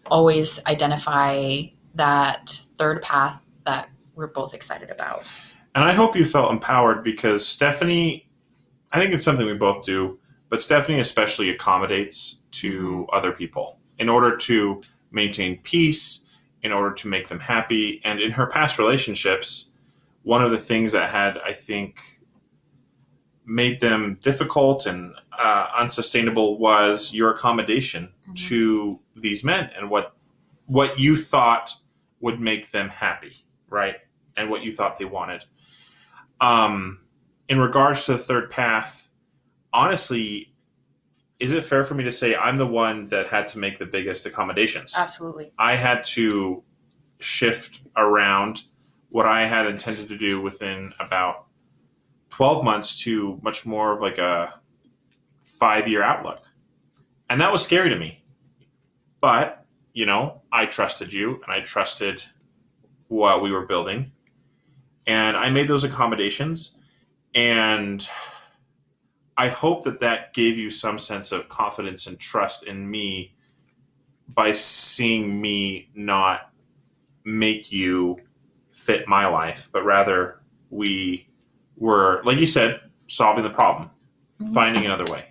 always 0.06 0.64
identify 0.66 1.62
that 1.94 2.62
third 2.76 3.02
path 3.02 3.42
that 3.64 3.88
we're 4.14 4.28
both 4.28 4.54
excited 4.54 4.90
about. 4.90 5.28
And 5.78 5.88
I 5.88 5.92
hope 5.94 6.16
you 6.16 6.24
felt 6.24 6.50
empowered 6.50 7.04
because 7.04 7.46
Stephanie, 7.46 8.28
I 8.92 8.98
think 9.00 9.14
it's 9.14 9.24
something 9.24 9.46
we 9.46 9.54
both 9.54 9.84
do, 9.84 10.18
but 10.48 10.60
Stephanie 10.60 10.98
especially 10.98 11.50
accommodates 11.50 12.40
to 12.52 13.06
other 13.12 13.30
people 13.30 13.78
in 13.98 14.08
order 14.08 14.36
to 14.38 14.80
maintain 15.12 15.60
peace, 15.62 16.22
in 16.64 16.72
order 16.72 16.92
to 16.94 17.06
make 17.06 17.28
them 17.28 17.38
happy. 17.38 18.00
And 18.04 18.18
in 18.20 18.32
her 18.32 18.46
past 18.48 18.76
relationships, 18.78 19.70
one 20.24 20.44
of 20.44 20.50
the 20.50 20.58
things 20.58 20.90
that 20.92 21.10
had, 21.10 21.38
I 21.38 21.52
think, 21.52 22.00
made 23.46 23.80
them 23.80 24.18
difficult 24.20 24.84
and 24.86 25.14
uh, 25.38 25.68
unsustainable 25.76 26.58
was 26.58 27.14
your 27.14 27.30
accommodation 27.30 28.12
Mhm. 28.28 28.36
to 28.48 29.00
these 29.14 29.44
men 29.44 29.70
and 29.76 29.88
what 29.90 30.14
what 30.66 30.98
you 30.98 31.16
thought 31.16 31.70
would 32.20 32.40
make 32.40 32.72
them 32.72 32.90
happy, 32.90 33.36
right? 33.70 33.94
And 34.36 34.50
what 34.50 34.62
you 34.62 34.70
thought 34.72 34.98
they 34.98 35.06
wanted. 35.06 35.44
Um, 36.40 37.00
in 37.48 37.58
regards 37.58 38.04
to 38.06 38.12
the 38.12 38.18
third 38.18 38.50
path, 38.50 39.08
honestly, 39.72 40.52
is 41.40 41.52
it 41.52 41.64
fair 41.64 41.84
for 41.84 41.94
me 41.94 42.04
to 42.04 42.12
say 42.12 42.34
I'm 42.34 42.56
the 42.56 42.66
one 42.66 43.06
that 43.06 43.28
had 43.28 43.48
to 43.48 43.58
make 43.58 43.78
the 43.78 43.86
biggest 43.86 44.26
accommodations? 44.26 44.94
Absolutely. 44.96 45.52
I 45.58 45.76
had 45.76 46.04
to 46.06 46.62
shift 47.20 47.80
around 47.96 48.62
what 49.10 49.26
I 49.26 49.46
had 49.46 49.66
intended 49.66 50.08
to 50.08 50.18
do 50.18 50.40
within 50.40 50.92
about 51.00 51.46
12 52.30 52.64
months 52.64 53.02
to 53.04 53.38
much 53.42 53.64
more 53.64 53.92
of 53.92 54.00
like 54.00 54.18
a 54.18 54.54
five 55.42 55.88
year 55.88 56.02
outlook. 56.02 56.42
And 57.30 57.40
that 57.40 57.52
was 57.52 57.62
scary 57.62 57.90
to 57.90 57.98
me. 57.98 58.24
But, 59.20 59.64
you 59.92 60.06
know, 60.06 60.42
I 60.52 60.66
trusted 60.66 61.12
you 61.12 61.40
and 61.44 61.52
I 61.52 61.60
trusted 61.60 62.22
what 63.08 63.42
we 63.42 63.50
were 63.50 63.66
building. 63.66 64.12
And 65.08 65.38
I 65.38 65.48
made 65.48 65.66
those 65.68 65.84
accommodations. 65.84 66.72
And 67.34 68.06
I 69.38 69.48
hope 69.48 69.84
that 69.84 70.00
that 70.00 70.34
gave 70.34 70.58
you 70.58 70.70
some 70.70 70.98
sense 70.98 71.32
of 71.32 71.48
confidence 71.48 72.06
and 72.06 72.18
trust 72.20 72.62
in 72.64 72.88
me 72.88 73.34
by 74.34 74.52
seeing 74.52 75.40
me 75.40 75.88
not 75.94 76.50
make 77.24 77.72
you 77.72 78.18
fit 78.72 79.08
my 79.08 79.26
life, 79.26 79.70
but 79.72 79.82
rather 79.84 80.40
we 80.70 81.26
were, 81.76 82.20
like 82.24 82.38
you 82.38 82.46
said, 82.46 82.80
solving 83.06 83.44
the 83.44 83.50
problem, 83.50 83.90
Mhm. 84.40 84.52
finding 84.54 84.84
another 84.86 85.10
way. 85.10 85.24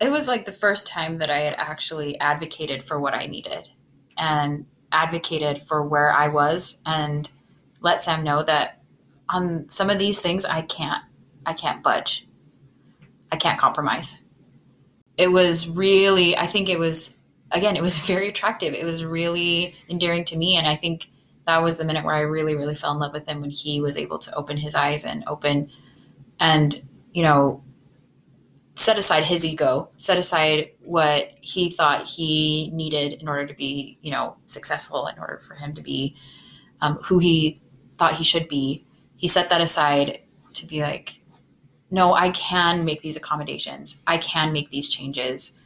it 0.00 0.10
was 0.10 0.26
like 0.28 0.44
the 0.44 0.52
first 0.52 0.86
time 0.88 1.18
that 1.18 1.30
I 1.30 1.38
had 1.38 1.54
actually 1.56 2.18
advocated 2.18 2.82
for 2.82 2.98
what 3.00 3.14
I 3.14 3.26
needed 3.26 3.68
and 4.18 4.66
advocated 4.92 5.62
for 5.62 5.86
where 5.86 6.12
I 6.12 6.28
was 6.28 6.82
and 6.84 7.30
let 7.84 8.02
Sam 8.02 8.24
know 8.24 8.42
that 8.42 8.80
on 9.28 9.68
some 9.68 9.90
of 9.90 9.98
these 9.98 10.18
things 10.18 10.44
I 10.44 10.62
can't 10.62 11.04
I 11.46 11.52
can't 11.52 11.82
budge. 11.82 12.26
I 13.30 13.36
can't 13.36 13.60
compromise. 13.60 14.18
It 15.16 15.28
was 15.28 15.68
really 15.68 16.36
I 16.36 16.46
think 16.46 16.68
it 16.68 16.78
was 16.78 17.14
again 17.52 17.76
it 17.76 17.82
was 17.82 17.98
very 18.06 18.28
attractive. 18.30 18.74
It 18.74 18.84
was 18.84 19.04
really 19.04 19.76
endearing 19.88 20.24
to 20.26 20.36
me 20.36 20.56
and 20.56 20.66
I 20.66 20.74
think 20.74 21.10
that 21.46 21.62
was 21.62 21.76
the 21.76 21.84
minute 21.84 22.04
where 22.04 22.14
I 22.14 22.20
really 22.20 22.56
really 22.56 22.74
fell 22.74 22.92
in 22.92 22.98
love 22.98 23.12
with 23.12 23.28
him 23.28 23.42
when 23.42 23.50
he 23.50 23.80
was 23.80 23.96
able 23.96 24.18
to 24.18 24.34
open 24.34 24.56
his 24.56 24.74
eyes 24.74 25.04
and 25.04 25.22
open 25.26 25.70
and 26.40 26.82
you 27.12 27.22
know 27.22 27.62
set 28.76 28.98
aside 28.98 29.24
his 29.24 29.44
ego, 29.44 29.88
set 29.98 30.18
aside 30.18 30.70
what 30.82 31.32
he 31.40 31.70
thought 31.70 32.08
he 32.08 32.70
needed 32.72 33.12
in 33.12 33.28
order 33.28 33.46
to 33.46 33.54
be, 33.54 33.98
you 34.02 34.10
know, 34.10 34.36
successful, 34.46 35.06
in 35.06 35.16
order 35.16 35.38
for 35.38 35.54
him 35.54 35.74
to 35.74 35.80
be 35.80 36.16
um, 36.80 36.96
who 36.96 37.20
he 37.20 37.60
thought 38.04 38.18
he 38.18 38.24
should 38.24 38.48
be. 38.48 38.84
He 39.16 39.28
set 39.28 39.48
that 39.48 39.62
aside 39.62 40.18
to 40.54 40.66
be 40.66 40.82
like, 40.82 41.14
no, 41.90 42.12
I 42.12 42.30
can 42.30 42.84
make 42.84 43.00
these 43.00 43.16
accommodations. 43.16 44.02
I 44.06 44.18
can 44.18 44.52
make 44.52 44.68
these 44.68 44.90
changes. 44.90 45.56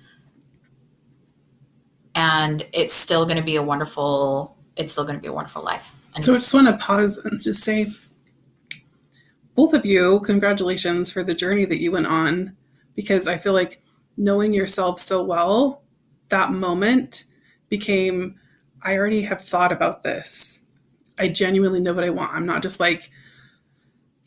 And 2.14 2.64
it's 2.72 2.94
still 2.94 3.24
going 3.24 3.38
to 3.38 3.42
be 3.42 3.56
a 3.56 3.62
wonderful, 3.62 4.56
it's 4.76 4.92
still 4.92 5.04
going 5.04 5.16
to 5.16 5.20
be 5.20 5.26
a 5.26 5.32
wonderful 5.32 5.64
life. 5.64 5.92
And 6.14 6.24
So 6.24 6.32
I 6.32 6.36
just 6.36 6.54
want 6.54 6.68
to 6.68 6.76
pause 6.76 7.18
and 7.18 7.40
just 7.40 7.64
say, 7.64 7.86
both 9.56 9.74
of 9.74 9.84
you, 9.84 10.20
congratulations 10.20 11.10
for 11.10 11.24
the 11.24 11.34
journey 11.34 11.64
that 11.64 11.80
you 11.80 11.90
went 11.90 12.06
on, 12.06 12.56
because 12.94 13.26
I 13.26 13.36
feel 13.36 13.52
like 13.52 13.82
knowing 14.16 14.52
yourself 14.52 15.00
so 15.00 15.24
well, 15.24 15.82
that 16.28 16.52
moment 16.52 17.24
became, 17.68 18.38
I 18.82 18.96
already 18.96 19.22
have 19.22 19.40
thought 19.40 19.72
about 19.72 20.04
this. 20.04 20.47
I 21.18 21.28
genuinely 21.28 21.80
know 21.80 21.92
what 21.92 22.04
I 22.04 22.10
want. 22.10 22.34
I'm 22.34 22.46
not 22.46 22.62
just 22.62 22.80
like, 22.80 23.10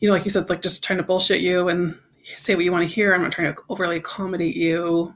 you 0.00 0.08
know, 0.08 0.14
like 0.14 0.24
you 0.24 0.30
said, 0.30 0.48
like 0.48 0.62
just 0.62 0.82
trying 0.84 0.98
to 0.98 1.02
bullshit 1.02 1.40
you 1.40 1.68
and 1.68 1.96
say 2.36 2.54
what 2.54 2.64
you 2.64 2.72
want 2.72 2.88
to 2.88 2.94
hear. 2.94 3.14
I'm 3.14 3.22
not 3.22 3.32
trying 3.32 3.54
to 3.54 3.60
overly 3.68 3.96
accommodate 3.96 4.56
you. 4.56 5.14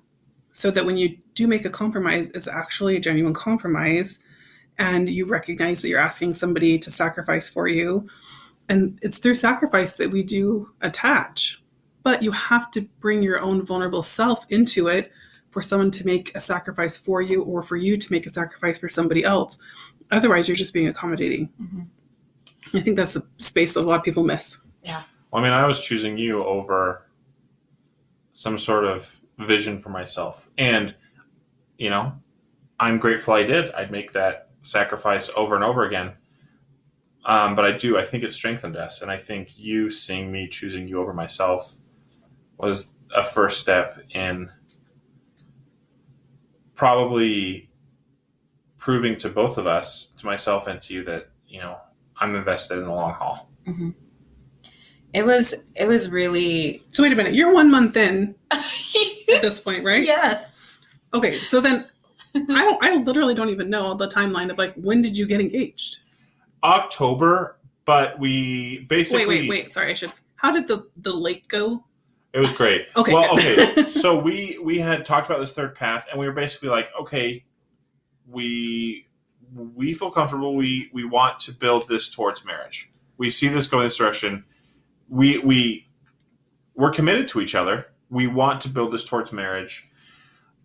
so 0.53 0.71
that 0.71 0.87
when 0.87 0.97
you 0.97 1.19
do 1.35 1.47
make 1.47 1.65
a 1.67 1.71
compromise, 1.71 2.31
it's 2.31 2.49
actually 2.49 2.97
a 2.97 3.01
genuine 3.01 3.35
compromise 3.35 4.19
and 4.79 5.09
you 5.09 5.27
recognize 5.27 5.83
that 5.83 5.89
you're 5.89 6.01
asking 6.01 6.33
somebody 6.33 6.79
to 6.79 6.91
sacrifice 6.91 7.49
for 7.49 7.69
you. 7.69 8.09
And 8.69 8.99
it's 9.03 9.19
through 9.19 9.35
sacrifice 9.35 9.93
that 9.93 10.11
we 10.11 10.23
do 10.23 10.71
attach. 10.81 11.63
But 12.03 12.23
you 12.23 12.31
have 12.33 12.71
to 12.73 12.83
bring 13.01 13.23
your 13.23 13.41
own 13.41 13.65
vulnerable 13.65 14.03
self 14.03 14.47
into 14.51 14.89
it 14.89 15.13
for 15.51 15.63
someone 15.63 15.91
to 15.93 16.07
make 16.07 16.35
a 16.35 16.41
sacrifice 16.41 16.97
for 16.97 17.23
you 17.23 17.43
or 17.43 17.63
for 17.63 17.77
you 17.77 17.97
to 17.97 18.13
make 18.13 18.27
a 18.27 18.31
sacrifice 18.31 18.79
for 18.79 18.89
somebody 18.89 19.25
else. 19.25 19.59
Otherwise, 20.11 20.49
you're 20.49 20.57
just 20.57 20.73
being 20.73 20.89
accommodating. 20.89 21.51
I 22.75 22.81
think 22.81 22.97
that's 22.97 23.17
a 23.17 23.23
space 23.39 23.75
that 23.75 23.81
a 23.81 23.87
lot 23.87 23.99
of 23.99 24.05
people 24.05 24.25
miss. 24.25 24.59
Yeah. 24.83 25.03
Well, 25.31 25.43
I 25.43 25.47
mean, 25.47 25.53
I 25.53 25.67
was 25.67 25.81
choosing 25.81 26.19
you 26.19 26.45
over 26.45 27.07
some 28.33 28.59
sort 28.59 28.85
of 28.85 29.21
vision 29.39 29.79
for 29.79 29.89
myself. 29.89 30.49
And, 30.59 30.95
you 31.79 31.91
know, 31.91 32.13
I'm 32.79 32.99
grateful 32.99 33.35
I 33.35 33.43
did. 33.43 33.73
I'd 33.73 33.91
make 33.91 34.13
that 34.13 34.51
sacrifice 34.63 35.31
over 35.37 35.55
and 35.55 35.65
over 35.65 35.85
again. 35.85 36.13
Um, 37.25 37.55
but 37.57 37.65
I 37.65 37.73
do, 37.73 37.99
I 37.99 38.05
think 38.05 38.23
it 38.23 38.33
strengthened 38.33 38.77
us. 38.77 39.03
And 39.03 39.11
I 39.11 39.17
think 39.17 39.59
you 39.59 39.91
seeing 39.91 40.31
me 40.31 40.49
choosing 40.49 40.87
you 40.87 41.01
over 41.01 41.13
myself 41.13 41.75
was 42.59 42.93
a 43.15 43.25
first 43.25 43.61
step 43.61 43.99
in 44.11 44.51
probably 46.75 47.71
proving 48.87 49.19
to 49.19 49.29
both 49.29 49.59
of 49.59 49.67
us, 49.67 50.11
to 50.17 50.25
myself 50.25 50.69
and 50.69 50.81
to 50.81 50.95
you, 50.95 51.03
that, 51.03 51.29
you 51.49 51.59
know, 51.59 51.77
I'm 52.21 52.37
invested 52.37 52.79
in 52.79 52.85
the 52.85 52.93
long 52.93 53.15
haul. 53.15 53.51
Mm-hmm. 53.67 53.91
It 55.13 55.27
was 55.27 55.55
it 55.75 55.87
was 55.89 56.09
really 56.09 56.85
So 56.93 57.03
wait 57.03 57.13
a 57.13 57.17
minute, 57.17 57.35
you're 57.35 57.53
one 57.53 57.69
month 57.69 57.97
in 57.97 58.37
at 58.53 58.63
this 59.43 59.59
point, 59.59 59.85
right? 59.85 60.05
yes. 60.05 60.79
Okay, 61.13 61.39
so 61.39 61.61
then 61.61 61.85
I 62.33 62.65
don't 62.65 62.85
I 62.85 62.95
literally 63.03 63.35
don't 63.35 63.49
even 63.49 63.69
know 63.69 63.95
the 63.95 64.07
timeline 64.07 64.51
of 64.51 64.59
like 64.59 64.75
when 64.77 65.03
did 65.03 65.19
you 65.19 65.27
get 65.27 65.41
engaged? 65.41 65.99
October, 66.63 67.59
but 67.87 68.21
we 68.21 68.87
basically 68.89 69.27
Wait, 69.27 69.41
wait, 69.43 69.51
wait. 69.51 69.71
Sorry, 69.73 69.91
I 69.91 69.95
should. 69.95 70.13
How 70.37 70.53
did 70.53 70.69
the 70.69 70.87
the 70.99 71.13
lake 71.13 71.49
go? 71.49 71.83
It 72.33 72.39
was 72.39 72.53
great. 72.53 72.87
Okay, 72.97 73.13
Well, 73.13 73.35
okay. 73.35 73.91
So 73.95 74.17
we 74.17 74.61
we 74.63 74.79
had 74.79 75.05
talked 75.05 75.29
about 75.29 75.41
this 75.41 75.55
third 75.55 75.75
path, 75.75 76.07
and 76.09 76.21
we 76.21 76.27
were 76.27 76.35
basically 76.35 76.69
like, 76.69 76.91
okay, 77.01 77.46
we 78.29 79.07
we 79.55 79.95
feel 79.95 80.11
comfortable. 80.11 80.57
We 80.57 80.91
we 80.93 81.05
want 81.05 81.41
to 81.41 81.53
build 81.53 81.89
this 81.89 82.09
towards 82.09 82.45
marriage. 82.45 82.91
We 83.17 83.31
see 83.31 83.49
this 83.49 83.67
going 83.67 83.85
this 83.85 83.97
direction. 83.97 84.45
We 85.09 85.39
we 85.39 85.87
we're 86.75 86.91
committed 86.91 87.29
to 87.29 87.41
each 87.41 87.55
other. 87.55 87.87
We 88.11 88.27
want 88.27 88.61
to 88.63 88.69
build 88.69 88.93
this 88.93 89.05
towards 89.05 89.33
marriage. 89.33 89.91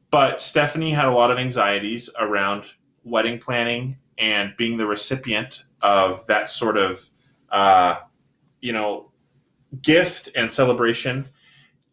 But 0.10 0.42
Stephanie 0.42 0.92
had 0.92 1.06
a 1.06 1.12
lot 1.12 1.32
of 1.32 1.38
anxieties 1.38 2.10
around 2.20 2.66
wedding 3.04 3.40
planning 3.40 3.98
and 4.18 4.54
being 4.58 4.78
the 4.78 4.86
recipient 4.86 5.64
of 5.82 6.28
that 6.28 6.50
sort 6.50 6.78
of, 6.78 7.10
uh, 7.50 7.96
you 8.60 8.74
know, 8.74 9.10
gift 9.82 10.30
and 10.36 10.52
celebration 10.52 11.30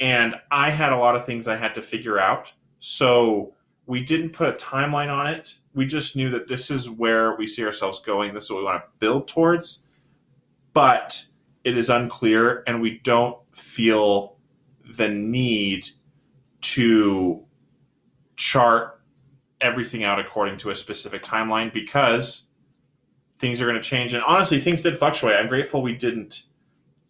and 0.00 0.36
I 0.50 0.70
had 0.70 0.92
a 0.92 0.96
lot 0.96 1.16
of 1.16 1.26
things 1.26 1.48
I 1.48 1.56
had 1.56 1.74
to 1.74 1.82
figure 1.82 2.18
out. 2.18 2.52
So 2.78 3.54
we 3.88 4.02
didn't 4.02 4.30
put 4.30 4.48
a 4.50 4.52
timeline 4.52 5.10
on 5.10 5.26
it. 5.26 5.56
We 5.74 5.86
just 5.86 6.14
knew 6.14 6.28
that 6.30 6.46
this 6.46 6.70
is 6.70 6.90
where 6.90 7.34
we 7.36 7.46
see 7.46 7.64
ourselves 7.64 8.00
going. 8.00 8.34
This 8.34 8.44
is 8.44 8.50
what 8.50 8.58
we 8.58 8.64
want 8.64 8.82
to 8.82 8.88
build 8.98 9.26
towards. 9.26 9.86
But 10.74 11.24
it 11.64 11.76
is 11.76 11.88
unclear, 11.88 12.62
and 12.66 12.82
we 12.82 12.98
don't 12.98 13.38
feel 13.56 14.36
the 14.96 15.08
need 15.08 15.88
to 16.60 17.42
chart 18.36 19.00
everything 19.62 20.04
out 20.04 20.20
according 20.20 20.58
to 20.58 20.70
a 20.70 20.74
specific 20.74 21.24
timeline 21.24 21.72
because 21.72 22.42
things 23.38 23.60
are 23.62 23.64
going 23.64 23.76
to 23.76 23.82
change. 23.82 24.12
And 24.12 24.22
honestly, 24.24 24.60
things 24.60 24.82
did 24.82 24.98
fluctuate. 24.98 25.36
I'm 25.36 25.48
grateful 25.48 25.80
we 25.80 25.94
didn't 25.94 26.42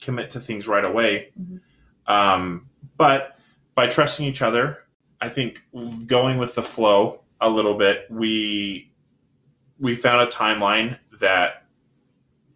commit 0.01 0.31
to 0.31 0.41
things 0.41 0.69
right 0.69 0.85
away. 0.85 1.33
Mhm. 1.39 1.61
Um, 2.07 2.69
but 2.97 3.37
by 3.75 3.89
trusting 3.89 4.25
each 4.25 4.43
other, 4.43 4.85
I 5.21 5.29
think 5.29 5.63
going 6.07 6.39
with 6.39 6.55
the 6.55 6.63
flow 6.63 7.21
a 7.41 7.49
little 7.49 7.75
bit, 7.75 8.07
we 8.11 8.91
we 9.79 9.95
found 9.95 10.27
a 10.27 10.31
timeline 10.31 10.99
that 11.21 11.65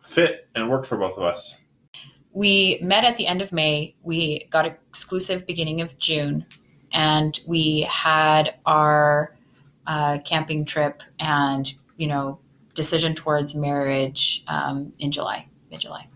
fit 0.01 0.49
and 0.55 0.69
worked 0.69 0.87
for 0.87 0.97
both 0.97 1.17
of 1.17 1.25
us. 1.25 1.57
We 2.33 2.79
met 2.83 3.05
at 3.05 3.17
the 3.17 3.27
end 3.27 3.43
of 3.43 3.53
May. 3.53 3.95
We 4.03 4.47
got 4.51 4.67
exclusive 4.67 5.47
beginning 5.47 5.81
of 5.81 5.99
June, 5.99 6.47
and 6.93 7.39
we 7.47 7.83
had 7.91 8.55
our 8.67 9.37
uh, 9.87 10.19
camping 10.25 10.65
trip 10.65 11.03
and 11.19 11.73
you 11.97 12.07
know 12.07 12.39
decision 12.75 13.15
towards 13.15 13.55
marriage 13.55 14.45
um, 14.47 14.93
in 14.99 15.13
July, 15.13 15.47
mid 15.71 15.81
July. 15.81 16.07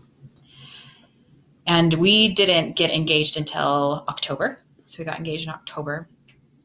And 1.67 1.93
we 1.95 2.33
didn't 2.33 2.77
get 2.77 2.91
engaged 2.91 3.35
until 3.35 4.05
October. 4.07 4.59
So 4.85 4.99
we 4.99 5.05
got 5.05 5.17
engaged 5.17 5.43
in 5.43 5.49
October, 5.53 6.07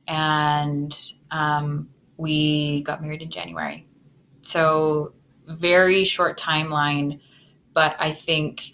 and 0.06 0.94
um, 1.30 1.88
we 2.16 2.82
got 2.82 3.02
married 3.02 3.22
in 3.22 3.30
January. 3.30 3.86
So 4.42 5.12
very 5.46 6.04
short 6.04 6.38
timeline, 6.38 7.20
but 7.74 7.96
I 7.98 8.10
think 8.12 8.72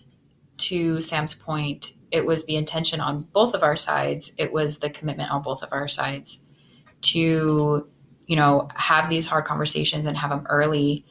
to 0.58 1.00
Sam's 1.00 1.34
point, 1.34 1.92
it 2.10 2.24
was 2.24 2.46
the 2.46 2.56
intention 2.56 3.00
on 3.00 3.22
both 3.32 3.54
of 3.54 3.62
our 3.62 3.76
sides. 3.76 4.32
It 4.38 4.52
was 4.52 4.78
the 4.78 4.90
commitment 4.90 5.30
on 5.30 5.42
both 5.42 5.62
of 5.62 5.72
our 5.72 5.88
sides 5.88 6.42
to, 7.02 7.86
you 8.26 8.36
know, 8.36 8.68
have 8.74 9.08
these 9.08 9.26
hard 9.26 9.44
conversations 9.44 10.06
and 10.06 10.16
have 10.16 10.30
them 10.30 10.46
early. 10.48 11.04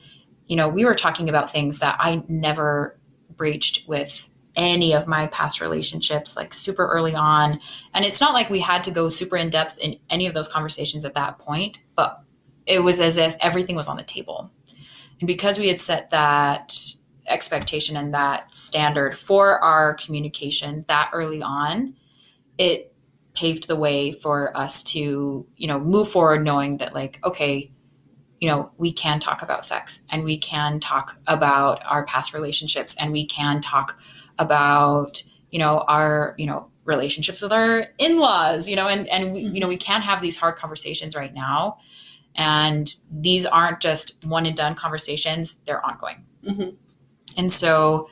You 0.48 0.56
know, 0.56 0.70
we 0.70 0.86
were 0.86 0.96
talking 0.96 1.30
about 1.30 1.52
things 1.52 1.80
that 1.80 1.98
I 2.00 2.24
never 2.28 2.98
breached 3.36 3.88
with 3.88 4.30
any 4.58 4.94
of 4.94 5.08
my 5.08 5.28
past 5.28 5.62
relationships, 5.62 6.36
like 6.36 6.54
super 6.54 6.88
early 6.88 7.16
on. 7.16 7.60
And 7.94 8.04
it's 8.04 8.20
not 8.20 8.34
like 8.34 8.50
we 8.50 8.60
had 8.60 8.84
to 8.86 8.92
go 8.92 9.08
super 9.08 9.38
in 9.38 9.50
depth 9.50 9.78
in 9.78 9.98
any 10.10 10.26
of 10.26 10.34
those 10.34 10.48
conversations 10.48 11.06
at 11.06 11.14
that 11.14 11.38
point, 11.40 11.80
but 11.96 12.22
it 12.66 12.80
was 12.80 13.00
as 13.00 13.18
if 13.18 13.36
everything 13.40 13.76
was 13.76 13.88
on 13.88 13.96
the 13.96 14.04
table. 14.04 14.52
And 15.22 15.28
because 15.28 15.58
we 15.58 15.68
had 15.68 15.80
set 15.80 16.10
that 16.10 16.76
expectation 17.28 17.96
and 17.96 18.14
that 18.14 18.54
standard 18.54 19.16
for 19.16 19.60
our 19.60 19.94
communication 19.94 20.84
that 20.88 21.12
early 21.14 21.42
on, 21.42 21.96
it 22.58 22.94
paved 23.34 23.68
the 23.68 23.76
way 23.76 24.12
for 24.12 24.56
us 24.58 24.82
to, 24.82 25.46
you 25.56 25.68
know, 25.68 25.80
move 25.80 26.10
forward 26.10 26.44
knowing 26.44 26.78
that 26.78 26.96
like, 26.96 27.20
okay, 27.24 27.72
you 28.40 28.50
know, 28.50 28.72
we 28.78 28.92
can 28.92 29.20
talk 29.20 29.42
about 29.42 29.66
sex 29.66 30.02
and 30.10 30.24
we 30.24 30.38
can 30.38 30.80
talk 30.80 31.18
about 31.28 31.84
our 31.86 32.06
past 32.06 32.34
relationships 32.34 32.96
and 33.00 33.12
we 33.12 33.26
can 33.26 33.62
talk 33.62 34.00
about, 34.40 35.24
you 35.52 35.60
know, 35.60 35.80
our, 35.88 36.36
you 36.38 36.46
know, 36.46 36.70
relationships 36.86 37.42
with 37.42 37.52
our 37.52 37.88
in-laws, 37.98 38.70
you 38.70 38.76
know, 38.76 38.88
and 38.88 39.08
and 39.10 39.34
we, 39.34 39.42
you 39.42 39.60
know, 39.60 39.68
we 39.68 39.78
can't 39.78 40.04
have 40.04 40.22
these 40.22 40.38
hard 40.38 40.56
conversations 40.56 41.16
right 41.16 41.34
now. 41.34 41.78
And 42.36 42.94
these 43.12 43.46
aren't 43.46 43.82
just 43.82 44.26
one 44.26 44.46
and 44.46 44.56
done 44.56 44.76
conversations, 44.76 45.60
they're 45.66 45.84
ongoing. 45.86 46.24
Mhm. 46.48 46.76
And 47.36 47.52
so, 47.52 48.10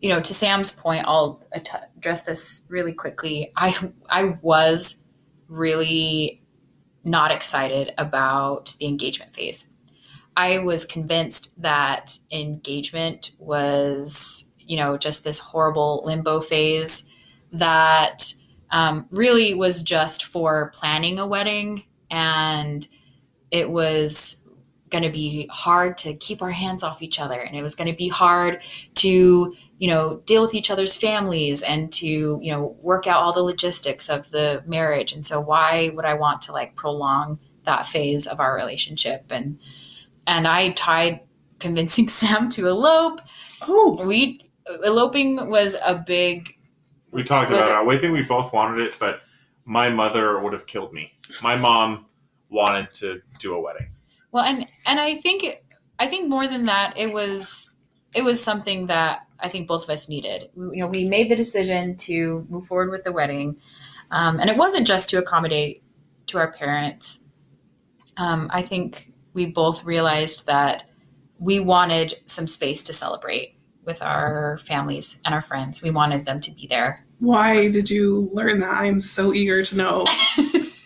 you 0.00 0.08
know, 0.08 0.20
to 0.20 0.34
Sam's 0.34 0.70
point, 0.72 1.04
I'll 1.06 1.42
address 1.52 2.22
this 2.22 2.62
really 2.68 2.92
quickly. 2.92 3.52
I 3.56 3.76
I 4.08 4.38
was 4.42 5.02
really 5.48 6.42
not 7.04 7.30
excited 7.30 7.92
about 7.96 8.74
the 8.78 8.86
engagement 8.86 9.34
phase. 9.34 9.66
I 10.36 10.58
was 10.58 10.84
convinced 10.84 11.52
that 11.60 12.18
engagement 12.30 13.32
was, 13.38 14.47
you 14.68 14.76
know, 14.76 14.96
just 14.96 15.24
this 15.24 15.38
horrible 15.38 16.02
limbo 16.04 16.40
phase 16.40 17.04
that 17.52 18.32
um, 18.70 19.06
really 19.10 19.54
was 19.54 19.82
just 19.82 20.26
for 20.26 20.70
planning 20.74 21.18
a 21.18 21.26
wedding. 21.26 21.84
And 22.10 22.86
it 23.50 23.68
was 23.68 24.42
going 24.90 25.04
to 25.04 25.10
be 25.10 25.48
hard 25.50 25.98
to 25.98 26.14
keep 26.14 26.42
our 26.42 26.50
hands 26.50 26.82
off 26.82 27.02
each 27.02 27.18
other. 27.18 27.40
And 27.40 27.56
it 27.56 27.62
was 27.62 27.74
going 27.74 27.90
to 27.90 27.96
be 27.96 28.08
hard 28.08 28.62
to 28.96 29.54
you 29.78 29.86
know 29.86 30.20
deal 30.26 30.42
with 30.42 30.54
each 30.54 30.72
other's 30.72 30.96
families 30.96 31.62
and 31.62 31.92
to 31.92 32.06
you 32.42 32.50
know 32.50 32.76
work 32.80 33.06
out 33.06 33.22
all 33.22 33.32
the 33.32 33.42
logistics 33.42 34.08
of 34.08 34.30
the 34.30 34.62
marriage. 34.66 35.12
And 35.12 35.24
so 35.24 35.40
why 35.40 35.90
would 35.94 36.04
i 36.04 36.14
want 36.14 36.42
to 36.42 36.52
like 36.52 36.74
prolong 36.74 37.38
that 37.62 37.86
phase 37.86 38.26
of 38.26 38.40
our 38.40 38.54
relationship? 38.54 39.26
And 39.30 39.58
and 40.26 40.48
i 40.48 40.72
tried 40.72 41.20
convincing 41.60 42.08
sam 42.20 42.48
to 42.50 42.66
elope 42.66 43.20
Oh, 43.62 44.04
we 44.04 44.40
eloping 44.84 45.48
was 45.48 45.76
a 45.84 45.94
big 46.06 46.56
We 47.10 47.24
talked 47.24 47.50
about 47.50 47.70
it. 47.70 47.88
I 47.94 47.98
think 47.98 48.12
we 48.12 48.22
both 48.22 48.52
wanted 48.52 48.86
it, 48.86 48.96
but 48.98 49.22
my 49.64 49.88
mother 49.90 50.38
would 50.40 50.52
have 50.52 50.66
killed 50.66 50.92
me. 50.92 51.12
My 51.42 51.56
mom 51.56 52.06
wanted 52.50 52.90
to 52.94 53.20
do 53.38 53.54
a 53.54 53.60
wedding. 53.60 53.88
Well, 54.32 54.44
and 54.44 54.66
and 54.86 55.00
I 55.00 55.14
think 55.16 55.44
I 55.98 56.06
think 56.06 56.28
more 56.28 56.46
than 56.46 56.66
that, 56.66 56.96
it 56.96 57.12
was 57.12 57.70
it 58.14 58.22
was 58.22 58.42
something 58.42 58.86
that 58.86 59.26
I 59.40 59.48
think 59.48 59.68
both 59.68 59.84
of 59.84 59.90
us 59.90 60.08
needed. 60.08 60.50
We- 60.54 60.76
You 60.76 60.82
know, 60.82 60.86
we 60.88 61.04
made 61.04 61.30
the 61.30 61.36
decision 61.36 61.96
to 61.96 62.46
move 62.48 62.66
forward 62.66 62.90
with 62.90 63.04
the 63.04 63.12
wedding, 63.12 63.56
um, 64.10 64.40
and 64.40 64.48
it 64.50 64.56
wasn't 64.56 64.86
just 64.86 65.10
to 65.10 65.18
accommodate 65.18 65.82
to 66.28 66.38
our 66.38 66.52
parents, 66.52 67.20
um, 68.16 68.48
I 68.52 68.62
think 68.62 69.12
we 69.32 69.46
both 69.46 69.84
realized 69.84 70.46
that 70.46 70.84
we 71.38 71.60
wanted 71.60 72.16
some 72.26 72.46
space 72.46 72.82
to 72.84 72.92
celebrate 72.92 73.57
with 73.88 74.02
our 74.02 74.58
families 74.58 75.18
and 75.24 75.34
our 75.34 75.42
friends. 75.42 75.82
We 75.82 75.90
wanted 75.90 76.24
them 76.24 76.38
to 76.42 76.52
be 76.52 76.68
there. 76.68 77.04
Why 77.18 77.68
did 77.68 77.90
you 77.90 78.28
learn 78.30 78.60
that? 78.60 78.70
I'm 78.70 79.00
so 79.00 79.34
eager 79.34 79.64
to 79.64 79.76
know. 79.76 80.06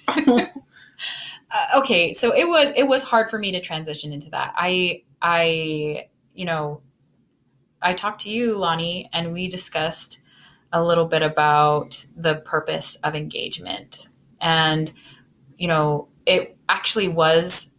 Uh, 1.54 1.80
okay, 1.80 2.14
so 2.14 2.34
it 2.34 2.48
was 2.48 2.72
it 2.74 2.84
was 2.84 3.02
hard 3.02 3.28
for 3.28 3.38
me 3.38 3.52
to 3.52 3.60
transition 3.60 4.10
into 4.10 4.30
that. 4.30 4.54
I 4.56 5.02
I 5.20 6.06
you 6.32 6.46
know 6.46 6.80
I 7.82 7.94
talked 7.94 8.22
to 8.22 8.30
you, 8.30 8.56
Lonnie, 8.56 9.10
and 9.12 9.32
we 9.32 9.48
discussed 9.48 10.20
a 10.72 10.82
little 10.82 11.04
bit 11.04 11.22
about 11.22 12.04
the 12.16 12.36
purpose 12.36 12.94
of 12.96 13.14
engagement. 13.14 14.08
And, 14.40 14.92
you 15.58 15.68
know, 15.68 16.08
it 16.24 16.56
actually 16.68 17.08
was, 17.08 17.70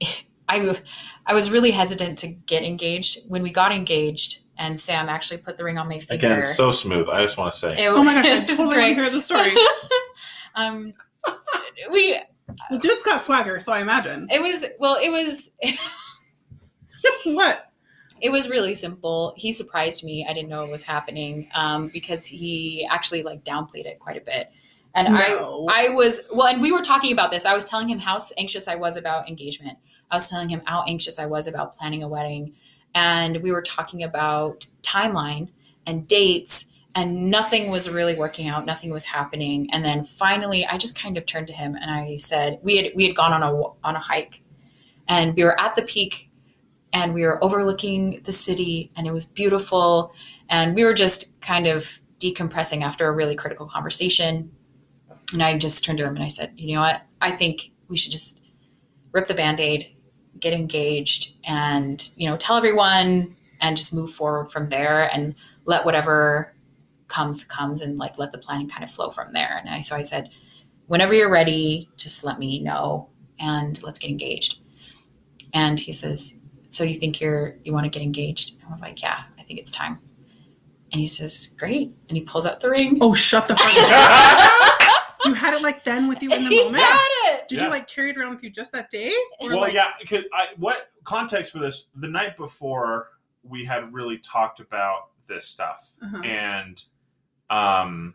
I, 0.48 0.78
I 1.26 1.34
was 1.34 1.50
really 1.50 1.70
hesitant 1.70 2.18
to 2.18 2.28
get 2.28 2.62
engaged. 2.62 3.20
When 3.26 3.42
we 3.42 3.52
got 3.52 3.72
engaged, 3.72 4.40
and 4.60 4.78
Sam 4.78 5.08
actually 5.08 5.38
put 5.38 5.56
the 5.56 5.64
ring 5.64 5.78
on 5.78 5.88
my 5.88 5.98
finger. 5.98 6.26
Again, 6.26 6.44
so 6.44 6.70
smooth. 6.70 7.08
I 7.08 7.22
just 7.22 7.38
want 7.38 7.52
to 7.54 7.58
say. 7.58 7.84
It 7.84 7.88
oh 7.88 8.04
my 8.04 8.14
gosh, 8.14 8.26
I 8.26 8.38
was 8.40 8.46
totally 8.46 8.66
want 8.66 8.76
to 8.76 8.94
hear 8.94 9.10
the 9.10 9.20
story. 9.22 9.50
um, 10.54 10.92
we, 11.90 12.20
Well, 12.70 12.78
dude's 12.78 13.02
got 13.02 13.24
swagger, 13.24 13.58
so 13.58 13.72
I 13.72 13.80
imagine. 13.80 14.28
it 14.30 14.40
was, 14.40 14.66
well, 14.78 14.98
it 15.02 15.08
was, 15.08 15.50
what? 17.24 17.72
it 18.20 18.30
was 18.30 18.50
really 18.50 18.74
simple. 18.74 19.32
He 19.38 19.50
surprised 19.50 20.04
me. 20.04 20.26
I 20.28 20.34
didn't 20.34 20.50
know 20.50 20.62
it 20.62 20.70
was 20.70 20.82
happening 20.82 21.48
um, 21.54 21.88
because 21.88 22.26
he 22.26 22.86
actually 22.90 23.22
like 23.22 23.42
downplayed 23.42 23.86
it 23.86 23.98
quite 23.98 24.18
a 24.18 24.20
bit. 24.20 24.50
And 24.94 25.14
No. 25.14 25.68
I, 25.70 25.86
I 25.86 25.94
was 25.94 26.20
well, 26.34 26.48
and 26.48 26.60
we 26.60 26.70
were 26.70 26.82
talking 26.82 27.12
about 27.12 27.30
this. 27.30 27.46
I 27.46 27.54
was 27.54 27.64
telling 27.64 27.88
him 27.88 27.98
how 28.00 28.20
anxious 28.36 28.68
I 28.68 28.74
was 28.74 28.96
about 28.98 29.26
engagement. 29.26 29.78
I 30.10 30.16
was 30.16 30.28
telling 30.28 30.48
him 30.50 30.60
how 30.66 30.82
anxious 30.86 31.18
I 31.18 31.26
was 31.26 31.46
about 31.46 31.74
planning 31.74 32.02
a 32.02 32.08
wedding, 32.08 32.54
and 32.94 33.38
we 33.38 33.52
were 33.52 33.62
talking 33.62 34.02
about 34.02 34.66
timeline 34.82 35.48
and 35.86 36.06
dates, 36.06 36.68
and 36.94 37.30
nothing 37.30 37.70
was 37.70 37.88
really 37.88 38.14
working 38.14 38.48
out. 38.48 38.66
Nothing 38.66 38.90
was 38.90 39.04
happening. 39.04 39.68
And 39.72 39.84
then 39.84 40.04
finally, 40.04 40.66
I 40.66 40.76
just 40.76 40.98
kind 40.98 41.16
of 41.16 41.24
turned 41.24 41.46
to 41.46 41.52
him 41.52 41.76
and 41.76 41.90
I 41.90 42.16
said, 42.16 42.58
"We 42.62 42.76
had 42.76 42.92
we 42.94 43.06
had 43.06 43.16
gone 43.16 43.32
on 43.32 43.42
a 43.42 43.62
on 43.84 43.96
a 43.96 44.00
hike, 44.00 44.42
and 45.08 45.34
we 45.36 45.44
were 45.44 45.60
at 45.60 45.76
the 45.76 45.82
peak 45.82 46.30
and 46.92 47.14
we 47.14 47.22
were 47.22 47.42
overlooking 47.42 48.20
the 48.24 48.32
city 48.32 48.90
and 48.96 49.06
it 49.06 49.12
was 49.12 49.26
beautiful 49.26 50.12
and 50.48 50.74
we 50.74 50.84
were 50.84 50.94
just 50.94 51.38
kind 51.40 51.66
of 51.66 52.00
decompressing 52.18 52.82
after 52.82 53.06
a 53.06 53.12
really 53.12 53.34
critical 53.34 53.66
conversation 53.66 54.50
and 55.32 55.42
i 55.42 55.56
just 55.56 55.84
turned 55.84 55.98
to 55.98 56.04
him 56.04 56.14
and 56.14 56.24
i 56.24 56.28
said 56.28 56.52
you 56.56 56.74
know 56.74 56.80
what 56.80 57.02
i 57.20 57.30
think 57.30 57.70
we 57.88 57.96
should 57.96 58.12
just 58.12 58.40
rip 59.12 59.26
the 59.26 59.34
band-aid 59.34 59.94
get 60.38 60.52
engaged 60.52 61.34
and 61.44 62.10
you 62.16 62.28
know 62.28 62.36
tell 62.36 62.56
everyone 62.56 63.34
and 63.60 63.76
just 63.76 63.92
move 63.92 64.10
forward 64.10 64.50
from 64.50 64.68
there 64.68 65.12
and 65.12 65.34
let 65.64 65.84
whatever 65.84 66.54
comes 67.08 67.44
comes 67.44 67.82
and 67.82 67.98
like 67.98 68.18
let 68.18 68.32
the 68.32 68.38
planning 68.38 68.68
kind 68.68 68.84
of 68.84 68.90
flow 68.90 69.10
from 69.10 69.32
there. 69.32 69.58
And 69.58 69.68
I, 69.68 69.80
so 69.80 69.96
i 69.96 70.02
said 70.02 70.30
whenever 70.86 71.14
you're 71.14 71.30
ready 71.30 71.88
just 71.96 72.24
let 72.24 72.38
me 72.38 72.60
know 72.60 73.08
and 73.38 73.82
let's 73.82 73.98
get 73.98 74.10
engaged. 74.10 74.60
And 75.52 75.78
he 75.78 75.92
says 75.92 76.36
so 76.68 76.84
you 76.84 76.94
think 76.94 77.20
you're 77.20 77.56
you 77.64 77.72
want 77.72 77.84
to 77.84 77.90
get 77.90 78.02
engaged? 78.02 78.54
And 78.54 78.68
i 78.68 78.72
was 78.72 78.80
like 78.80 79.02
yeah 79.02 79.24
i 79.38 79.42
think 79.42 79.58
it's 79.58 79.72
time. 79.72 79.98
And 80.92 81.00
he 81.00 81.06
says 81.06 81.50
great. 81.56 81.94
And 82.08 82.16
he 82.16 82.24
pulls 82.24 82.46
out 82.46 82.60
the 82.60 82.68
ring. 82.68 82.98
Oh, 83.00 83.14
shut 83.14 83.46
the 83.46 83.54
front 83.54 83.74
door. 83.76 84.76
you 85.24 85.34
had 85.34 85.54
it 85.54 85.62
like 85.62 85.84
then 85.84 86.08
with 86.08 86.22
you 86.22 86.32
in 86.32 86.44
the 86.44 86.48
he 86.50 86.64
moment? 86.64 86.82
had 86.82 87.08
it 87.24 87.48
Did 87.48 87.58
Yeah. 87.58 87.64
you 87.64 87.70
like 87.70 87.88
carry 87.88 88.10
it 88.10 88.16
around 88.18 88.30
with 88.30 88.42
you 88.42 88.50
just 88.50 88.72
that 88.72 88.90
day? 88.90 89.12
Or 89.40 89.50
well, 89.50 89.60
like, 89.60 89.72
yeah. 89.74 89.92
Because 90.00 90.24
I, 90.32 90.48
what 90.56 90.90
context 91.04 91.52
for 91.52 91.58
this? 91.58 91.86
The 91.96 92.08
night 92.08 92.36
before, 92.36 93.08
we 93.42 93.64
had 93.64 93.92
really 93.92 94.18
talked 94.18 94.60
about 94.60 95.10
this 95.26 95.46
stuff, 95.46 95.92
Uh-huh. 96.02 96.22
and 96.22 96.82
um, 97.50 98.14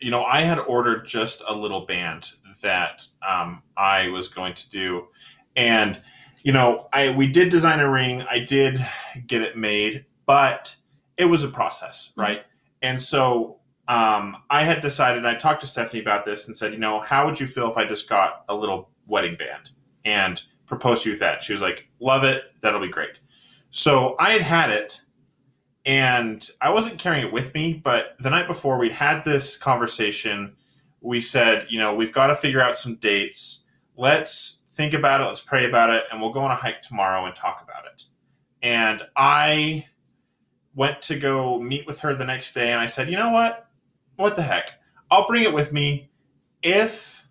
you 0.00 0.10
know, 0.10 0.24
I 0.24 0.42
had 0.42 0.58
ordered 0.58 1.06
just 1.06 1.42
a 1.48 1.54
little 1.54 1.86
band 1.86 2.28
that 2.62 3.02
um, 3.26 3.62
I 3.76 4.08
was 4.08 4.28
going 4.28 4.54
to 4.54 4.70
do, 4.70 5.08
and 5.56 6.00
you 6.42 6.52
know, 6.52 6.88
I 6.92 7.10
we 7.10 7.26
did 7.26 7.48
design 7.50 7.80
a 7.80 7.90
ring. 7.90 8.22
I 8.30 8.38
did 8.40 8.84
get 9.26 9.42
it 9.42 9.56
made, 9.56 10.04
but 10.26 10.76
it 11.16 11.24
was 11.26 11.42
a 11.42 11.48
process, 11.48 12.12
right? 12.16 12.42
And 12.82 13.00
so 13.00 13.58
um, 13.88 14.36
I 14.50 14.64
had 14.64 14.80
decided. 14.80 15.24
I 15.24 15.34
talked 15.34 15.60
to 15.60 15.66
Stephanie 15.66 16.02
about 16.02 16.24
this 16.24 16.46
and 16.46 16.56
said, 16.56 16.72
you 16.72 16.78
know, 16.78 17.00
how 17.00 17.24
would 17.26 17.38
you 17.38 17.46
feel 17.46 17.70
if 17.70 17.76
I 17.76 17.84
just 17.84 18.08
got 18.08 18.44
a 18.48 18.54
little 18.54 18.90
wedding 19.06 19.36
band 19.36 19.70
and 20.04 20.42
proposed 20.66 21.04
to 21.04 21.10
you 21.10 21.12
with 21.14 21.20
that? 21.20 21.44
She 21.44 21.52
was 21.52 21.62
like, 21.62 21.88
love 22.00 22.24
it. 22.24 22.44
That'll 22.60 22.80
be 22.80 22.88
great. 22.88 23.18
So 23.70 24.16
I 24.18 24.32
had 24.32 24.42
had 24.42 24.70
it 24.70 25.00
and 25.84 26.50
I 26.60 26.70
wasn't 26.70 26.98
carrying 26.98 27.26
it 27.26 27.32
with 27.32 27.54
me, 27.54 27.74
but 27.74 28.16
the 28.18 28.30
night 28.30 28.48
before 28.48 28.78
we'd 28.78 28.92
had 28.92 29.24
this 29.24 29.56
conversation. 29.56 30.56
We 31.00 31.20
said, 31.20 31.66
you 31.70 31.78
know, 31.78 31.94
we've 31.94 32.12
got 32.12 32.26
to 32.28 32.34
figure 32.34 32.60
out 32.60 32.76
some 32.76 32.96
dates. 32.96 33.62
Let's 33.96 34.62
think 34.72 34.92
about 34.92 35.20
it. 35.20 35.24
Let's 35.24 35.40
pray 35.40 35.66
about 35.66 35.90
it. 35.90 36.02
And 36.10 36.20
we'll 36.20 36.32
go 36.32 36.40
on 36.40 36.50
a 36.50 36.56
hike 36.56 36.82
tomorrow 36.82 37.26
and 37.26 37.36
talk 37.36 37.62
about 37.62 37.84
it. 37.86 38.04
And 38.62 39.02
I 39.14 39.86
went 40.74 41.00
to 41.02 41.18
go 41.18 41.60
meet 41.60 41.86
with 41.86 42.00
her 42.00 42.14
the 42.14 42.24
next 42.24 42.52
day 42.52 42.72
and 42.72 42.80
I 42.80 42.86
said, 42.86 43.08
you 43.08 43.16
know 43.16 43.30
what? 43.30 43.65
What 44.16 44.36
the 44.36 44.42
heck? 44.42 44.72
I'll 45.10 45.26
bring 45.26 45.44
it 45.44 45.52
with 45.52 45.72
me. 45.72 46.10
If 46.62 47.26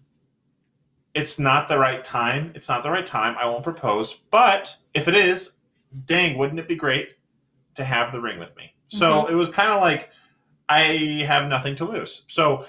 it's 1.13 1.39
not 1.39 1.67
the 1.67 1.77
right 1.77 2.03
time, 2.03 2.51
it's 2.55 2.69
not 2.69 2.83
the 2.83 2.91
right 2.91 3.05
time. 3.05 3.35
I 3.39 3.45
won't 3.45 3.63
propose. 3.63 4.13
But 4.31 4.75
if 4.93 5.07
it 5.07 5.15
is, 5.15 5.57
dang, 6.05 6.37
wouldn't 6.37 6.59
it 6.59 6.67
be 6.67 6.75
great 6.75 7.09
to 7.75 7.83
have 7.83 8.11
the 8.11 8.21
ring 8.21 8.39
with 8.39 8.55
me? 8.55 8.73
So 8.87 9.25
it 9.25 9.33
was 9.33 9.49
kind 9.49 9.71
of 9.71 9.81
like 9.81 10.09
I 10.69 11.23
have 11.27 11.49
nothing 11.49 11.75
to 11.77 11.85
lose. 11.85 12.23
So 12.27 12.65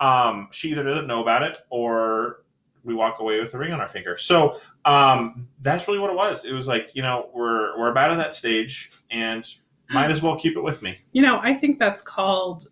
um, 0.00 0.48
she 0.50 0.70
either 0.70 0.82
doesn't 0.82 1.06
know 1.06 1.22
about 1.22 1.42
it 1.42 1.58
or 1.70 2.42
we 2.84 2.94
walk 2.94 3.20
away 3.20 3.40
with 3.40 3.52
the 3.52 3.58
ring 3.58 3.72
on 3.72 3.80
our 3.80 3.88
finger. 3.88 4.16
So 4.16 4.58
um, 4.84 5.46
that's 5.60 5.86
really 5.86 6.00
what 6.00 6.10
it 6.10 6.16
was. 6.16 6.44
It 6.44 6.52
was 6.52 6.66
like, 6.66 6.90
you 6.94 7.02
know, 7.02 7.30
we're 7.34 7.78
we're 7.78 7.90
about 7.90 8.10
at 8.10 8.16
that 8.16 8.34
stage 8.34 8.90
and 9.10 9.44
might 9.90 10.10
as 10.10 10.22
well 10.22 10.38
keep 10.38 10.56
it 10.56 10.62
with 10.62 10.82
me. 10.82 10.98
You 11.12 11.22
know, 11.22 11.40
I 11.42 11.54
think 11.54 11.78
that's 11.78 12.02
called 12.02 12.68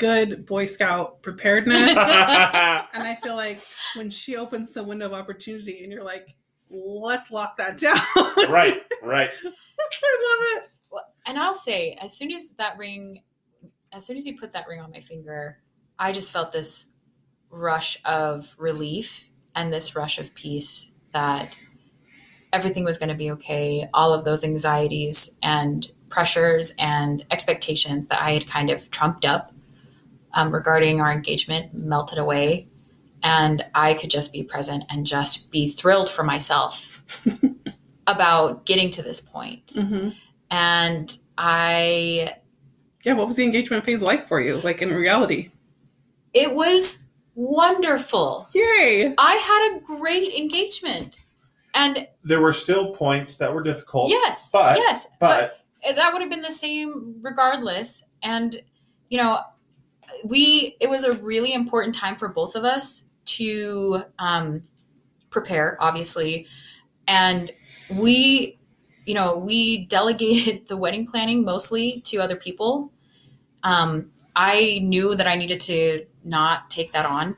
good 0.00 0.46
Boy 0.46 0.64
Scout 0.64 1.22
preparedness. 1.22 1.80
and 1.90 1.96
I 1.96 3.16
feel 3.22 3.36
like 3.36 3.60
when 3.94 4.10
she 4.10 4.34
opens 4.34 4.72
the 4.72 4.82
window 4.82 5.06
of 5.06 5.12
opportunity 5.12 5.84
and 5.84 5.92
you're 5.92 6.02
like, 6.02 6.34
let's 6.70 7.30
lock 7.30 7.56
that 7.58 7.78
down. 7.78 8.00
right, 8.50 8.82
right. 9.02 9.30
I 9.32 9.44
love 9.44 10.64
it. 10.64 10.70
Well, 10.90 11.04
and 11.26 11.38
I'll 11.38 11.54
say, 11.54 11.96
as 12.00 12.16
soon 12.16 12.32
as 12.32 12.50
that 12.58 12.78
ring, 12.78 13.22
as 13.92 14.06
soon 14.06 14.16
as 14.16 14.24
he 14.24 14.32
put 14.32 14.52
that 14.54 14.66
ring 14.66 14.80
on 14.80 14.90
my 14.90 15.00
finger, 15.00 15.58
I 15.98 16.12
just 16.12 16.32
felt 16.32 16.50
this 16.50 16.90
rush 17.50 17.98
of 18.04 18.54
relief 18.58 19.28
and 19.54 19.72
this 19.72 19.94
rush 19.94 20.18
of 20.18 20.34
peace 20.34 20.92
that 21.12 21.54
everything 22.52 22.84
was 22.84 22.96
going 22.96 23.10
to 23.10 23.14
be 23.14 23.30
okay. 23.32 23.86
All 23.92 24.14
of 24.14 24.24
those 24.24 24.44
anxieties 24.44 25.36
and 25.42 25.90
pressures 26.08 26.74
and 26.78 27.24
expectations 27.30 28.06
that 28.08 28.22
I 28.22 28.32
had 28.32 28.48
kind 28.48 28.70
of 28.70 28.90
trumped 28.90 29.24
up 29.24 29.52
um, 30.34 30.52
regarding 30.52 31.00
our 31.00 31.10
engagement 31.12 31.74
melted 31.74 32.18
away. 32.18 32.68
And 33.22 33.64
I 33.74 33.94
could 33.94 34.10
just 34.10 34.32
be 34.32 34.42
present 34.42 34.84
and 34.88 35.06
just 35.06 35.50
be 35.50 35.68
thrilled 35.68 36.08
for 36.08 36.22
myself 36.22 37.04
about 38.06 38.64
getting 38.66 38.90
to 38.90 39.02
this 39.02 39.20
point 39.20 39.70
hmm 39.74 40.08
and 40.50 41.16
I 41.38 42.34
Yeah, 43.04 43.12
what 43.12 43.26
was 43.26 43.36
the 43.36 43.44
engagement 43.44 43.84
phase 43.84 44.02
like 44.02 44.26
for 44.26 44.40
you, 44.40 44.58
like 44.62 44.82
in 44.82 44.92
reality? 44.92 45.50
it 46.32 46.52
was 46.54 47.04
wonderful. 47.34 48.48
Yay! 48.54 49.14
I 49.18 49.34
had 49.34 49.76
a 49.76 49.80
great 49.98 50.32
engagement. 50.34 51.20
And 51.74 52.06
There 52.24 52.40
were 52.40 52.52
still 52.52 52.94
points 52.94 53.36
that 53.38 53.52
were 53.54 53.62
difficult. 53.62 54.10
yes, 54.10 54.50
but- 54.52 54.76
yes, 54.76 55.08
But 55.20 55.58
that 55.96 56.12
would 56.12 56.20
have 56.20 56.30
been 56.30 56.42
the 56.42 56.50
same 56.50 57.16
regardless. 57.22 58.04
And 58.22 58.60
you 59.08 59.18
know, 59.18 59.40
we 60.24 60.76
it 60.80 60.88
was 60.88 61.04
a 61.04 61.12
really 61.12 61.52
important 61.52 61.94
time 61.94 62.16
for 62.16 62.28
both 62.28 62.54
of 62.54 62.64
us 62.64 63.06
to 63.24 64.02
um, 64.18 64.62
prepare, 65.30 65.76
obviously, 65.80 66.46
and 67.06 67.52
we, 67.94 68.58
you 69.06 69.14
know, 69.14 69.38
we 69.38 69.86
delegated 69.86 70.62
the 70.68 70.76
wedding 70.76 71.06
planning 71.06 71.44
mostly 71.44 72.00
to 72.02 72.18
other 72.18 72.36
people. 72.36 72.92
Um, 73.62 74.10
I 74.36 74.80
knew 74.82 75.14
that 75.14 75.26
I 75.26 75.34
needed 75.36 75.60
to 75.62 76.06
not 76.24 76.70
take 76.70 76.92
that 76.92 77.06
on 77.06 77.36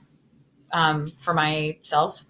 um, 0.73 1.07
for 1.07 1.35
myself 1.35 2.25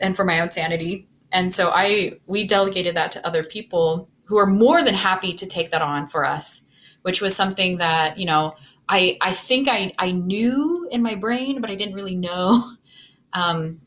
and 0.00 0.16
for 0.16 0.24
my 0.24 0.40
own 0.40 0.50
sanity, 0.50 1.08
and 1.32 1.52
so 1.52 1.70
I 1.70 2.12
we 2.26 2.46
delegated 2.46 2.96
that 2.96 3.12
to 3.12 3.26
other 3.26 3.44
people 3.44 4.08
who 4.24 4.38
are 4.38 4.46
more 4.46 4.82
than 4.82 4.94
happy 4.94 5.34
to 5.34 5.46
take 5.46 5.70
that 5.72 5.82
on 5.82 6.06
for 6.06 6.24
us, 6.24 6.62
which 7.02 7.20
was 7.20 7.34
something 7.34 7.78
that 7.78 8.16
you 8.18 8.26
know 8.26 8.54
I 8.90 9.16
I 9.20 9.32
think 9.32 9.68
I 9.68 9.92
I 9.98 10.10
knew 10.10 10.88
in 10.90 11.00
my 11.00 11.14
brain, 11.14 11.60
but 11.60 11.70
I 11.70 11.76
didn't 11.76 11.94
really 11.94 12.16
know. 12.16 12.72
Um, 13.32 13.78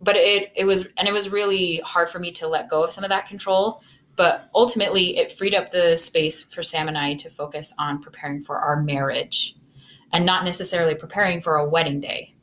but 0.00 0.14
it 0.14 0.52
it 0.54 0.64
was 0.64 0.86
and 0.96 1.08
it 1.08 1.12
was 1.12 1.28
really 1.28 1.78
hard 1.84 2.08
for 2.08 2.20
me 2.20 2.30
to 2.30 2.46
let 2.46 2.70
go 2.70 2.84
of 2.84 2.92
some 2.92 3.02
of 3.02 3.10
that 3.10 3.26
control. 3.26 3.80
But 4.16 4.44
ultimately, 4.54 5.18
it 5.18 5.32
freed 5.32 5.56
up 5.56 5.72
the 5.72 5.96
space 5.96 6.44
for 6.44 6.62
Sam 6.62 6.86
and 6.86 6.96
I 6.96 7.14
to 7.14 7.28
focus 7.28 7.74
on 7.80 8.00
preparing 8.00 8.44
for 8.44 8.58
our 8.58 8.80
marriage, 8.80 9.56
and 10.12 10.24
not 10.24 10.44
necessarily 10.44 10.94
preparing 10.94 11.40
for 11.40 11.56
a 11.56 11.68
wedding 11.68 11.98
day, 11.98 12.36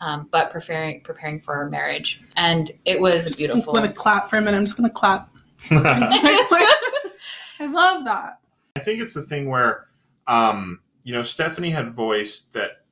um, 0.00 0.28
but 0.30 0.52
preparing 0.52 1.00
preparing 1.00 1.40
for 1.40 1.56
our 1.56 1.68
marriage. 1.68 2.20
And 2.36 2.70
it 2.84 3.00
was 3.00 3.34
beautiful. 3.34 3.76
I'm 3.76 3.82
going 3.82 3.88
to 3.88 3.92
clap 3.92 4.28
for 4.28 4.36
a 4.36 4.40
minute. 4.40 4.56
I'm 4.56 4.64
just 4.64 4.76
going 4.76 4.88
to 4.88 4.94
clap. 4.94 5.34
I 5.72 7.66
love 7.68 8.04
that. 8.04 8.34
I 8.76 8.80
think 8.80 9.00
it's 9.00 9.14
the 9.14 9.22
thing 9.22 9.48
where, 9.48 9.88
um, 10.28 10.78
you 11.04 11.12
know, 11.12 11.22
Stephanie 11.22 11.70
had 11.70 11.94
voiced 11.94 12.52
that 12.52 12.84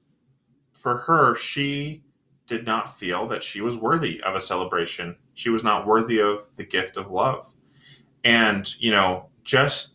for 0.72 0.96
her, 0.98 1.34
she 1.34 2.02
did 2.46 2.66
not 2.66 2.96
feel 2.96 3.28
that 3.28 3.44
she 3.44 3.60
was 3.60 3.76
worthy 3.76 4.20
of 4.22 4.34
a 4.34 4.40
celebration. 4.40 5.16
She 5.34 5.50
was 5.50 5.62
not 5.62 5.86
worthy 5.86 6.20
of 6.20 6.48
the 6.56 6.64
gift 6.64 6.96
of 6.96 7.10
love. 7.10 7.54
And, 8.24 8.68
you 8.80 8.90
know, 8.90 9.28
just, 9.44 9.94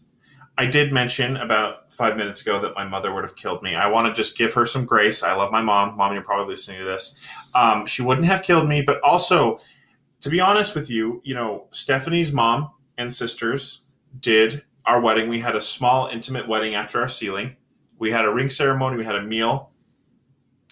I 0.57 0.65
did 0.65 0.93
mention 0.93 1.37
about 1.37 1.91
five 1.91 2.15
minutes 2.15 2.41
ago 2.41 2.61
that 2.61 2.75
my 2.75 2.85
mother 2.85 3.13
would 3.13 3.23
have 3.23 3.35
killed 3.35 3.61
me. 3.61 3.75
I 3.75 3.87
want 3.87 4.07
to 4.07 4.13
just 4.13 4.37
give 4.37 4.53
her 4.53 4.65
some 4.65 4.85
grace. 4.85 5.21
I 5.21 5.35
love 5.35 5.51
my 5.51 5.61
mom. 5.61 5.97
Mom, 5.97 6.13
you're 6.13 6.23
probably 6.23 6.47
listening 6.53 6.79
to 6.79 6.85
this. 6.85 7.29
Um, 7.53 7.85
she 7.85 8.01
wouldn't 8.01 8.27
have 8.27 8.43
killed 8.43 8.67
me, 8.67 8.81
but 8.81 9.01
also, 9.01 9.59
to 10.21 10.29
be 10.29 10.39
honest 10.39 10.75
with 10.75 10.89
you, 10.89 11.21
you 11.25 11.33
know, 11.33 11.67
Stephanie's 11.71 12.31
mom 12.31 12.71
and 12.97 13.13
sisters 13.13 13.81
did 14.19 14.63
our 14.85 15.01
wedding. 15.01 15.29
We 15.29 15.39
had 15.39 15.55
a 15.55 15.61
small, 15.61 16.07
intimate 16.07 16.47
wedding 16.47 16.75
after 16.75 17.01
our 17.01 17.09
sealing. 17.09 17.57
We 17.97 18.11
had 18.11 18.25
a 18.25 18.33
ring 18.33 18.49
ceremony. 18.49 18.97
We 18.97 19.05
had 19.05 19.15
a 19.15 19.21
meal. 19.21 19.71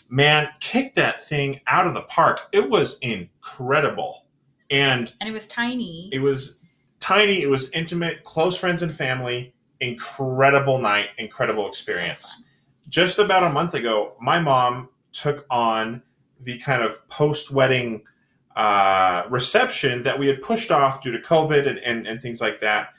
Man, 0.09 0.49
kicked 0.59 0.95
that 0.95 1.23
thing 1.23 1.61
out 1.67 1.87
of 1.87 1.93
the 1.93 2.03
park. 2.03 2.41
It 2.51 2.69
was 2.69 2.99
incredible. 2.99 4.25
And 4.69 5.13
and 5.19 5.29
it 5.29 5.33
was 5.33 5.47
tiny. 5.47 6.09
it 6.11 6.19
was 6.19 6.59
tiny, 6.99 7.41
it 7.41 7.49
was 7.49 7.69
intimate, 7.71 8.23
close 8.23 8.57
friends 8.57 8.81
and 8.81 8.91
family. 8.91 9.53
Incredible 9.79 10.77
night, 10.79 11.09
incredible 11.17 11.67
experience. 11.67 12.37
So. 12.37 12.43
Just 12.87 13.19
about 13.19 13.43
a 13.43 13.49
month 13.49 13.73
ago, 13.73 14.15
my 14.21 14.39
mom 14.39 14.89
took 15.11 15.45
on 15.49 16.01
the 16.39 16.57
kind 16.59 16.83
of 16.83 17.07
post 17.09 17.51
wedding 17.51 18.03
uh, 18.55 19.23
reception 19.29 20.03
that 20.03 20.17
we 20.19 20.27
had 20.27 20.41
pushed 20.41 20.71
off 20.71 21.01
due 21.01 21.11
to 21.11 21.19
COVID 21.19 21.67
and, 21.67 21.79
and, 21.79 22.07
and 22.07 22.21
things 22.21 22.39
like 22.39 22.59
that. 22.59 22.89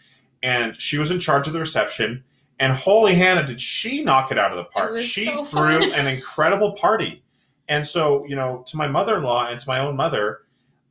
And 0.42 0.80
she 0.80 0.98
was 0.98 1.10
in 1.10 1.20
charge 1.20 1.46
of 1.46 1.52
the 1.52 1.60
reception. 1.60 2.24
And 2.60 2.72
holy 2.72 3.14
Hannah, 3.14 3.46
did 3.46 3.60
she 3.60 4.02
knock 4.02 4.30
it 4.30 4.38
out 4.38 4.50
of 4.52 4.56
the 4.56 4.64
park? 4.64 4.98
She 4.98 5.26
so 5.26 5.44
threw 5.44 5.92
an 5.92 6.06
incredible 6.06 6.72
party. 6.72 7.22
And 7.68 7.86
so, 7.86 8.24
you 8.26 8.36
know, 8.36 8.62
to 8.68 8.76
my 8.76 8.86
mother 8.86 9.16
in 9.16 9.24
law 9.24 9.48
and 9.48 9.58
to 9.60 9.68
my 9.68 9.80
own 9.80 9.96
mother, 9.96 10.42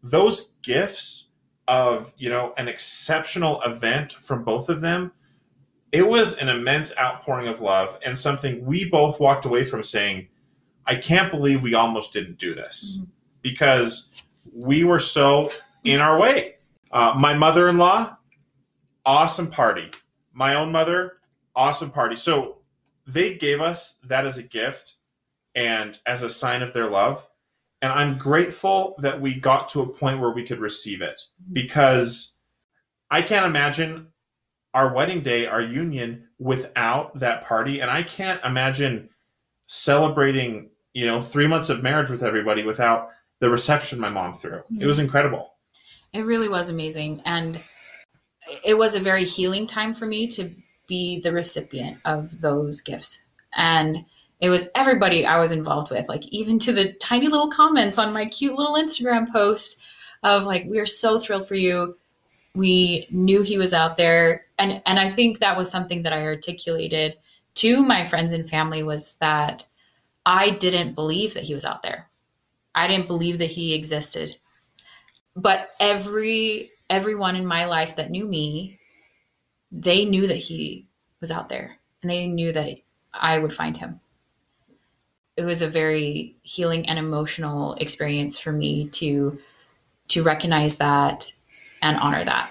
those 0.02 0.50
gifts 0.62 1.28
of, 1.68 2.14
you 2.18 2.30
know, 2.30 2.54
an 2.58 2.68
exceptional 2.68 3.62
event 3.62 4.14
from 4.14 4.44
both 4.44 4.68
of 4.70 4.82
them, 4.82 5.12
it 5.92 6.08
was 6.08 6.36
an 6.38 6.50
immense 6.50 6.92
outpouring 6.98 7.48
of 7.48 7.62
love 7.62 7.98
and 8.06 8.18
something 8.18 8.66
we 8.66 8.90
both 8.90 9.20
walked 9.20 9.46
away 9.46 9.64
from 9.64 9.84
saying, 9.84 10.28
I 10.86 10.96
can't 10.96 11.32
believe 11.32 11.64
we 11.64 11.76
almost 11.76 12.12
didn't 12.12 12.38
do 12.38 12.54
this 12.54 13.00
Mhm. 13.00 13.08
because 13.42 14.24
we 14.54 14.84
were 14.84 15.00
so 15.00 15.50
in 15.86 16.02
our 16.02 16.20
way. 16.20 16.56
Uh, 16.92 17.14
my 17.18 17.34
mother 17.34 17.70
in 17.70 17.78
law, 17.78 18.18
awesome 19.06 19.48
party. 19.50 19.92
My 20.34 20.56
own 20.56 20.72
mother, 20.72 21.20
awesome 21.56 21.92
party. 21.92 22.16
So 22.16 22.60
they 23.06 23.36
gave 23.36 23.62
us 23.62 23.98
that 24.04 24.26
as 24.26 24.38
a 24.38 24.44
gift 24.44 24.96
and 25.56 25.98
as 26.06 26.24
a 26.24 26.30
sign 26.30 26.62
of 26.62 26.74
their 26.74 26.90
love. 26.90 27.28
And 27.82 27.92
I'm 27.92 28.18
grateful 28.18 28.96
that 29.00 29.20
we 29.20 29.36
got 29.36 29.70
to 29.70 29.82
a 29.82 29.88
point 29.88 30.22
where 30.22 30.32
we 30.32 30.46
could 30.46 30.60
receive 30.60 31.02
it 31.02 31.22
because 31.52 32.36
I 33.12 33.22
can't 33.22 33.46
imagine 33.46 34.08
our 34.74 34.94
wedding 34.94 35.22
day, 35.22 35.46
our 35.46 35.62
union 35.62 36.30
without 36.40 37.20
that 37.20 37.46
party. 37.46 37.82
And 37.82 37.92
I 37.92 38.04
can't 38.04 38.44
imagine 38.44 39.10
celebrating, 39.66 40.70
you 40.94 41.06
know, 41.06 41.22
three 41.22 41.46
months 41.46 41.70
of 41.70 41.84
marriage 41.84 42.10
with 42.10 42.24
everybody 42.24 42.64
without 42.64 43.10
the 43.40 43.50
reception 43.50 44.00
my 44.00 44.10
mom 44.10 44.34
threw. 44.34 44.62
It 44.80 44.86
was 44.86 44.98
hmm. 44.98 45.04
incredible. 45.04 45.52
It 46.14 46.22
really 46.22 46.48
was 46.48 46.70
amazing. 46.70 47.22
And 47.26 47.62
it 48.64 48.78
was 48.78 48.96
a 48.96 49.00
very 49.00 49.26
healing 49.26 49.68
time 49.68 49.94
for 49.94 50.06
me 50.06 50.28
to 50.28 50.52
be 50.88 51.20
the 51.20 51.32
recipient 51.32 51.98
of 52.06 52.42
those 52.42 52.82
gifts. 52.82 53.22
And 53.56 54.06
it 54.40 54.50
was 54.50 54.70
everybody 54.76 55.26
I 55.26 55.40
was 55.40 55.52
involved 55.52 55.92
with, 55.92 56.10
like 56.10 56.28
even 56.28 56.60
to 56.60 56.74
the 56.74 56.94
tiny 56.94 57.28
little 57.28 57.50
comments 57.50 57.98
on 57.98 58.14
my 58.14 58.26
cute 58.26 58.56
little 58.56 58.76
Instagram 58.76 59.32
post 59.32 59.78
of 60.24 60.46
like, 60.46 60.66
we 60.66 60.80
are 60.80 60.86
so 60.86 61.20
thrilled 61.20 61.48
for 61.48 61.56
you. 61.56 61.96
We 62.56 63.08
knew 63.10 63.42
he 63.42 63.58
was 63.58 63.74
out 63.74 63.98
there. 63.98 64.46
And 64.60 64.82
and 64.86 65.00
I 65.00 65.10
think 65.10 65.40
that 65.40 65.58
was 65.58 65.72
something 65.72 66.04
that 66.04 66.14
I 66.14 66.24
articulated 66.24 67.16
to 67.56 67.84
my 67.84 68.06
friends 68.06 68.34
and 68.34 68.50
family 68.50 68.84
was 68.84 69.18
that 69.18 69.66
I 70.26 70.52
didn't 70.52 70.94
believe 70.94 71.34
that 71.34 71.44
he 71.44 71.54
was 71.54 71.66
out 71.66 71.84
there. 71.84 72.10
I 72.76 72.88
didn't 72.88 73.08
believe 73.08 73.38
that 73.40 73.52
he 73.52 73.74
existed 73.74 74.38
but 75.36 75.72
every 75.80 76.72
everyone 76.90 77.36
in 77.36 77.46
my 77.46 77.66
life 77.66 77.96
that 77.96 78.12
knew 78.12 78.26
me 78.26 78.78
they 79.74 80.06
knew 80.06 80.28
that 80.28 80.38
he 80.38 80.88
was 81.20 81.32
out 81.32 81.50
there 81.50 81.78
and 82.02 82.10
they 82.10 82.28
knew 82.28 82.54
that 82.54 82.78
i 83.14 83.38
would 83.38 83.54
find 83.54 83.76
him 83.76 84.00
it 85.36 85.44
was 85.44 85.62
a 85.62 85.68
very 85.68 86.36
healing 86.44 86.88
and 86.88 86.98
emotional 87.00 87.74
experience 87.76 88.38
for 88.38 88.52
me 88.52 88.88
to 88.90 89.38
to 90.08 90.24
recognize 90.24 90.78
that 90.78 91.32
and 91.82 91.98
honor 91.98 92.24
that 92.24 92.50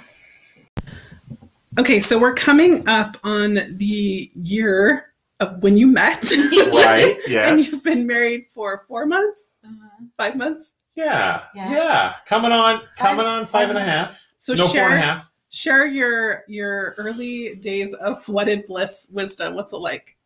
Okay, 1.78 2.00
so 2.00 2.18
we're 2.18 2.34
coming 2.34 2.86
up 2.86 3.16
on 3.24 3.54
the 3.54 4.30
year 4.34 5.06
of 5.40 5.62
when 5.62 5.76
you 5.76 5.86
met. 5.86 6.22
Right? 6.72 7.16
and 7.30 7.60
you've 7.60 7.84
been 7.84 8.06
married 8.06 8.46
for 8.52 8.84
four 8.88 9.06
months, 9.06 9.56
uh-huh. 9.64 10.04
five 10.16 10.36
months. 10.36 10.74
Yeah, 10.94 11.42
Yeah. 11.54 11.70
yeah, 11.70 12.14
Coming 12.26 12.50
on, 12.50 12.82
coming 12.96 13.24
on 13.24 13.46
five 13.46 13.68
and 13.68 13.78
a 13.78 13.82
half. 13.82 14.26
So 14.36 14.54
no, 14.54 14.66
share 14.66 14.88
four 14.88 14.94
and 14.94 15.02
a 15.02 15.06
half. 15.06 15.31
Share 15.52 15.86
your 15.86 16.44
your 16.48 16.94
early 16.98 17.54
days 17.56 17.94
of 17.94 18.26
wedded 18.28 18.66
bliss 18.66 19.08
wisdom. 19.12 19.54
What's 19.54 19.72
it 19.72 19.76
like? 19.76 20.16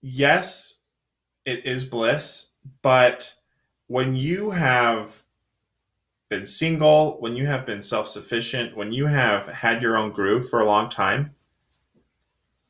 Yes, 0.00 0.78
it 1.44 1.66
is 1.66 1.84
bliss, 1.84 2.50
but 2.82 3.34
when 3.88 4.14
you 4.16 4.50
have 4.50 5.22
been 6.30 6.46
single, 6.46 7.20
when 7.20 7.36
you 7.36 7.46
have 7.46 7.66
been 7.66 7.82
self 7.82 8.08
sufficient, 8.08 8.76
when 8.76 8.92
you 8.92 9.06
have 9.06 9.46
had 9.48 9.82
your 9.82 9.96
own 9.96 10.10
groove 10.10 10.48
for 10.48 10.60
a 10.60 10.66
long 10.66 10.88
time, 10.88 11.34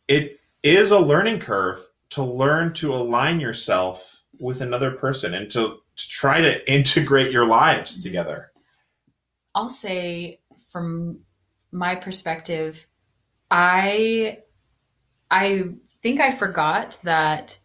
it 0.08 0.40
is 0.62 0.90
a 0.90 0.98
learning 0.98 1.40
curve 1.40 1.78
to 2.10 2.22
learn 2.22 2.72
to 2.74 2.94
align 2.94 3.40
yourself 3.40 4.22
with 4.40 4.60
another 4.60 4.90
person 4.92 5.34
and 5.34 5.50
to, 5.50 5.78
to 5.96 6.08
try 6.08 6.40
to 6.40 6.72
integrate 6.72 7.30
your 7.32 7.46
lives 7.46 7.98
Mhm. 7.98 8.02
together. 8.02 8.50
I'll 9.54 9.68
say 9.68 10.40
from 10.68 11.20
my 11.74 11.96
perspective, 11.96 12.86
I 13.50 14.38
I 15.30 15.64
think 16.02 16.20
I 16.20 16.30
forgot 16.30 16.98
that 17.02 17.58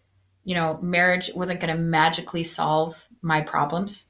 you 0.43 0.55
know 0.55 0.79
marriage 0.81 1.31
wasn't 1.35 1.59
going 1.59 1.75
to 1.75 1.81
magically 1.81 2.43
solve 2.43 3.07
my 3.21 3.41
problems. 3.41 4.07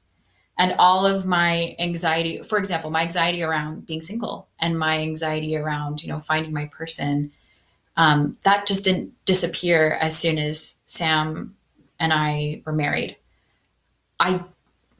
And 0.58 0.74
all 0.78 1.06
of 1.06 1.24
my 1.24 1.74
anxiety 1.78 2.42
for 2.42 2.58
example 2.58 2.90
my 2.90 3.02
anxiety 3.02 3.42
around 3.42 3.86
being 3.86 4.02
single 4.02 4.48
and 4.58 4.78
my 4.78 4.98
anxiety 4.98 5.56
around 5.56 6.02
you 6.02 6.08
know 6.08 6.20
finding 6.20 6.52
my 6.52 6.66
person 6.66 7.32
um, 7.96 8.36
that 8.44 8.66
just 8.66 8.84
didn't 8.84 9.12
disappear 9.24 9.92
as 10.00 10.16
soon 10.18 10.38
as 10.38 10.76
sam 10.86 11.56
and 11.98 12.12
i 12.12 12.62
were 12.64 12.72
married. 12.72 13.16
I 14.18 14.44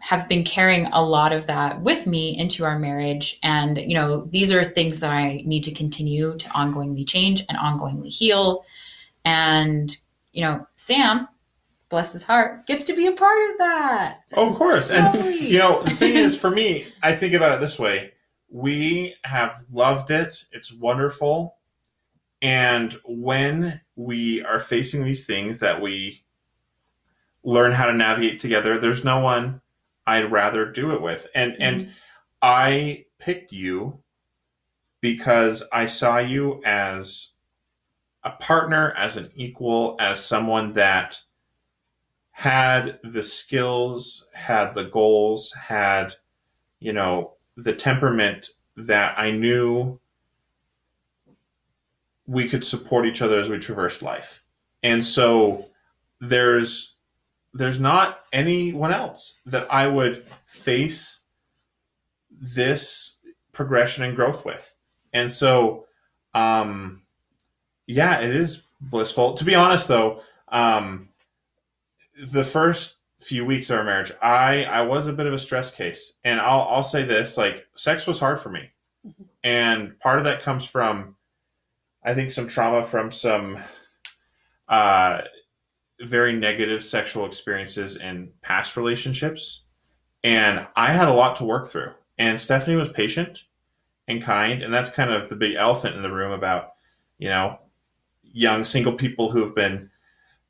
have 0.01 0.29
been 0.29 0.45
carrying 0.45 0.87
a 0.87 1.05
lot 1.05 1.33
of 1.33 1.47
that 1.47 1.83
with 1.83 2.07
me 2.07 2.37
into 2.37 2.65
our 2.65 2.79
marriage. 2.79 3.39
And 3.43 3.79
you 3.79 3.95
know 3.95 4.25
these 4.27 4.53
are 4.53 4.65
things 4.65 5.01
that 5.01 5.11
i 5.11 5.43
need 5.45 5.65
to 5.65 5.75
continue 5.75 6.37
to 6.37 6.49
ongoingly 6.51 7.07
change 7.07 7.45
and 7.49 7.59
ongoingly 7.59 8.09
heal. 8.09 8.65
And 9.25 9.95
you 10.33 10.43
know 10.43 10.67
sam 10.77 11.29
bless 11.91 12.13
his 12.13 12.23
heart 12.23 12.67
gets 12.67 12.85
to 12.85 12.95
be 12.95 13.07
a 13.07 13.13
part 13.13 13.51
of 13.51 13.59
that. 13.59 14.21
Oh, 14.35 14.51
of 14.51 14.57
course. 14.57 14.91
And 14.91 15.35
you 15.35 15.59
know, 15.59 15.83
the 15.83 15.91
thing 15.91 16.15
is, 16.15 16.39
for 16.39 16.51
me, 16.51 16.87
I 17.03 17.15
think 17.15 17.35
about 17.35 17.53
it 17.53 17.61
this 17.61 17.79
way: 17.79 18.13
we 18.49 19.15
have 19.25 19.65
loved 19.71 20.11
it; 20.11 20.45
it's 20.53 20.73
wonderful. 20.73 21.57
And 22.43 22.95
when 23.05 23.83
we 23.97 24.43
are 24.43 24.61
facing 24.61 25.05
these 25.05 25.27
things 25.27 25.59
that 25.59 25.83
we 25.83 26.25
learn 27.45 27.73
how 27.73 27.87
to 27.87 27.93
navigate 27.93 28.41
together, 28.41 28.79
there's 28.79 29.05
no 29.05 29.21
one 29.21 29.61
I'd 30.07 30.33
rather 30.33 30.65
do 30.65 30.93
it 30.93 31.03
with. 31.03 31.27
And 31.35 31.57
and 31.61 31.83
mm-hmm. 31.83 31.91
I 32.43 33.05
picked 33.19 33.53
you 33.53 34.03
because 35.01 35.63
I 35.73 35.87
saw 35.87 36.19
you 36.19 36.63
as 36.65 37.31
a 38.23 38.31
partner, 38.31 38.93
as 38.97 39.17
an 39.17 39.31
equal, 39.35 39.97
as 39.99 40.25
someone 40.25 40.75
that 40.75 41.23
had 42.33 42.99
the 43.03 43.23
skills, 43.23 44.27
had 44.33 44.75
the 44.75 44.85
goals, 44.85 45.53
had, 45.53 46.15
you 46.79 46.93
know, 46.93 47.35
the 47.57 47.73
temperament 47.73 48.49
that 48.77 49.19
I 49.19 49.31
knew 49.31 50.01
we 52.27 52.49
could 52.49 52.65
support 52.65 53.07
each 53.07 53.23
other 53.23 53.39
as 53.41 53.49
we 53.49 53.59
traversed 53.59 54.03
life. 54.03 54.45
And 54.83 55.05
so 55.05 55.67
there's 56.21 56.97
there's 57.53 57.81
not 57.81 58.21
anyone 58.33 58.93
else 58.93 59.41
that 59.47 59.67
I 59.73 59.87
would 59.89 60.25
face 60.47 61.21
this 62.31 63.17
progression 63.53 64.05
and 64.05 64.17
growth 64.17 64.45
with. 64.45 64.75
And 65.13 65.31
so 65.33 65.87
um 66.35 67.03
yeah, 67.87 68.21
it 68.21 68.35
is 68.35 68.63
blissful. 68.81 69.35
To 69.35 69.45
be 69.45 69.55
honest 69.55 69.89
though, 69.89 70.23
um 70.49 71.09
the 72.23 72.45
first 72.45 72.99
few 73.19 73.45
weeks 73.45 73.69
of 73.71 73.79
our 73.79 73.85
marriage, 73.85 74.13
I 74.23 74.65
I 74.65 74.83
was 74.83 75.07
a 75.07 75.13
bit 75.13 75.27
of 75.27 75.35
a 75.35 75.39
stress 75.39 75.71
case. 75.71 76.15
And 76.25 76.41
I'll 76.41 76.67
I'll 76.71 76.85
say 76.85 77.05
this, 77.05 77.37
like 77.37 77.67
sex 77.75 78.07
was 78.07 78.19
hard 78.19 78.41
for 78.41 78.51
me. 78.51 78.71
And 79.43 79.99
part 80.01 80.19
of 80.19 80.25
that 80.25 80.43
comes 80.43 80.65
from 80.65 81.17
I 82.05 82.15
think 82.15 82.31
some 82.31 82.49
trauma 82.49 82.85
from 82.85 83.11
some 83.11 83.59
uh 84.69 85.23
very 86.01 86.33
negative 86.33 86.83
sexual 86.83 87.27
experiences 87.27 87.97
in 87.97 88.31
past 88.43 88.77
relationships. 88.77 89.63
And 90.25 90.67
I 90.77 90.93
had 90.93 91.09
a 91.09 91.15
lot 91.15 91.37
to 91.37 91.45
work 91.45 91.69
through. 91.69 91.93
And 92.19 92.41
Stephanie 92.41 92.77
was 92.77 92.89
patient 92.89 93.43
and 94.09 94.23
kind. 94.23 94.63
And 94.63 94.73
that's 94.73 94.91
kind 94.91 95.11
of 95.11 95.29
the 95.29 95.37
big 95.37 95.55
elephant 95.55 95.97
in 95.97 96.03
the 96.03 96.13
room 96.13 96.33
about, 96.33 96.73
you 97.19 97.29
know, 97.29 97.59
young 98.23 98.65
single 98.65 98.93
people 98.93 99.31
who 99.31 99.45
have 99.45 99.55
been, 99.55 99.91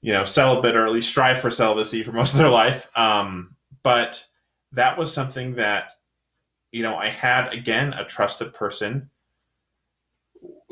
you 0.00 0.12
know, 0.12 0.24
celibate 0.24 0.76
or 0.76 0.86
at 0.86 0.92
least 0.92 1.08
strive 1.08 1.40
for 1.40 1.50
celibacy 1.50 2.02
for 2.02 2.12
most 2.12 2.32
of 2.32 2.38
their 2.38 2.48
life. 2.48 2.90
Um, 2.96 3.56
but 3.82 4.26
that 4.72 4.98
was 4.98 5.12
something 5.12 5.54
that, 5.56 5.92
you 6.72 6.82
know, 6.82 6.96
I 6.96 7.08
had, 7.08 7.52
again, 7.52 7.92
a 7.94 8.04
trusted 8.04 8.54
person 8.54 9.10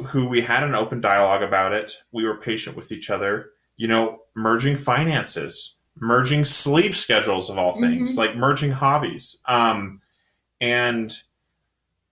who 0.06 0.28
we 0.28 0.40
had 0.40 0.62
an 0.62 0.74
open 0.74 1.00
dialogue 1.00 1.42
about 1.42 1.72
it. 1.72 1.92
We 2.12 2.24
were 2.24 2.36
patient 2.36 2.76
with 2.76 2.92
each 2.92 3.10
other 3.10 3.50
you 3.78 3.88
know, 3.88 4.18
merging 4.36 4.76
finances, 4.76 5.76
merging 5.96 6.44
sleep 6.44 6.94
schedules 6.94 7.48
of 7.48 7.56
all 7.56 7.80
things, 7.80 8.10
mm-hmm. 8.10 8.18
like 8.18 8.36
merging 8.36 8.72
hobbies. 8.72 9.38
Um, 9.46 10.02
and 10.60 11.16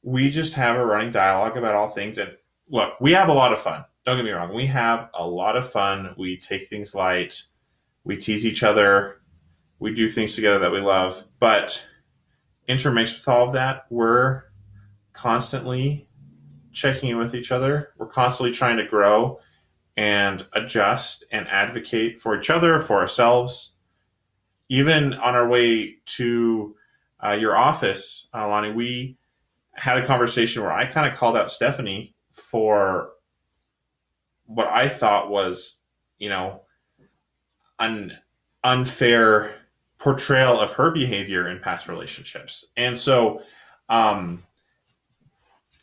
we 0.02 0.30
just 0.30 0.54
have 0.54 0.76
a 0.76 0.86
running 0.86 1.12
dialogue 1.12 1.56
about 1.56 1.74
all 1.74 1.88
things. 1.88 2.16
And 2.16 2.34
look, 2.68 2.98
we 3.00 3.12
have 3.12 3.28
a 3.28 3.34
lot 3.34 3.52
of 3.52 3.58
fun. 3.58 3.84
Don't 4.06 4.16
get 4.16 4.24
me 4.24 4.30
wrong. 4.30 4.54
We 4.54 4.66
have 4.66 5.10
a 5.14 5.26
lot 5.26 5.56
of 5.56 5.68
fun. 5.68 6.14
We 6.16 6.36
take 6.38 6.68
things 6.68 6.94
light. 6.94 7.42
We 8.04 8.16
tease 8.16 8.46
each 8.46 8.62
other. 8.62 9.20
We 9.80 9.92
do 9.92 10.08
things 10.08 10.36
together 10.36 10.60
that 10.60 10.72
we 10.72 10.80
love. 10.80 11.24
But 11.40 11.84
intermixed 12.68 13.18
with 13.18 13.28
all 13.28 13.48
of 13.48 13.54
that, 13.54 13.86
we're 13.90 14.44
constantly 15.12 16.08
checking 16.72 17.08
in 17.08 17.18
with 17.18 17.34
each 17.34 17.50
other. 17.50 17.90
We're 17.98 18.06
constantly 18.06 18.52
trying 18.52 18.76
to 18.76 18.86
grow 18.86 19.40
and 19.96 20.46
adjust 20.52 21.24
and 21.30 21.48
advocate 21.48 22.20
for 22.20 22.38
each 22.38 22.50
other, 22.50 22.78
for 22.78 23.00
ourselves. 23.00 23.72
Even 24.68 25.14
on 25.14 25.34
our 25.34 25.48
way 25.48 25.96
to 26.04 26.74
uh, 27.24 27.32
your 27.32 27.56
office, 27.56 28.28
uh, 28.34 28.44
Loni, 28.44 28.74
we 28.74 29.16
had 29.74 29.98
a 29.98 30.06
conversation 30.06 30.62
where 30.62 30.72
I 30.72 30.86
kind 30.86 31.10
of 31.10 31.18
called 31.18 31.36
out 31.36 31.50
Stephanie 31.50 32.14
for 32.32 33.10
what 34.46 34.68
I 34.68 34.88
thought 34.88 35.30
was, 35.30 35.78
you 36.18 36.28
know, 36.28 36.62
an 37.78 38.16
unfair 38.64 39.54
portrayal 39.98 40.58
of 40.58 40.72
her 40.72 40.90
behavior 40.90 41.48
in 41.48 41.60
past 41.60 41.88
relationships. 41.88 42.66
And 42.76 42.98
so 42.98 43.42
um, 43.88 44.42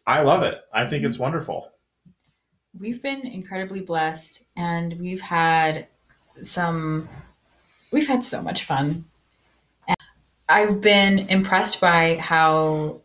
I 0.05 0.22
love 0.22 0.43
it. 0.43 0.61
I 0.74 0.86
think 0.86 1.03
it's 1.03 1.18
wonderful 1.18 1.72
we've 2.80 3.01
been 3.01 3.26
incredibly 3.26 3.82
blessed 3.82 4.45
and 4.55 4.99
we've 4.99 5.21
had 5.21 5.88
some 6.41 7.07
we've 7.91 8.07
had 8.07 8.24
so 8.24 8.41
much 8.41 8.63
fun. 8.63 9.05
And 9.88 9.97
i've 10.49 10.82
been 10.82 11.19
impressed 11.30 11.80
by 11.80 12.15
how 12.17 13.01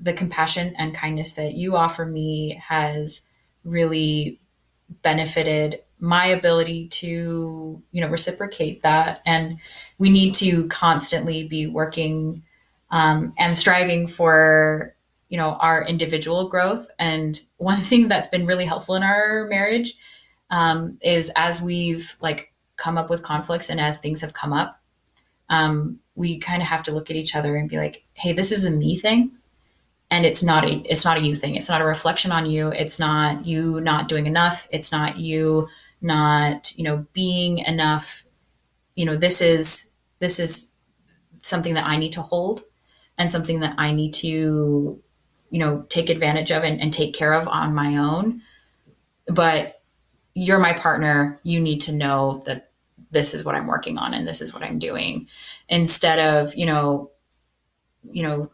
the 0.00 0.12
compassion 0.12 0.74
and 0.78 0.94
kindness 0.94 1.32
that 1.32 1.54
you 1.54 1.76
offer 1.76 2.04
me 2.04 2.60
has 2.66 3.24
really 3.64 4.38
benefited 5.02 5.80
my 6.00 6.26
ability 6.26 6.88
to 6.88 7.82
you 7.90 8.00
know 8.00 8.08
reciprocate 8.08 8.82
that. 8.82 9.22
And 9.24 9.58
we 9.98 10.10
need 10.10 10.34
to 10.36 10.66
constantly 10.68 11.46
be 11.48 11.66
working 11.66 12.42
um, 12.90 13.32
and 13.38 13.56
striving 13.56 14.06
for 14.06 14.94
you 15.28 15.38
know 15.38 15.54
our 15.54 15.84
individual 15.84 16.48
growth. 16.48 16.88
And 16.98 17.40
one 17.56 17.80
thing 17.80 18.08
that's 18.08 18.28
been 18.28 18.46
really 18.46 18.64
helpful 18.64 18.94
in 18.94 19.02
our 19.02 19.46
marriage 19.48 19.94
um, 20.50 20.98
is 21.02 21.30
as 21.36 21.62
we've 21.62 22.16
like 22.20 22.52
come 22.76 22.98
up 22.98 23.08
with 23.08 23.22
conflicts 23.22 23.70
and 23.70 23.80
as 23.80 23.98
things 23.98 24.20
have 24.20 24.32
come 24.32 24.52
up 24.52 24.80
um, 25.48 26.00
we 26.16 26.38
kind 26.38 26.60
of 26.60 26.68
have 26.68 26.82
to 26.82 26.92
look 26.92 27.08
at 27.08 27.16
each 27.16 27.36
other 27.36 27.56
and 27.56 27.68
be 27.68 27.76
like 27.76 28.04
hey 28.14 28.32
this 28.32 28.52
is 28.52 28.64
a 28.64 28.70
me 28.70 28.96
thing. 28.96 29.32
And 30.10 30.26
it's 30.26 30.42
not 30.42 30.64
a 30.64 30.76
it's 30.90 31.04
not 31.04 31.16
a 31.16 31.22
you 31.22 31.34
thing. 31.34 31.56
It's 31.56 31.68
not 31.68 31.80
a 31.80 31.86
reflection 31.86 32.30
on 32.30 32.46
you. 32.46 32.68
It's 32.68 32.98
not 32.98 33.46
you 33.46 33.80
not 33.80 34.08
doing 34.08 34.26
enough. 34.26 34.68
It's 34.70 34.92
not 34.92 35.18
you 35.18 35.68
not 36.00 36.76
you 36.76 36.84
know 36.84 37.06
being 37.12 37.58
enough. 37.58 38.24
You 38.94 39.06
know 39.06 39.16
this 39.16 39.40
is 39.40 39.90
this 40.20 40.38
is 40.38 40.74
something 41.44 41.74
that 41.74 41.86
i 41.86 41.96
need 41.96 42.12
to 42.12 42.22
hold 42.22 42.64
and 43.18 43.30
something 43.30 43.60
that 43.60 43.74
i 43.78 43.92
need 43.92 44.12
to 44.12 45.00
you 45.54 45.60
know 45.60 45.82
take 45.88 46.10
advantage 46.10 46.50
of 46.50 46.64
and, 46.64 46.80
and 46.80 46.92
take 46.92 47.14
care 47.14 47.32
of 47.32 47.46
on 47.46 47.72
my 47.72 47.96
own. 47.96 48.42
But 49.28 49.80
you're 50.34 50.58
my 50.58 50.72
partner. 50.72 51.38
You 51.44 51.60
need 51.60 51.80
to 51.82 51.92
know 51.92 52.42
that 52.46 52.72
this 53.12 53.32
is 53.32 53.44
what 53.44 53.54
i'm 53.54 53.68
working 53.68 53.96
on 53.96 54.12
and 54.12 54.26
this 54.26 54.40
is 54.40 54.52
what 54.52 54.64
i'm 54.64 54.80
doing. 54.80 55.28
Instead 55.68 56.18
of 56.18 56.56
you 56.56 56.66
know 56.66 57.12
you 58.10 58.24
know 58.24 58.50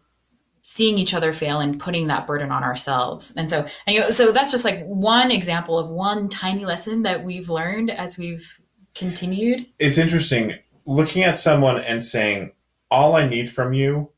seeing 0.62 0.98
each 0.98 1.14
other 1.14 1.32
fail 1.32 1.58
and 1.58 1.80
putting 1.80 2.08
that 2.08 2.26
burden 2.26 2.52
on 2.52 2.62
ourselves. 2.62 3.32
And 3.34 3.48
so 3.48 3.66
and, 3.86 3.94
you 3.94 4.00
know, 4.00 4.10
so 4.10 4.30
that's 4.30 4.50
just 4.50 4.66
like 4.66 4.84
one 4.84 5.30
example 5.30 5.78
of 5.78 5.88
one 5.88 6.28
tiny 6.28 6.66
lesson 6.66 7.02
that 7.04 7.24
we've 7.24 7.48
learned 7.48 7.90
as 7.90 8.18
we've 8.18 8.60
continued. 8.94 9.64
It's 9.78 9.96
interesting. 9.96 10.58
Looking 10.84 11.22
at 11.22 11.38
someone 11.38 11.80
and 11.80 12.04
saying 12.04 12.52
all 12.90 13.16
i 13.16 13.26
need 13.26 13.48
from 13.48 13.72
you 13.72 14.10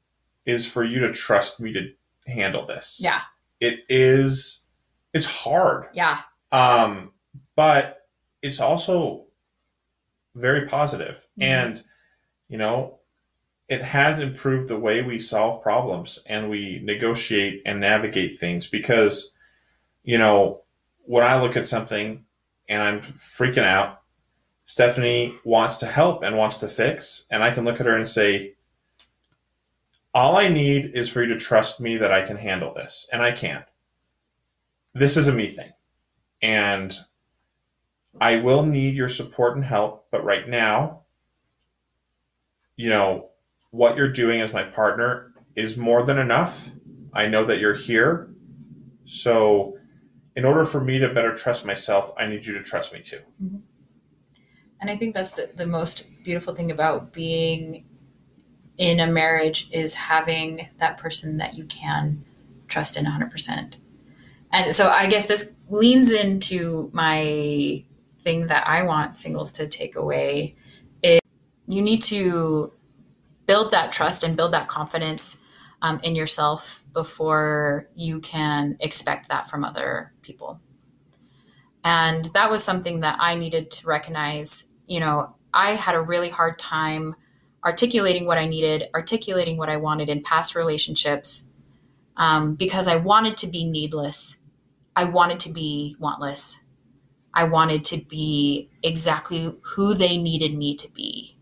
is 0.47 0.66
for 0.66 0.83
you 0.83 0.99
to 0.99 1.12
trust 1.12 1.61
me 1.61 1.72
to 1.72 1.93
handle 2.27 2.66
this. 2.66 2.99
Yeah. 3.01 3.20
It 3.61 3.81
is 3.89 4.62
it's 5.12 5.27
hard. 5.27 5.87
Yeah. 5.93 6.20
Um 6.51 7.12
but 7.57 8.07
it's 8.43 8.61
also 8.61 9.27
very 10.35 10.66
positive. 10.66 11.27
Mm-hmm. 11.39 11.43
and 11.43 11.85
you 12.49 12.59
know 12.59 12.99
it 13.68 13.83
has 13.83 14.20
improved 14.20 14.68
the 14.68 14.79
way 14.79 15.01
we 15.01 15.18
solve 15.18 15.62
problems 15.62 16.18
and 16.27 16.51
we 16.51 16.81
negotiate 16.83 17.62
and 17.64 17.81
navigate 17.81 18.39
things 18.39 18.66
because 18.66 19.33
you 20.03 20.18
know 20.18 20.62
when 21.05 21.25
I 21.25 21.41
look 21.41 21.57
at 21.57 21.68
something 21.68 22.25
and 22.68 22.83
I'm 22.83 23.01
freaking 23.01 23.64
out 23.64 24.03
Stephanie 24.64 25.35
wants 25.45 25.79
to 25.79 25.87
help 25.87 26.23
and 26.23 26.37
wants 26.37 26.59
to 26.59 26.68
fix 26.68 27.27
and 27.31 27.43
I 27.43 27.53
can 27.53 27.64
look 27.64 27.81
at 27.81 27.87
her 27.87 27.97
and 27.97 28.09
say 28.09 28.55
all 30.15 30.37
I 30.37 30.49
need 30.49 30.93
is 30.95 31.09
for 31.09 31.23
you 31.23 31.33
to 31.33 31.41
trust 31.41 31.81
me 31.81 31.97
that 31.97 32.13
I 32.13 32.27
can 32.27 32.37
handle 32.37 32.75
this, 32.75 33.09
and 33.13 33.23
I 33.23 33.33
can. 33.33 33.65
This 34.95 35.17
is 35.17 35.29
a 35.29 35.33
me 35.33 35.47
thing. 35.47 35.73
And 36.43 36.95
I 38.21 38.37
will 38.37 38.65
need 38.65 38.95
your 38.95 39.09
support 39.09 39.57
and 39.57 39.65
help, 39.65 40.07
but 40.11 40.25
right 40.25 40.47
now, 40.47 41.03
you 42.77 42.91
know, 42.91 43.31
what 43.71 43.97
you're 43.97 44.13
doing 44.13 44.41
as 44.41 44.53
my 44.53 44.65
partner 44.65 45.33
is 45.57 45.77
more 45.77 46.03
than 46.03 46.19
enough. 46.19 46.69
I 47.15 47.27
know 47.27 47.45
that 47.47 47.59
you're 47.59 47.75
here. 47.75 48.31
So, 49.05 49.79
in 50.35 50.45
order 50.45 50.65
for 50.65 50.81
me 50.81 50.99
to 50.99 51.13
better 51.13 51.35
trust 51.35 51.65
myself, 51.65 52.13
I 52.19 52.27
need 52.27 52.45
you 52.45 52.55
to 52.55 52.63
trust 52.63 52.93
me 52.93 53.01
too. 53.01 53.21
Mm-hmm. 53.43 53.59
And 54.81 54.91
I 54.91 54.97
think 54.97 55.15
that's 55.15 55.31
the, 55.31 55.51
the 55.55 55.67
most 55.67 56.07
beautiful 56.25 56.55
thing 56.55 56.71
about 56.71 57.13
being 57.13 57.85
in 58.79 59.01
a 59.01 59.07
marriage 59.07 59.68
is 59.70 59.95
having 59.95 60.68
that 60.79 60.99
person 60.99 61.37
that 61.39 61.55
you 61.55 61.64
can 61.64 62.25
trust 62.68 62.97
in 62.97 63.05
100%. 63.05 63.77
And 64.53 64.75
so 64.75 64.89
I 64.89 65.07
guess 65.09 65.27
this 65.27 65.53
leans 65.68 66.12
into 66.12 66.91
my 66.93 67.85
thing 68.20 68.47
that 68.49 68.66
I 68.66 68.83
want 68.83 69.18
singles 69.18 69.53
to 69.53 69.66
take 69.66 69.97
away 69.97 70.57
is 71.03 71.20
you 71.66 71.83
need 71.83 72.03
to 72.03 72.73
build 73.47 73.73
that 73.73 73.93
trust 73.93 74.23
and 74.23 74.37
build 74.37 74.53
that 74.53 74.68
confidence 74.68 75.39
um, 75.81 76.01
in 76.03 76.14
yourself 76.14 76.83
before 76.93 77.89
you 77.95 78.20
can 78.20 78.77
expect 78.81 79.29
that 79.29 79.51
from 79.51 79.64
other 79.64 80.12
people. 80.23 80.61
And 81.85 82.27
that 82.27 82.51
was 82.51 82.62
something 82.62 83.01
that 83.01 83.16
I 83.20 83.35
needed 83.35 83.70
to 83.73 83.87
recognize. 83.87 84.68
You 84.87 85.01
know, 85.01 85.35
I 85.53 85.75
had 85.75 85.95
a 85.95 86.01
really 86.01 86.31
hard 86.31 86.59
time 86.59 87.16
articulating 87.65 88.27
what 88.27 88.39
I 88.39 88.47
needed, 88.47 88.89
articulating 88.95 89.57
what 89.57 89.69
I 89.69 89.77
wanted 89.77 90.09
in 90.09 90.23
past 90.23 90.55
relationships 90.55 91.49
um, 92.17 92.55
because 92.55 92.89
I 92.89 92.97
wanted 92.97 93.37
to 93.39 93.47
be 93.47 93.65
needless. 93.65 94.39
I 94.95 95.05
wanted 95.05 95.41
to 95.41 95.53
be 95.53 95.97
wantless. 96.01 96.59
I 97.35 97.45
wanted 97.45 97.85
to 97.87 97.97
be 97.97 98.69
exactly 98.83 99.55
who 99.63 99.95
they 99.95 100.19
needed 100.19 100.57
me 100.57 100.75
to 100.77 100.91
be. 100.93 101.39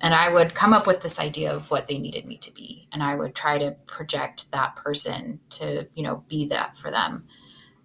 And 0.00 0.14
I 0.14 0.28
would 0.28 0.54
come 0.54 0.72
up 0.72 0.86
with 0.86 1.02
this 1.02 1.18
idea 1.18 1.52
of 1.52 1.70
what 1.70 1.88
they 1.88 1.98
needed 1.98 2.26
me 2.26 2.36
to 2.38 2.52
be. 2.52 2.88
And 2.92 3.02
I 3.02 3.14
would 3.14 3.34
try 3.34 3.58
to 3.58 3.72
project 3.86 4.50
that 4.50 4.76
person 4.76 5.40
to, 5.50 5.88
you 5.94 6.02
know, 6.02 6.24
be 6.28 6.46
that 6.48 6.76
for 6.76 6.90
them. 6.90 7.26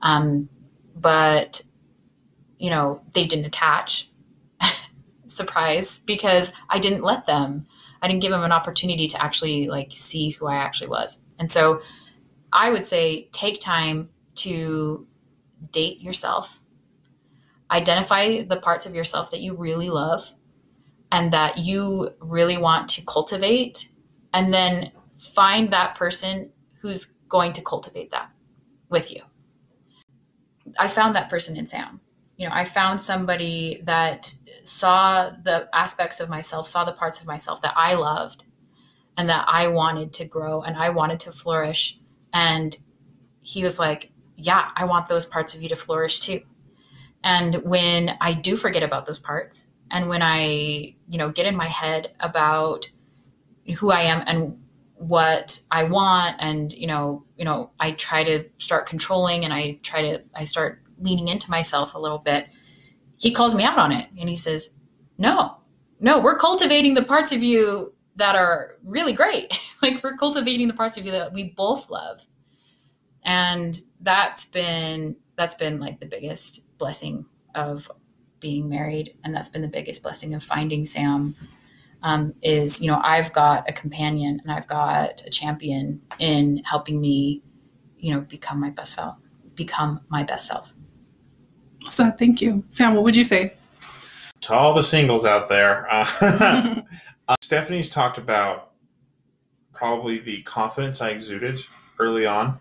Um, 0.02 0.50
but, 0.96 1.62
you 2.58 2.72
know, 2.72 3.02
they 3.14 3.26
didn't 3.26 3.46
attach. 3.46 4.10
Surprise, 5.28 6.00
because 6.00 6.54
I 6.70 6.80
didn't 6.80 7.04
let 7.04 7.26
them. 7.28 7.68
I 8.02 8.08
didn't 8.08 8.22
give 8.22 8.32
them 8.32 8.44
an 8.44 8.52
opportunity 8.52 9.08
to 9.08 9.24
actually 9.24 9.68
like 9.68 9.90
see 9.92 10.32
who 10.32 10.48
I 10.48 10.56
actually 10.56 10.88
was. 10.88 11.22
And 11.40 11.52
so 11.52 11.82
I 12.54 12.70
would 12.70 12.88
say 12.88 13.28
take 13.32 13.60
time 13.60 14.10
to 14.36 15.06
date 15.72 16.02
yourself 16.02 16.62
identify 17.72 18.44
the 18.44 18.58
parts 18.58 18.86
of 18.86 18.96
yourself 18.96 19.32
that 19.32 19.42
you 19.42 19.56
really 19.56 19.90
love 19.90 20.32
and 21.12 21.34
that 21.34 21.58
you 21.58 22.10
really 22.20 22.58
want 22.58 22.90
to 22.90 23.02
cultivate 23.06 23.90
and 24.34 24.54
then 24.54 24.92
find 25.18 25.72
that 25.72 25.96
person 25.96 26.50
who's 26.82 27.14
going 27.30 27.54
to 27.54 27.62
cultivate 27.62 28.12
that 28.12 28.30
with 28.90 29.12
you 29.12 29.22
i 30.80 30.88
found 30.88 31.16
that 31.16 31.30
person 31.30 31.58
in 31.58 31.68
sam 31.68 32.00
you 32.38 32.48
know 32.48 32.54
i 32.54 32.64
found 32.64 33.02
somebody 33.02 33.82
that 33.84 34.34
saw 34.64 35.30
the 35.44 35.68
aspects 35.74 36.20
of 36.20 36.30
myself 36.30 36.68
saw 36.68 36.86
the 36.86 36.92
parts 36.94 37.20
of 37.20 37.28
myself 37.28 37.62
that 37.62 37.74
i 37.76 37.94
loved 37.94 38.46
and 39.18 39.30
that 39.30 39.46
i 39.48 39.68
wanted 39.68 40.14
to 40.14 40.26
grow 40.26 40.62
and 40.62 40.78
i 40.78 40.90
wanted 40.90 41.20
to 41.20 41.32
flourish. 41.32 42.00
And 42.34 42.78
he 43.40 43.64
was 43.64 43.80
like 43.80 44.12
yeah 44.36 44.70
i 44.76 44.86
want 44.86 45.08
those 45.08 45.26
parts 45.26 45.56
of 45.56 45.62
you 45.62 45.70
to 45.70 45.76
flourish 45.76 46.20
too. 46.20 46.42
And 47.24 47.56
when 47.64 48.18
I 48.22 48.34
do 48.34 48.56
forget 48.56 48.84
about 48.84 49.06
those 49.06 49.20
parts, 49.20 49.68
and 49.90 50.10
when 50.10 50.22
I, 50.22 50.96
you 51.10 51.18
know, 51.18 51.30
get 51.30 51.46
in 51.46 51.56
my 51.56 51.68
head 51.68 52.12
about 52.20 52.90
who 53.78 53.92
I 53.92 54.02
am 54.02 54.24
and 54.28 54.60
what 54.96 55.60
I 55.72 55.84
want, 55.84 56.38
and 56.40 56.72
you 56.72 56.88
know, 56.88 57.26
you 57.38 57.46
know, 57.46 57.72
I 57.80 57.92
try 57.92 58.24
to 58.24 58.46
start 58.58 58.88
controlling, 58.88 59.44
and 59.44 59.54
I 59.54 59.80
try 59.84 60.02
to, 60.04 60.24
I 60.36 60.46
start 60.46 60.82
leaning 61.00 61.28
into 61.28 61.50
myself 61.50 61.94
a 61.94 62.00
little 62.00 62.18
bit. 62.18 62.48
He 63.18 63.32
calls 63.32 63.56
me 63.56 63.64
out 63.64 63.78
on 63.78 63.92
it, 63.92 64.08
and 64.20 64.30
he 64.30 64.36
says, 64.36 64.70
"No, 65.18 65.58
no, 66.00 66.20
we're 66.20 66.38
cultivating 66.38 66.94
the 66.94 67.04
parts 67.04 67.32
of 67.32 67.44
you 67.44 67.94
that 68.16 68.36
are 68.36 68.78
really 68.84 69.14
great. 69.14 69.58
like 69.82 70.04
we're 70.04 70.18
cultivating 70.18 70.68
the 70.68 70.74
parts 70.74 70.98
of 70.98 71.06
you 71.06 71.12
that 71.12 71.34
we 71.34 71.52
both 71.56 71.90
love." 71.90 72.26
And 73.24 73.80
that's 74.02 74.46
been 74.46 75.16
that's 75.36 75.56
been 75.56 75.80
like 75.80 76.00
the 76.00 76.06
biggest 76.06 76.66
blessing 76.78 77.26
of 77.56 77.90
being 78.40 78.70
married, 78.70 79.16
and 79.24 79.34
that's 79.34 79.50
been 79.50 79.62
the 79.62 79.68
biggest 79.68 80.04
blessing 80.04 80.34
of 80.34 80.44
finding 80.44 80.86
Sam. 80.86 81.36
Um, 82.04 82.36
is 82.44 82.80
you 82.80 82.92
know 82.92 83.02
I've 83.04 83.34
got 83.34 83.68
a 83.68 83.74
companion 83.74 84.40
and 84.44 84.52
I've 84.52 84.68
got 84.68 85.24
a 85.26 85.32
champion 85.32 86.02
in 86.20 86.62
helping 86.64 87.02
me, 87.02 87.42
you 87.98 88.14
know, 88.14 88.22
become 88.22 88.60
my 88.60 88.70
best 88.70 88.94
self, 88.94 89.18
become 89.56 90.02
my 90.08 90.24
best 90.24 90.48
self. 90.48 90.76
So 91.90 92.12
thank 92.12 92.42
you, 92.42 92.64
Sam. 92.72 92.96
What 92.96 93.04
would 93.04 93.16
you 93.16 93.24
say 93.24 93.54
to 94.42 94.54
all 94.54 94.74
the 94.74 94.84
singles 94.84 95.26
out 95.26 95.50
there? 95.50 95.92
Uh, 95.92 96.08
uh, 97.28 97.36
Stephanie's 97.42 97.90
talked 97.90 98.18
about 98.18 98.72
probably 99.74 100.20
the 100.20 100.42
confidence 100.44 101.02
I 101.02 101.10
exuded 101.10 101.60
early 102.00 102.26
on 102.26 102.60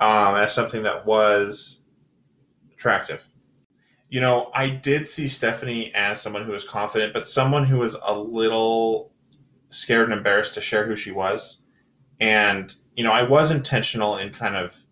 um, 0.00 0.36
as 0.36 0.52
something 0.52 0.82
that 0.84 1.06
was 1.06 1.82
attractive 2.72 3.32
you 4.12 4.20
know, 4.20 4.50
I 4.54 4.68
did 4.68 5.08
see 5.08 5.26
Stephanie 5.26 5.90
as 5.94 6.20
someone 6.20 6.44
who 6.44 6.52
was 6.52 6.68
confident, 6.68 7.14
but 7.14 7.26
someone 7.26 7.64
who 7.64 7.78
was 7.78 7.96
a 8.06 8.14
little 8.14 9.10
scared 9.70 10.10
and 10.10 10.12
embarrassed 10.12 10.52
to 10.52 10.60
share 10.60 10.84
who 10.84 10.96
she 10.96 11.10
was. 11.10 11.62
And, 12.20 12.74
you 12.94 13.04
know, 13.04 13.12
I 13.12 13.22
was 13.22 13.50
intentional 13.50 14.18
in 14.18 14.28
kind 14.28 14.54
of 14.54 14.84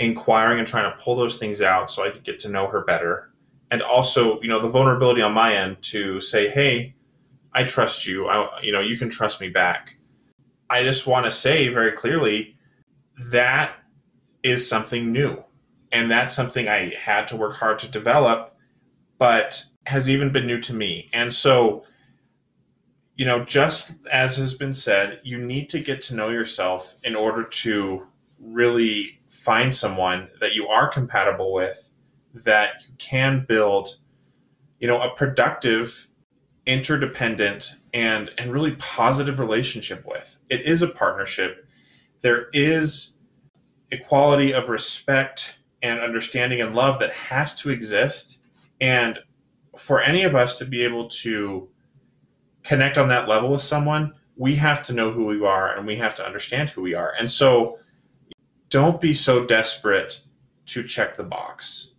inquiring 0.00 0.58
and 0.58 0.66
trying 0.66 0.90
to 0.90 0.98
pull 0.98 1.14
those 1.14 1.36
things 1.36 1.60
out 1.60 1.90
so 1.90 2.04
I 2.04 2.10
could 2.10 2.24
get 2.24 2.40
to 2.40 2.48
know 2.48 2.66
her 2.66 2.80
better. 2.80 3.30
And 3.70 3.82
also, 3.82 4.40
you 4.40 4.48
know, 4.48 4.58
the 4.58 4.68
vulnerability 4.68 5.22
on 5.22 5.32
my 5.32 5.54
end 5.54 5.82
to 5.82 6.20
say, 6.20 6.48
hey, 6.48 6.94
I 7.52 7.64
trust 7.64 8.06
you. 8.06 8.26
I, 8.26 8.60
you 8.62 8.72
know, 8.72 8.80
you 8.80 8.96
can 8.96 9.10
trust 9.10 9.40
me 9.40 9.50
back. 9.50 9.96
I 10.68 10.82
just 10.82 11.06
want 11.06 11.26
to 11.26 11.30
say 11.30 11.68
very 11.68 11.92
clearly 11.92 12.56
that 13.30 13.76
is 14.42 14.68
something 14.68 15.12
new 15.12 15.44
and 15.92 16.10
that's 16.10 16.34
something 16.34 16.66
I 16.66 16.94
had 16.98 17.28
to 17.28 17.36
work 17.36 17.56
hard 17.56 17.78
to 17.80 17.88
develop, 17.88 18.56
but 19.18 19.64
has 19.84 20.08
even 20.08 20.32
been 20.32 20.46
new 20.46 20.60
to 20.62 20.72
me. 20.72 21.10
And 21.12 21.34
so, 21.34 21.84
you 23.16 23.26
know, 23.26 23.44
just 23.44 23.94
as 24.10 24.36
has 24.38 24.54
been 24.54 24.72
said, 24.72 25.20
you 25.24 25.36
need 25.36 25.68
to 25.70 25.80
get 25.80 26.00
to 26.02 26.14
know 26.14 26.30
yourself 26.30 26.96
in 27.02 27.14
order 27.14 27.44
to 27.44 28.06
really 28.38 29.19
find 29.40 29.74
someone 29.74 30.28
that 30.38 30.52
you 30.52 30.68
are 30.68 30.86
compatible 30.86 31.54
with, 31.54 31.90
that 32.34 32.72
you 32.86 32.94
can 32.98 33.46
build, 33.48 33.96
you 34.78 34.86
know, 34.86 35.00
a 35.00 35.14
productive, 35.14 36.08
interdependent, 36.66 37.76
and 37.94 38.30
and 38.36 38.52
really 38.52 38.72
positive 38.72 39.38
relationship 39.38 40.04
with. 40.06 40.38
It 40.50 40.60
is 40.66 40.82
a 40.82 40.88
partnership. 40.88 41.66
There 42.20 42.48
is 42.52 43.16
equality 43.90 44.52
of 44.52 44.68
respect 44.68 45.58
and 45.82 46.00
understanding 46.00 46.60
and 46.60 46.74
love 46.74 47.00
that 47.00 47.12
has 47.12 47.56
to 47.56 47.70
exist. 47.70 48.40
And 48.78 49.18
for 49.78 50.02
any 50.02 50.22
of 50.22 50.34
us 50.34 50.58
to 50.58 50.66
be 50.66 50.84
able 50.84 51.08
to 51.08 51.70
connect 52.62 52.98
on 52.98 53.08
that 53.08 53.26
level 53.26 53.50
with 53.50 53.62
someone, 53.62 54.12
we 54.36 54.56
have 54.56 54.82
to 54.84 54.92
know 54.92 55.10
who 55.10 55.26
we 55.26 55.42
are 55.42 55.74
and 55.74 55.86
we 55.86 55.96
have 55.96 56.14
to 56.16 56.26
understand 56.26 56.68
who 56.68 56.82
we 56.82 56.92
are. 56.92 57.14
And 57.18 57.30
so 57.30 57.78
don't 58.70 59.00
be 59.00 59.14
so 59.14 59.44
desperate 59.44 60.20
to 60.66 60.82
check 60.82 61.16
the 61.16 61.24
box. 61.24 61.92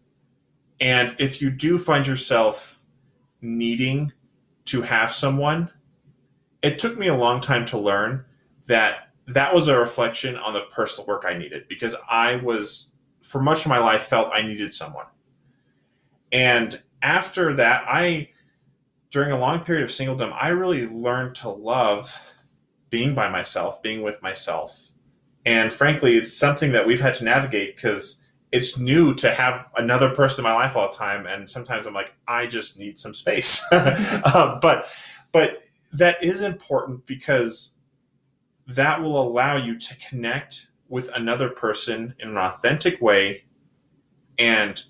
And 0.80 1.15
if 1.19 1.41
you 1.41 1.51
do 1.51 1.78
find 1.78 2.07
yourself 2.07 2.80
needing 3.41 4.13
to 4.65 4.82
have 4.82 5.11
someone, 5.11 5.69
it 6.63 6.80
took 6.80 6.97
me 6.97 7.07
a 7.07 7.15
long 7.15 7.41
time 7.41 7.65
to 7.67 7.77
learn 7.77 8.26
that 8.68 9.10
that 9.27 9.53
was 9.53 9.68
a 9.68 9.77
reflection 9.77 10.38
on 10.38 10.53
the 10.53 10.61
personal 10.72 11.06
work 11.06 11.23
I 11.26 11.38
needed 11.38 11.68
because 11.68 11.95
I 12.10 12.38
was 12.38 12.93
for 13.22 13.41
much 13.41 13.65
of 13.65 13.69
my 13.69 13.77
life 13.77 14.03
felt 14.03 14.31
I 14.34 14.41
needed 14.41 14.73
someone. 14.73 15.06
And 16.31 16.81
after 17.02 17.53
that, 17.56 17.84
I, 17.88 18.30
during 19.10 19.31
a 19.31 19.39
long 19.39 19.61
period 19.61 19.84
of 19.84 19.89
singledom, 19.89 20.34
I 20.34 20.49
really 20.49 20.88
learned 20.88 21.35
to 21.38 21.49
love 21.49 22.26
being 22.89 23.14
by 23.14 23.30
myself, 23.30 23.81
being 23.81 24.02
with 24.02 24.22
myself. 24.22 24.90
And 25.45 25.73
frankly, 25.73 26.18
it's 26.18 26.35
something 26.35 26.72
that 26.72 26.85
we've 26.85 27.01
had 27.01 27.15
to 27.15 27.23
navigate 27.23 27.76
because 27.76 28.22
it's 28.51 28.77
new 28.77 29.15
to 29.15 29.34
have 29.34 29.68
another 29.77 30.13
person 30.13 30.45
in 30.45 30.51
my 30.51 30.55
life 30.55 30.76
all 30.76 30.91
the 30.91 30.97
time. 30.97 31.26
And 31.26 31.49
sometimes 31.49 31.85
I'm 31.85 31.93
like, 31.93 32.13
I 32.27 32.47
just 32.47 32.77
need 32.77 32.99
some 32.99 33.13
space. 33.13 33.65
uh, 33.72 34.59
but, 34.59 34.88
but 35.31 35.63
that 35.93 36.23
is 36.23 36.41
important 36.41 37.05
because 37.05 37.76
that 38.68 39.01
will 39.01 39.22
allow 39.22 39.57
you 39.57 39.77
to 39.80 39.95
connect 39.97 40.68
with 40.91 41.09
another 41.15 41.49
person 41.49 42.13
in 42.19 42.30
an 42.30 42.38
authentic 42.38 43.01
way, 43.01 43.45
and 44.38 44.84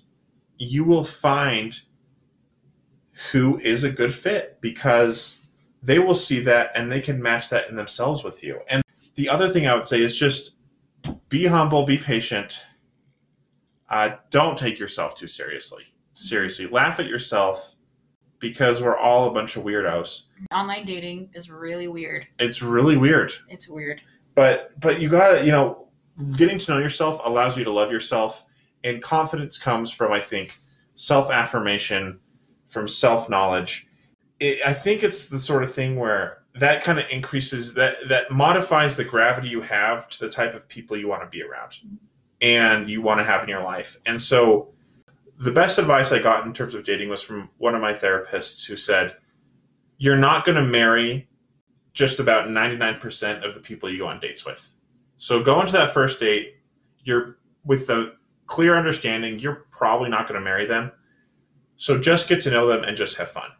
you 0.58 0.84
will 0.84 1.04
find 1.04 1.80
who 3.30 3.58
is 3.60 3.84
a 3.84 3.90
good 3.90 4.12
fit 4.12 4.60
because 4.60 5.36
they 5.82 5.98
will 5.98 6.14
see 6.14 6.40
that 6.40 6.72
and 6.74 6.90
they 6.90 7.00
can 7.00 7.22
match 7.22 7.50
that 7.50 7.68
in 7.68 7.76
themselves 7.76 8.24
with 8.24 8.42
you. 8.42 8.60
And 8.68 8.81
the 9.14 9.28
other 9.28 9.48
thing 9.48 9.66
I 9.66 9.74
would 9.74 9.86
say 9.86 10.02
is 10.02 10.16
just 10.16 10.56
be 11.28 11.46
humble, 11.46 11.84
be 11.84 11.98
patient. 11.98 12.64
Uh, 13.90 14.16
don't 14.30 14.56
take 14.56 14.78
yourself 14.78 15.14
too 15.14 15.28
seriously. 15.28 15.84
Seriously, 16.14 16.66
laugh 16.66 17.00
at 17.00 17.06
yourself 17.06 17.76
because 18.38 18.82
we're 18.82 18.96
all 18.96 19.28
a 19.28 19.32
bunch 19.32 19.56
of 19.56 19.64
weirdos. 19.64 20.22
Online 20.52 20.84
dating 20.84 21.30
is 21.34 21.50
really 21.50 21.88
weird. 21.88 22.26
It's 22.38 22.62
really 22.62 22.96
weird. 22.96 23.32
It's 23.48 23.68
weird. 23.68 24.02
But 24.34 24.78
but 24.80 25.00
you 25.00 25.08
got 25.08 25.38
to, 25.38 25.44
you 25.44 25.52
know, 25.52 25.82
getting 26.36 26.58
to 26.58 26.72
know 26.72 26.78
yourself 26.78 27.20
allows 27.24 27.56
you 27.56 27.64
to 27.64 27.72
love 27.72 27.90
yourself 27.90 28.44
and 28.84 29.02
confidence 29.02 29.58
comes 29.58 29.90
from 29.90 30.12
i 30.12 30.20
think 30.20 30.58
self-affirmation 30.94 32.18
from 32.66 32.86
self-knowledge 32.86 33.88
it, 34.40 34.58
i 34.66 34.72
think 34.72 35.02
it's 35.02 35.28
the 35.28 35.38
sort 35.38 35.62
of 35.62 35.72
thing 35.72 35.96
where 35.96 36.41
that 36.54 36.84
kind 36.84 36.98
of 36.98 37.06
increases 37.10 37.74
that 37.74 37.96
that 38.08 38.30
modifies 38.30 38.96
the 38.96 39.04
gravity 39.04 39.48
you 39.48 39.62
have 39.62 40.08
to 40.08 40.20
the 40.20 40.30
type 40.30 40.54
of 40.54 40.68
people 40.68 40.96
you 40.96 41.08
want 41.08 41.22
to 41.22 41.28
be 41.28 41.42
around 41.42 41.76
and 42.40 42.90
you 42.90 43.00
want 43.00 43.18
to 43.18 43.24
have 43.24 43.42
in 43.42 43.48
your 43.48 43.62
life 43.62 43.98
and 44.04 44.20
so 44.20 44.72
the 45.42 45.50
best 45.50 45.78
advice 45.78 46.12
I 46.12 46.20
got 46.20 46.46
in 46.46 46.52
terms 46.52 46.72
of 46.74 46.84
dating 46.84 47.08
was 47.08 47.20
from 47.20 47.50
one 47.58 47.74
of 47.74 47.80
my 47.80 47.92
therapists 47.92 48.64
who 48.64 48.76
said, 48.76 49.16
You're 49.98 50.16
not 50.16 50.44
going 50.44 50.56
to 50.56 50.62
marry 50.62 51.28
just 51.94 52.20
about 52.20 52.48
99% 52.48 53.44
of 53.44 53.54
the 53.54 53.60
people 53.60 53.90
you 53.90 53.98
go 53.98 54.06
on 54.06 54.20
dates 54.20 54.46
with. 54.46 54.72
So 55.18 55.42
go 55.42 55.60
into 55.60 55.72
that 55.72 55.92
first 55.92 56.20
date, 56.20 56.54
you're 57.02 57.38
with 57.64 57.88
the 57.88 58.16
clear 58.46 58.76
understanding 58.76 59.40
you're 59.40 59.66
probably 59.72 60.08
not 60.08 60.28
going 60.28 60.38
to 60.38 60.44
marry 60.44 60.64
them. 60.64 60.92
So 61.76 62.00
just 62.00 62.28
get 62.28 62.40
to 62.42 62.50
know 62.50 62.68
them 62.68 62.84
and 62.84 62.96
just 62.96 63.16
have 63.16 63.28
fun. 63.28 63.50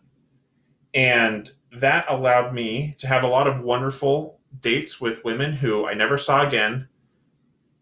And 0.95 1.51
that 1.73 2.05
allowed 2.09 2.55
me 2.55 2.95
to 2.99 3.07
have 3.07 3.23
a 3.23 3.29
lot 3.29 3.47
of 3.47 3.61
wonderful 3.61 4.39
dates 4.61 5.01
with 5.01 5.25
women 5.25 5.55
who 5.55 5.87
I 5.87 5.95
never 5.95 6.19
saw 6.19 6.47
again. 6.47 6.89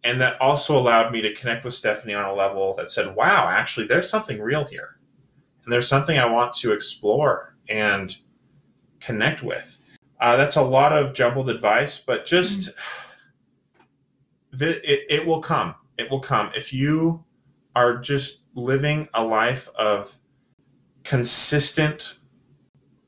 And 0.05 0.21
that 0.21 0.41
also 0.41 0.79
allowed 0.79 1.13
me 1.13 1.21
to 1.23 1.35
connect 1.35 1.65
with 1.65 1.75
Stephanie 1.75 2.15
on 2.15 2.25
a 2.25 2.33
level 2.33 2.75
that 2.77 2.91
said, 2.91 3.15
wow, 3.15 3.49
actually, 3.49 3.87
there's 3.87 4.09
something 4.09 4.41
real 4.41 4.65
here. 4.65 4.99
And 5.65 5.73
there's 5.73 5.89
something 5.89 6.19
I 6.19 6.31
want 6.31 6.55
to 6.55 6.73
explore 6.73 7.57
and 7.69 8.17
connect 9.01 9.43
with. 9.43 9.79
Uh, 10.21 10.37
that's 10.37 10.57
a 10.57 10.63
lot 10.63 10.93
of 10.93 11.13
jumbled 11.13 11.51
advice, 11.51 11.99
but 11.99 12.25
just 12.27 12.71
the, 14.53 14.79
it, 14.91 15.05
it 15.09 15.27
will 15.27 15.41
come. 15.41 15.75
It 15.99 16.11
will 16.11 16.21
come. 16.21 16.51
If 16.55 16.73
you 16.73 17.25
are 17.77 17.99
just 17.99 18.43
living 18.55 19.09
a 19.15 19.25
life 19.25 19.69
of 19.77 20.19
consistent 21.05 22.20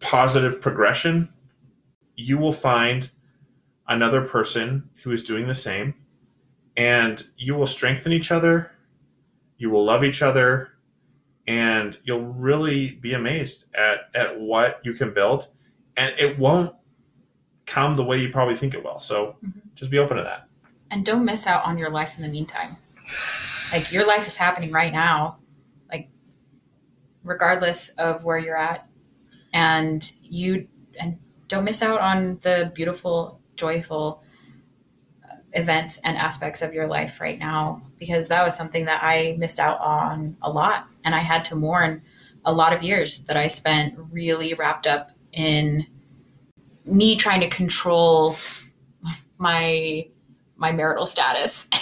positive 0.03 0.61
progression, 0.61 1.33
you 2.17 2.37
will 2.37 2.53
find 2.53 3.11
another 3.89 4.21
person 4.27 4.91
who 5.03 5.11
is 5.13 5.23
doing 5.23 5.47
the 5.47 5.55
same, 5.55 5.95
and 6.77 7.25
you 7.37 7.55
will 7.55 7.67
strengthen 7.67 8.13
each 8.13 8.31
other, 8.31 8.73
you 9.57 9.71
will 9.71 9.85
love 9.85 10.05
each 10.05 10.21
other, 10.23 10.71
and 11.47 11.99
you'll 12.05 12.27
really 12.27 12.91
be 12.93 13.15
amazed 13.15 13.65
at, 13.75 14.11
at 14.15 14.39
what 14.41 14.81
you 14.85 14.93
can 14.95 15.13
build. 15.15 15.49
And 15.97 16.15
it 16.19 16.39
won't 16.39 16.75
come 17.67 17.97
the 17.97 18.05
way 18.05 18.19
you 18.19 18.31
probably 18.31 18.57
think 18.57 18.75
it 18.75 18.85
will. 18.85 18.99
So 19.01 19.37
Mhm. 19.45 19.53
just 19.75 19.91
be 19.91 19.99
open 19.99 20.17
to 20.19 20.23
that. 20.23 20.49
and 20.91 21.07
don't 21.07 21.25
miss 21.25 21.47
out 21.47 21.65
on 21.65 21.79
your 21.79 21.89
life 21.89 22.17
in 22.19 22.23
the 22.23 22.29
meantime. 22.29 22.77
Like 23.73 23.91
your 23.93 24.07
life 24.07 24.27
is 24.27 24.37
happening 24.37 24.71
right 24.73 24.93
now, 24.93 25.39
like 25.91 26.11
regardless 27.25 27.89
of 27.91 28.25
where 28.25 28.37
you're 28.37 28.59
at, 28.59 28.87
and 29.53 30.13
you 30.23 30.69
and 30.99 31.19
don't 31.49 31.65
miss 31.65 31.83
out 31.83 32.01
on 32.01 32.39
the 32.43 32.73
beautiful, 32.75 33.41
joyful 33.57 34.23
uh, 35.25 35.37
events 35.53 35.99
and 36.05 36.17
aspects 36.17 36.63
of 36.63 36.73
your 36.73 36.87
life 36.87 37.21
right 37.21 37.39
now 37.39 37.83
because 37.99 38.29
that 38.29 38.43
was 38.43 38.57
something 38.57 38.87
that 38.87 39.03
I 39.03 39.37
missed 39.39 39.61
out 39.61 39.79
on 39.81 40.37
a 40.43 40.51
lot, 40.51 40.87
and 41.05 41.15
I 41.15 41.21
had 41.21 41.45
to 41.47 41.57
mourn 41.57 42.03
a 42.45 42.53
lot 42.53 42.73
of 42.73 42.83
years 42.83 43.25
that 43.27 43.37
I 43.37 43.49
spent 43.49 43.95
really 44.11 44.55
wrapped 44.55 44.87
up 44.87 45.13
in 45.33 45.87
me 46.85 47.17
trying 47.17 47.41
to 47.41 47.49
control 47.49 48.37
my 49.39 50.09
my 50.57 50.73
marital 50.73 51.07
status. 51.07 51.69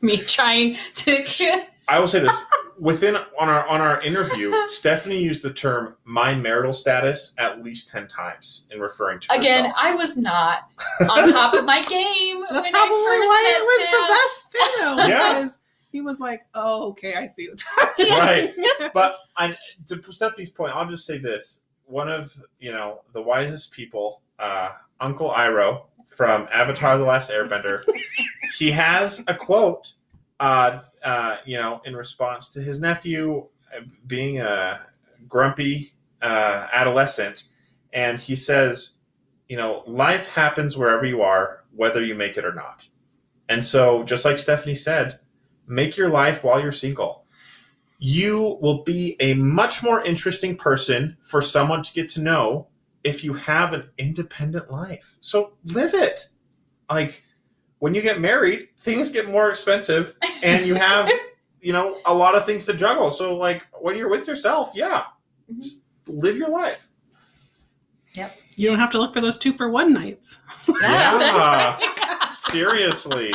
Me 0.00 0.18
trying 0.18 0.76
to. 0.96 1.24
I 1.88 1.98
will 1.98 2.08
say 2.08 2.20
this 2.20 2.44
within 2.78 3.16
on 3.16 3.48
our 3.48 3.66
on 3.66 3.80
our 3.80 4.00
interview, 4.00 4.52
Stephanie 4.68 5.22
used 5.22 5.42
the 5.42 5.52
term 5.52 5.96
"my 6.04 6.34
marital 6.34 6.72
status" 6.72 7.34
at 7.38 7.62
least 7.62 7.88
ten 7.88 8.08
times 8.08 8.66
in 8.70 8.80
referring 8.80 9.20
to 9.20 9.32
Again, 9.32 9.64
herself. 9.66 9.84
I 9.84 9.94
was 9.94 10.16
not 10.16 10.70
on 11.10 11.32
top 11.32 11.54
of 11.54 11.64
my 11.64 11.82
game 11.82 12.42
That's 12.50 12.62
when 12.62 12.72
probably 12.72 12.96
I 12.96 13.16
first 13.18 13.28
why 13.28 13.42
met 13.42 13.56
it 13.56 13.64
was 13.64 13.80
Sam. 13.82 13.92
the 13.92 14.06
best 14.10 14.52
thing, 14.52 14.96
though. 14.96 15.06
Yeah. 15.06 15.32
Because 15.34 15.58
he 15.90 16.00
was 16.00 16.20
like, 16.20 16.42
"Oh, 16.54 16.88
okay, 16.90 17.14
I 17.14 17.28
see 17.28 17.48
what's. 17.48 17.64
Right. 17.98 18.52
but 18.94 19.16
I, 19.36 19.56
to 19.86 20.12
Stephanie's 20.12 20.50
point, 20.50 20.74
I'll 20.74 20.88
just 20.88 21.06
say 21.06 21.18
this: 21.18 21.60
one 21.86 22.10
of 22.10 22.36
you 22.58 22.72
know 22.72 23.02
the 23.12 23.22
wisest 23.22 23.72
people, 23.72 24.22
uh, 24.38 24.70
Uncle 25.00 25.30
Iroh 25.30 25.82
from 26.06 26.48
Avatar: 26.52 26.98
The 26.98 27.04
Last 27.04 27.30
Airbender, 27.30 27.84
he 28.58 28.70
has 28.72 29.24
a 29.28 29.34
quote. 29.34 29.92
Uh, 30.40 30.80
uh, 31.04 31.36
you 31.44 31.56
know, 31.56 31.80
in 31.84 31.94
response 31.94 32.50
to 32.50 32.62
his 32.62 32.80
nephew 32.80 33.46
uh, 33.76 33.80
being 34.06 34.40
a 34.40 34.80
grumpy 35.28 35.94
uh, 36.22 36.66
adolescent, 36.72 37.44
and 37.92 38.18
he 38.18 38.34
says, 38.34 38.94
you 39.48 39.56
know, 39.56 39.84
life 39.86 40.28
happens 40.34 40.76
wherever 40.76 41.04
you 41.04 41.22
are, 41.22 41.64
whether 41.74 42.02
you 42.02 42.14
make 42.14 42.36
it 42.36 42.44
or 42.44 42.54
not. 42.54 42.88
And 43.48 43.64
so, 43.64 44.02
just 44.04 44.24
like 44.24 44.38
Stephanie 44.38 44.74
said, 44.74 45.20
make 45.66 45.96
your 45.96 46.08
life 46.08 46.42
while 46.42 46.60
you're 46.60 46.72
single 46.72 47.24
you 47.98 48.58
will 48.60 48.82
be 48.82 49.16
a 49.20 49.32
much 49.32 49.82
more 49.82 50.04
interesting 50.04 50.56
person 50.56 51.16
for 51.22 51.40
someone 51.40 51.82
to 51.82 51.92
get 51.94 52.10
to 52.10 52.20
know 52.20 52.66
if 53.02 53.24
you 53.24 53.32
have 53.32 53.72
an 53.72 53.88
independent 53.96 54.70
life. 54.70 55.16
So 55.20 55.54
live 55.64 55.94
it. 55.94 56.28
Like 56.90 57.22
when 57.84 57.94
you 57.94 58.00
get 58.00 58.18
married, 58.18 58.66
things 58.78 59.10
get 59.10 59.28
more 59.30 59.50
expensive 59.50 60.16
and 60.42 60.64
you 60.64 60.74
have, 60.74 61.10
you 61.60 61.70
know, 61.70 62.00
a 62.06 62.14
lot 62.14 62.34
of 62.34 62.46
things 62.46 62.64
to 62.64 62.72
juggle. 62.72 63.10
So 63.10 63.36
like 63.36 63.62
when 63.78 63.94
you're 63.98 64.08
with 64.08 64.26
yourself, 64.26 64.70
yeah, 64.74 65.02
Mhm. 65.52 65.60
just 65.60 65.80
live 66.06 66.38
your 66.38 66.48
life. 66.48 66.88
Yep. 68.14 68.34
You 68.56 68.70
don't 68.70 68.78
have 68.78 68.90
to 68.92 68.98
look 68.98 69.12
for 69.12 69.20
those 69.20 69.36
two 69.36 69.52
for 69.52 69.68
one 69.68 69.92
nights. 69.92 70.38
Yeah, 70.66 70.74
Yeah. 70.80 71.18
that's 71.18 72.00
right. 72.00 72.34
Seriously. 72.34 73.34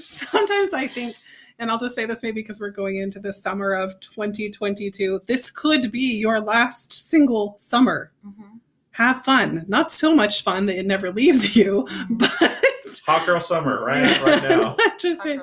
Sometimes 0.00 0.72
I 0.74 0.88
think, 0.88 1.14
and 1.60 1.70
I'll 1.70 1.78
just 1.78 1.94
say 1.94 2.04
this 2.04 2.24
maybe 2.24 2.42
because 2.42 2.58
we're 2.58 2.70
going 2.70 2.96
into 2.96 3.20
the 3.20 3.32
summer 3.32 3.74
of 3.74 4.00
2022, 4.00 5.20
this 5.28 5.52
could 5.52 5.92
be 5.92 6.18
your 6.18 6.40
last 6.40 6.92
single 6.92 7.54
summer. 7.60 8.10
Mhm. 8.26 8.58
Have 8.92 9.22
fun. 9.24 9.64
Not 9.68 9.92
so 9.92 10.12
much 10.16 10.42
fun 10.42 10.66
that 10.66 10.76
it 10.76 10.84
never 10.86 11.12
leaves 11.12 11.54
you, 11.54 11.86
but 12.10 12.57
Hot 13.06 13.24
girl 13.26 13.40
summer, 13.40 13.84
right? 13.84 14.22
Right 14.22 14.42
now. 14.42 14.76
just 14.98 15.22
saying, 15.22 15.42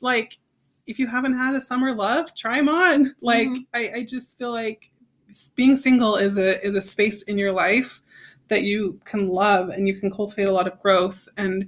like 0.00 0.38
if 0.86 0.98
you 0.98 1.06
haven't 1.06 1.36
had 1.36 1.54
a 1.54 1.60
summer 1.60 1.92
love 1.94 2.34
try 2.34 2.56
them 2.56 2.68
on 2.70 3.14
like 3.20 3.46
Mhm. 3.48 3.66
I, 3.74 3.92
I 3.96 4.04
just 4.04 4.38
feel 4.38 4.52
like 4.52 4.90
being 5.54 5.76
single 5.76 6.16
is 6.16 6.38
a 6.38 6.64
is 6.66 6.74
a 6.74 6.80
space 6.80 7.22
in 7.24 7.36
your 7.36 7.52
life 7.52 8.00
that 8.48 8.62
you 8.62 8.98
can 9.04 9.28
love 9.28 9.68
and 9.68 9.86
you 9.86 9.94
can 9.94 10.10
cultivate 10.10 10.44
a 10.48 10.52
lot 10.52 10.66
of 10.66 10.80
growth 10.80 11.28
and 11.36 11.66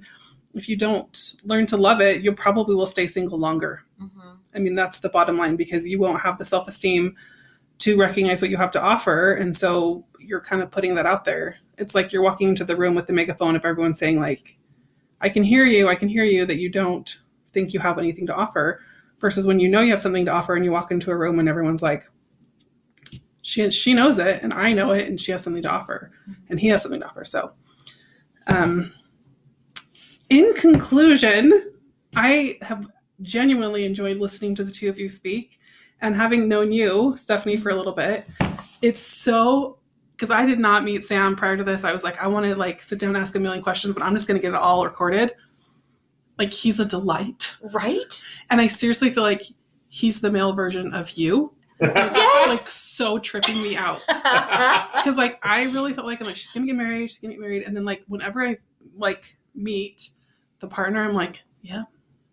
if 0.55 0.67
you 0.67 0.75
don't 0.75 1.35
learn 1.43 1.67
to 1.67 1.77
love 1.77 2.01
it 2.01 2.23
you 2.23 2.33
probably 2.33 2.73
will 2.75 2.87
stay 2.87 3.05
single 3.05 3.37
longer 3.37 3.83
Mhm. 4.01 4.37
i 4.55 4.57
mean 4.59 4.73
that's 4.73 4.99
the 5.01 5.09
bottom 5.09 5.37
line 5.37 5.55
because 5.55 5.87
you 5.87 5.99
won't 5.99 6.21
have 6.21 6.39
the 6.39 6.45
self-esteem 6.45 7.15
to 7.77 7.97
recognize 7.99 8.41
what 8.41 8.49
you 8.49 8.57
have 8.57 8.71
to 8.71 8.81
offer 8.81 9.33
and 9.33 9.55
so 9.55 10.03
you're 10.19 10.41
kind 10.41 10.63
of 10.63 10.71
putting 10.71 10.95
that 10.95 11.05
out 11.05 11.25
there 11.25 11.57
it's 11.77 11.93
like 11.93 12.11
you're 12.11 12.23
walking 12.23 12.49
into 12.49 12.65
the 12.65 12.75
room 12.75 12.95
with 12.95 13.05
the 13.05 13.13
megaphone 13.13 13.55
of 13.55 13.63
everyone 13.65 13.93
saying 13.93 14.19
like 14.19 14.57
i 15.21 15.29
can 15.29 15.43
hear 15.43 15.65
you 15.65 15.87
i 15.87 15.95
can 15.95 16.09
hear 16.09 16.23
you 16.23 16.45
that 16.45 16.59
you 16.59 16.69
don't 16.69 17.19
think 17.53 17.73
you 17.73 17.79
have 17.79 17.97
anything 17.97 18.27
to 18.27 18.35
offer 18.35 18.81
versus 19.19 19.45
when 19.47 19.59
you 19.59 19.69
know 19.69 19.81
you 19.81 19.91
have 19.91 20.01
something 20.01 20.25
to 20.25 20.31
offer 20.31 20.55
and 20.55 20.65
you 20.65 20.71
walk 20.71 20.91
into 20.91 21.11
a 21.11 21.15
room 21.15 21.39
and 21.39 21.47
everyone's 21.47 21.81
like 21.81 22.09
she 23.41 23.69
she 23.71 23.93
knows 23.93 24.19
it 24.19 24.41
and 24.43 24.53
I 24.53 24.73
know 24.73 24.91
it 24.91 25.07
and 25.07 25.19
she 25.19 25.31
has 25.31 25.41
something 25.41 25.63
to 25.63 25.69
offer 25.71 26.11
and 26.49 26.59
he 26.59 26.67
has 26.67 26.81
something 26.81 27.01
to 27.01 27.07
offer. 27.07 27.25
So 27.25 27.53
um 28.47 28.93
in 30.29 30.53
conclusion 30.55 31.73
I 32.15 32.57
have 32.61 32.87
genuinely 33.21 33.85
enjoyed 33.85 34.17
listening 34.17 34.55
to 34.55 34.63
the 34.63 34.71
two 34.71 34.89
of 34.89 34.97
you 34.97 35.09
speak 35.09 35.59
and 36.01 36.15
having 36.15 36.47
known 36.47 36.71
you 36.71 37.15
Stephanie 37.17 37.57
for 37.57 37.69
a 37.69 37.75
little 37.75 37.93
bit 37.93 38.25
it's 38.81 38.99
so 38.99 39.77
because 40.21 40.35
I 40.35 40.45
did 40.45 40.59
not 40.59 40.83
meet 40.83 41.03
Sam 41.03 41.35
prior 41.35 41.57
to 41.57 41.63
this 41.63 41.83
I 41.83 41.91
was 41.91 42.03
like 42.03 42.21
I 42.21 42.27
want 42.27 42.45
to 42.45 42.53
like 42.55 42.83
sit 42.83 42.99
down 42.99 43.15
and 43.15 43.17
ask 43.17 43.33
a 43.35 43.39
million 43.39 43.63
questions 43.63 43.95
but 43.95 44.03
I'm 44.03 44.13
just 44.13 44.27
going 44.27 44.39
to 44.39 44.41
get 44.41 44.53
it 44.53 44.59
all 44.61 44.85
recorded 44.85 45.31
like 46.37 46.53
he's 46.53 46.79
a 46.79 46.85
delight 46.85 47.55
Right? 47.73 48.23
and 48.51 48.61
I 48.61 48.67
seriously 48.67 49.09
feel 49.09 49.23
like 49.23 49.47
he's 49.89 50.21
the 50.21 50.31
male 50.31 50.53
version 50.53 50.93
of 50.93 51.09
you. 51.11 51.53
It's 51.79 52.15
Yes! 52.15 52.47
like 52.47 52.59
so 52.59 53.17
tripping 53.17 53.61
me 53.63 53.75
out. 53.75 53.99
Because 54.93 55.17
like 55.17 55.39
I 55.43 55.63
really 55.63 55.93
felt 55.93 56.05
like 56.05 56.21
I'm 56.21 56.27
like, 56.27 56.35
she's 56.35 56.51
gonna 56.51 56.67
get 56.67 56.75
married, 56.75 57.09
she's 57.09 57.17
gonna 57.19 57.33
get 57.33 57.41
married. 57.41 57.63
And 57.63 57.75
then 57.75 57.83
like 57.85 58.03
whenever 58.07 58.43
I 58.43 58.57
like 58.95 59.35
meet 59.55 60.09
the 60.59 60.67
partner, 60.67 61.01
I'm 61.03 61.15
like, 61.15 61.41
yeah, 61.63 61.83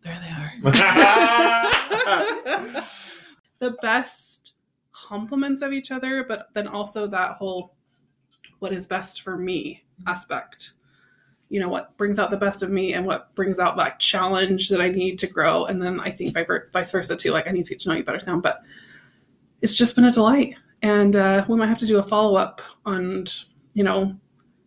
there 0.04 0.20
they 0.20 0.28
are. 0.28 0.52
the 3.58 3.70
best 3.82 4.54
compliments 4.92 5.62
of 5.62 5.72
each 5.72 5.90
other, 5.90 6.22
but 6.24 6.48
then 6.54 6.68
also 6.68 7.06
that 7.06 7.36
whole 7.38 7.74
what 8.58 8.72
is 8.72 8.86
best 8.86 9.22
for 9.22 9.36
me 9.36 9.84
aspect. 10.06 10.72
You 11.48 11.60
know, 11.60 11.68
what 11.68 11.96
brings 11.96 12.18
out 12.18 12.30
the 12.30 12.36
best 12.36 12.62
of 12.62 12.70
me 12.70 12.92
and 12.92 13.06
what 13.06 13.34
brings 13.34 13.58
out 13.58 13.76
that 13.78 13.98
challenge 13.98 14.68
that 14.68 14.80
I 14.80 14.88
need 14.88 15.18
to 15.20 15.26
grow. 15.26 15.64
And 15.64 15.82
then 15.82 15.98
I 16.00 16.10
think 16.10 16.34
by 16.34 16.44
ver- 16.44 16.66
vice 16.72 16.92
versa 16.92 17.16
too. 17.16 17.32
Like 17.32 17.48
I 17.48 17.52
need 17.52 17.64
to 17.64 17.70
get 17.70 17.80
to 17.80 17.88
know 17.88 17.94
you 17.94 18.04
better, 18.04 18.20
Sam. 18.20 18.40
But 18.40 18.60
it's 19.62 19.76
just 19.76 19.94
been 19.94 20.04
a 20.04 20.12
delight. 20.12 20.56
And 20.82 21.16
uh, 21.16 21.44
we 21.48 21.56
might 21.56 21.68
have 21.68 21.78
to 21.78 21.86
do 21.86 21.98
a 21.98 22.02
follow 22.02 22.36
up 22.36 22.60
on, 22.84 23.24
you 23.72 23.82
know, 23.82 24.16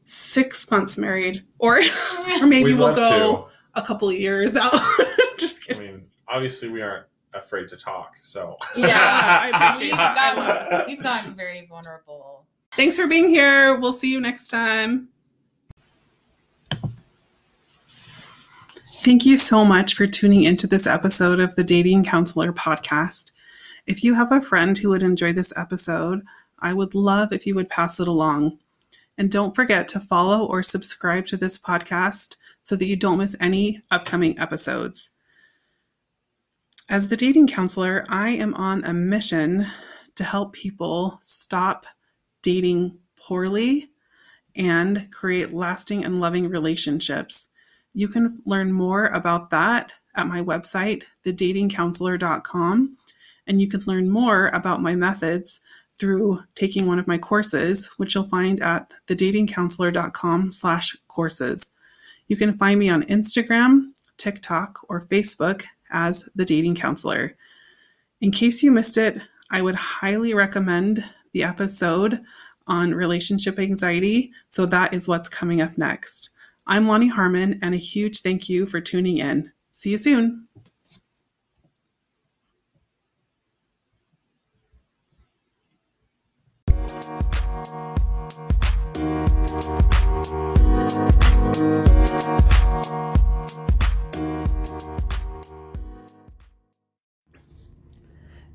six 0.05 0.69
months 0.69 0.97
married, 0.97 1.43
or 1.59 1.80
or 2.41 2.47
maybe 2.47 2.72
We'd 2.72 2.80
we'll 2.80 2.88
love 2.88 2.95
go 2.95 3.49
a 3.76 3.81
couple 3.81 4.09
of 4.09 4.15
years 4.15 4.55
out. 4.55 4.73
just 5.38 5.63
kidding 5.63 5.81
I 5.81 5.91
mean, 5.91 6.05
obviously 6.27 6.69
we 6.69 6.81
aren't 6.81 7.05
afraid 7.34 7.69
to 7.69 7.77
talk. 7.77 8.15
So 8.22 8.57
I 8.76 8.80
Yeah, 8.80 9.77
we've 9.80 9.91
gotten 9.91 10.85
we've 10.88 11.03
gotten 11.03 11.34
very 11.34 11.65
vulnerable. 11.68 12.45
Thanks 12.73 12.95
for 12.95 13.06
being 13.06 13.30
here. 13.30 13.77
We'll 13.77 13.93
see 13.93 14.11
you 14.11 14.22
next 14.22 14.48
time. 14.48 15.10
Thank 19.03 19.26
you 19.26 19.35
so 19.35 19.65
much 19.65 19.95
for 19.95 20.07
tuning 20.07 20.43
into 20.43 20.68
this 20.68 20.88
episode 20.88 21.39
of 21.39 21.56
the 21.56 21.64
Dating 21.64 22.03
Counselor 22.03 22.53
podcast. 22.53 23.31
If 23.88 24.03
you 24.03 24.14
have 24.14 24.31
a 24.31 24.39
friend 24.39 24.77
who 24.77 24.89
would 24.89 25.03
enjoy 25.03 25.34
this 25.34 25.52
episode, 25.57 26.22
I 26.60 26.73
would 26.73 26.95
love 26.95 27.34
if 27.34 27.45
you 27.45 27.56
would 27.56 27.68
pass 27.68 27.99
it 27.99 28.07
along. 28.07 28.60
And 29.18 29.30
don't 29.30 29.56
forget 29.56 29.88
to 29.89 29.99
follow 29.99 30.45
or 30.45 30.64
subscribe 30.64 31.26
to 31.27 31.38
this 31.38 31.57
podcast 31.57 32.35
so 32.61 32.76
that 32.76 32.85
you 32.85 32.95
don't 32.95 33.18
miss 33.18 33.35
any 33.39 33.81
upcoming 33.91 34.38
episodes. 34.39 35.10
As 36.89 37.07
the 37.07 37.18
dating 37.18 37.48
counselor, 37.48 38.06
I 38.07 38.30
am 38.30 38.53
on 38.53 38.85
a 38.85 38.93
mission 38.93 39.65
to 40.15 40.23
help 40.23 40.53
people 40.53 41.19
stop 41.22 41.85
dating 42.41 42.97
poorly 43.18 43.89
and 44.55 45.09
create 45.11 45.53
lasting 45.53 46.03
and 46.03 46.19
loving 46.19 46.49
relationships. 46.49 47.49
You 47.93 48.07
can 48.07 48.41
learn 48.45 48.72
more 48.72 49.07
about 49.07 49.49
that 49.51 49.93
at 50.15 50.27
my 50.27 50.41
website, 50.41 51.03
thedatingcounselor.com, 51.26 52.97
and 53.47 53.61
you 53.61 53.68
can 53.68 53.84
learn 53.85 54.09
more 54.09 54.47
about 54.49 54.81
my 54.81 54.95
methods 54.95 55.61
through 55.97 56.41
taking 56.55 56.88
one 56.88 56.99
of 56.99 57.07
my 57.07 57.18
courses, 57.18 57.88
which 57.97 58.15
you'll 58.15 58.27
find 58.27 58.61
at 58.61 58.91
thedatingcounselor.com 59.07 60.51
slash 60.51 60.97
courses. 61.07 61.72
You 62.27 62.35
can 62.38 62.57
find 62.57 62.80
me 62.80 62.89
on 62.89 63.03
Instagram, 63.03 63.91
TikTok, 64.18 64.80
or 64.89 65.05
Facebook 65.05 65.65
as 65.91 66.27
The 66.35 66.45
Dating 66.45 66.76
Counselor. 66.76 67.35
In 68.19 68.31
case 68.31 68.63
you 68.63 68.72
missed 68.72 68.97
it, 68.97 69.19
I 69.49 69.61
would 69.61 69.76
highly 69.76 70.34
recommend 70.34 71.03
the 71.34 71.44
episode 71.44 72.22
on 72.68 72.94
relationship 72.94 73.60
anxiety. 73.60 74.32
So 74.49 74.66
that 74.68 74.94
is 74.94 75.08
what's 75.08 75.30
coming 75.30 75.62
up 75.62 75.78
next. 75.78 76.30
I'm 76.68 76.86
Loni 76.86 77.10
Harmon, 77.10 77.60
and 77.62 77.74
a 77.74 77.78
huge 77.78 78.20
thank 78.20 78.48
you 78.48 78.66
for 78.66 78.80
tuning 78.80 79.18
in. 79.18 79.52
See 79.72 79.91
you 79.91 79.98
soon. 79.98 80.48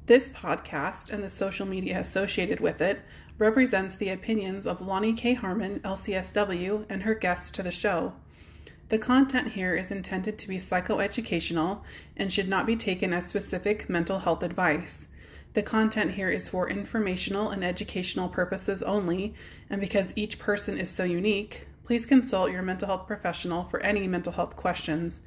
This 0.06 0.28
podcast 0.28 1.12
and 1.12 1.24
the 1.24 1.28
social 1.28 1.66
media 1.66 1.98
associated 1.98 2.60
with 2.60 2.80
it 2.80 3.00
represents 3.38 3.96
the 3.96 4.10
opinions 4.10 4.64
of 4.64 4.78
Loni 4.78 5.16
K. 5.16 5.34
Harmon, 5.34 5.80
LCSW, 5.80 6.86
and 6.88 7.02
her 7.02 7.14
guests 7.16 7.50
to 7.50 7.62
the 7.64 7.72
show. 7.72 8.12
The 8.88 8.98
content 8.98 9.54
here 9.54 9.74
is 9.74 9.90
intended 9.90 10.38
to 10.38 10.48
be 10.48 10.58
psychoeducational 10.58 11.82
and 12.16 12.32
should 12.32 12.48
not 12.48 12.66
be 12.66 12.76
taken 12.76 13.12
as 13.12 13.26
specific 13.26 13.88
mental 13.88 14.20
health 14.20 14.44
advice. 14.44 15.08
The 15.54 15.64
content 15.64 16.12
here 16.12 16.30
is 16.30 16.48
for 16.48 16.70
informational 16.70 17.50
and 17.50 17.64
educational 17.64 18.28
purposes 18.28 18.84
only, 18.84 19.34
and 19.68 19.80
because 19.80 20.12
each 20.14 20.38
person 20.38 20.78
is 20.78 20.88
so 20.88 21.02
unique, 21.02 21.66
please 21.82 22.06
consult 22.06 22.52
your 22.52 22.62
mental 22.62 22.86
health 22.86 23.08
professional 23.08 23.64
for 23.64 23.80
any 23.80 24.06
mental 24.06 24.34
health 24.34 24.54
questions. 24.54 25.22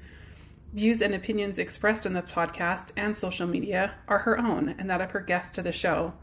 Views 0.71 1.01
and 1.01 1.15
opinions 1.15 1.57
expressed 1.57 2.05
in 2.05 2.13
the 2.13 2.21
podcast 2.21 2.91
and 2.95 3.17
social 3.17 3.47
media 3.47 3.95
are 4.07 4.19
her 4.19 4.37
own 4.37 4.69
and 4.69 4.87
that 4.87 5.01
of 5.01 5.11
her 5.11 5.19
guests 5.19 5.51
to 5.53 5.63
the 5.63 5.71
show. 5.71 6.13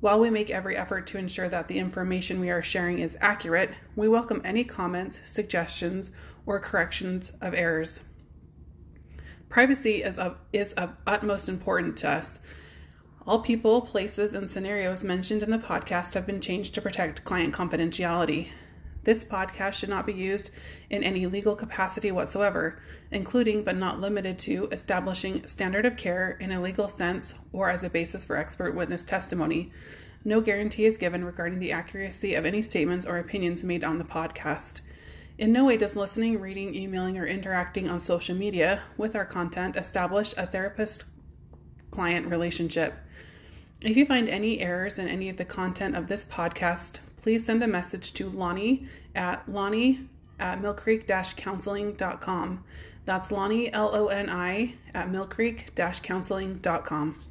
While 0.00 0.20
we 0.20 0.28
make 0.28 0.50
every 0.50 0.76
effort 0.76 1.06
to 1.06 1.18
ensure 1.18 1.48
that 1.48 1.68
the 1.68 1.78
information 1.78 2.38
we 2.38 2.50
are 2.50 2.62
sharing 2.62 2.98
is 2.98 3.16
accurate, 3.22 3.72
we 3.96 4.06
welcome 4.06 4.42
any 4.44 4.62
comments, 4.62 5.26
suggestions, 5.28 6.10
or 6.44 6.60
corrections 6.60 7.30
of 7.40 7.54
errors. 7.54 8.06
Privacy 9.48 10.02
is 10.02 10.18
of, 10.18 10.36
is 10.52 10.74
of 10.74 10.94
utmost 11.06 11.48
importance 11.48 12.02
to 12.02 12.10
us. 12.10 12.40
All 13.26 13.40
people, 13.40 13.80
places, 13.80 14.34
and 14.34 14.50
scenarios 14.50 15.02
mentioned 15.02 15.42
in 15.42 15.50
the 15.50 15.58
podcast 15.58 16.12
have 16.12 16.26
been 16.26 16.42
changed 16.42 16.74
to 16.74 16.82
protect 16.82 17.24
client 17.24 17.54
confidentiality. 17.54 18.50
This 19.08 19.24
podcast 19.24 19.72
should 19.72 19.88
not 19.88 20.04
be 20.04 20.12
used 20.12 20.50
in 20.90 21.02
any 21.02 21.24
legal 21.24 21.56
capacity 21.56 22.12
whatsoever, 22.12 22.78
including 23.10 23.64
but 23.64 23.74
not 23.74 24.02
limited 24.02 24.38
to 24.40 24.68
establishing 24.70 25.46
standard 25.46 25.86
of 25.86 25.96
care 25.96 26.32
in 26.32 26.52
a 26.52 26.60
legal 26.60 26.90
sense 26.90 27.38
or 27.50 27.70
as 27.70 27.82
a 27.82 27.88
basis 27.88 28.26
for 28.26 28.36
expert 28.36 28.74
witness 28.74 29.04
testimony. 29.04 29.72
No 30.26 30.42
guarantee 30.42 30.84
is 30.84 30.98
given 30.98 31.24
regarding 31.24 31.58
the 31.58 31.72
accuracy 31.72 32.34
of 32.34 32.44
any 32.44 32.60
statements 32.60 33.06
or 33.06 33.16
opinions 33.16 33.64
made 33.64 33.82
on 33.82 33.96
the 33.96 34.04
podcast. 34.04 34.82
In 35.38 35.54
no 35.54 35.64
way 35.64 35.78
does 35.78 35.96
listening, 35.96 36.38
reading, 36.38 36.74
emailing, 36.74 37.16
or 37.16 37.24
interacting 37.24 37.88
on 37.88 38.00
social 38.00 38.36
media 38.36 38.82
with 38.98 39.16
our 39.16 39.24
content 39.24 39.74
establish 39.76 40.34
a 40.36 40.44
therapist 40.44 41.04
client 41.90 42.26
relationship. 42.26 42.92
If 43.80 43.96
you 43.96 44.04
find 44.04 44.28
any 44.28 44.60
errors 44.60 44.98
in 44.98 45.08
any 45.08 45.30
of 45.30 45.38
the 45.38 45.46
content 45.46 45.96
of 45.96 46.08
this 46.08 46.26
podcast, 46.26 47.00
please 47.28 47.44
send 47.44 47.62
a 47.62 47.68
message 47.68 48.14
to 48.14 48.24
Loni 48.30 48.86
at 49.14 49.46
Loni 49.46 50.06
at 50.40 50.62
millcreek-counseling.com. 50.62 52.64
That's 53.04 53.28
Loni, 53.28 53.68
L 53.70 53.94
O 53.94 54.06
N 54.06 54.30
I, 54.30 54.76
at 54.94 55.10
millcreek-counseling.com. 55.10 57.27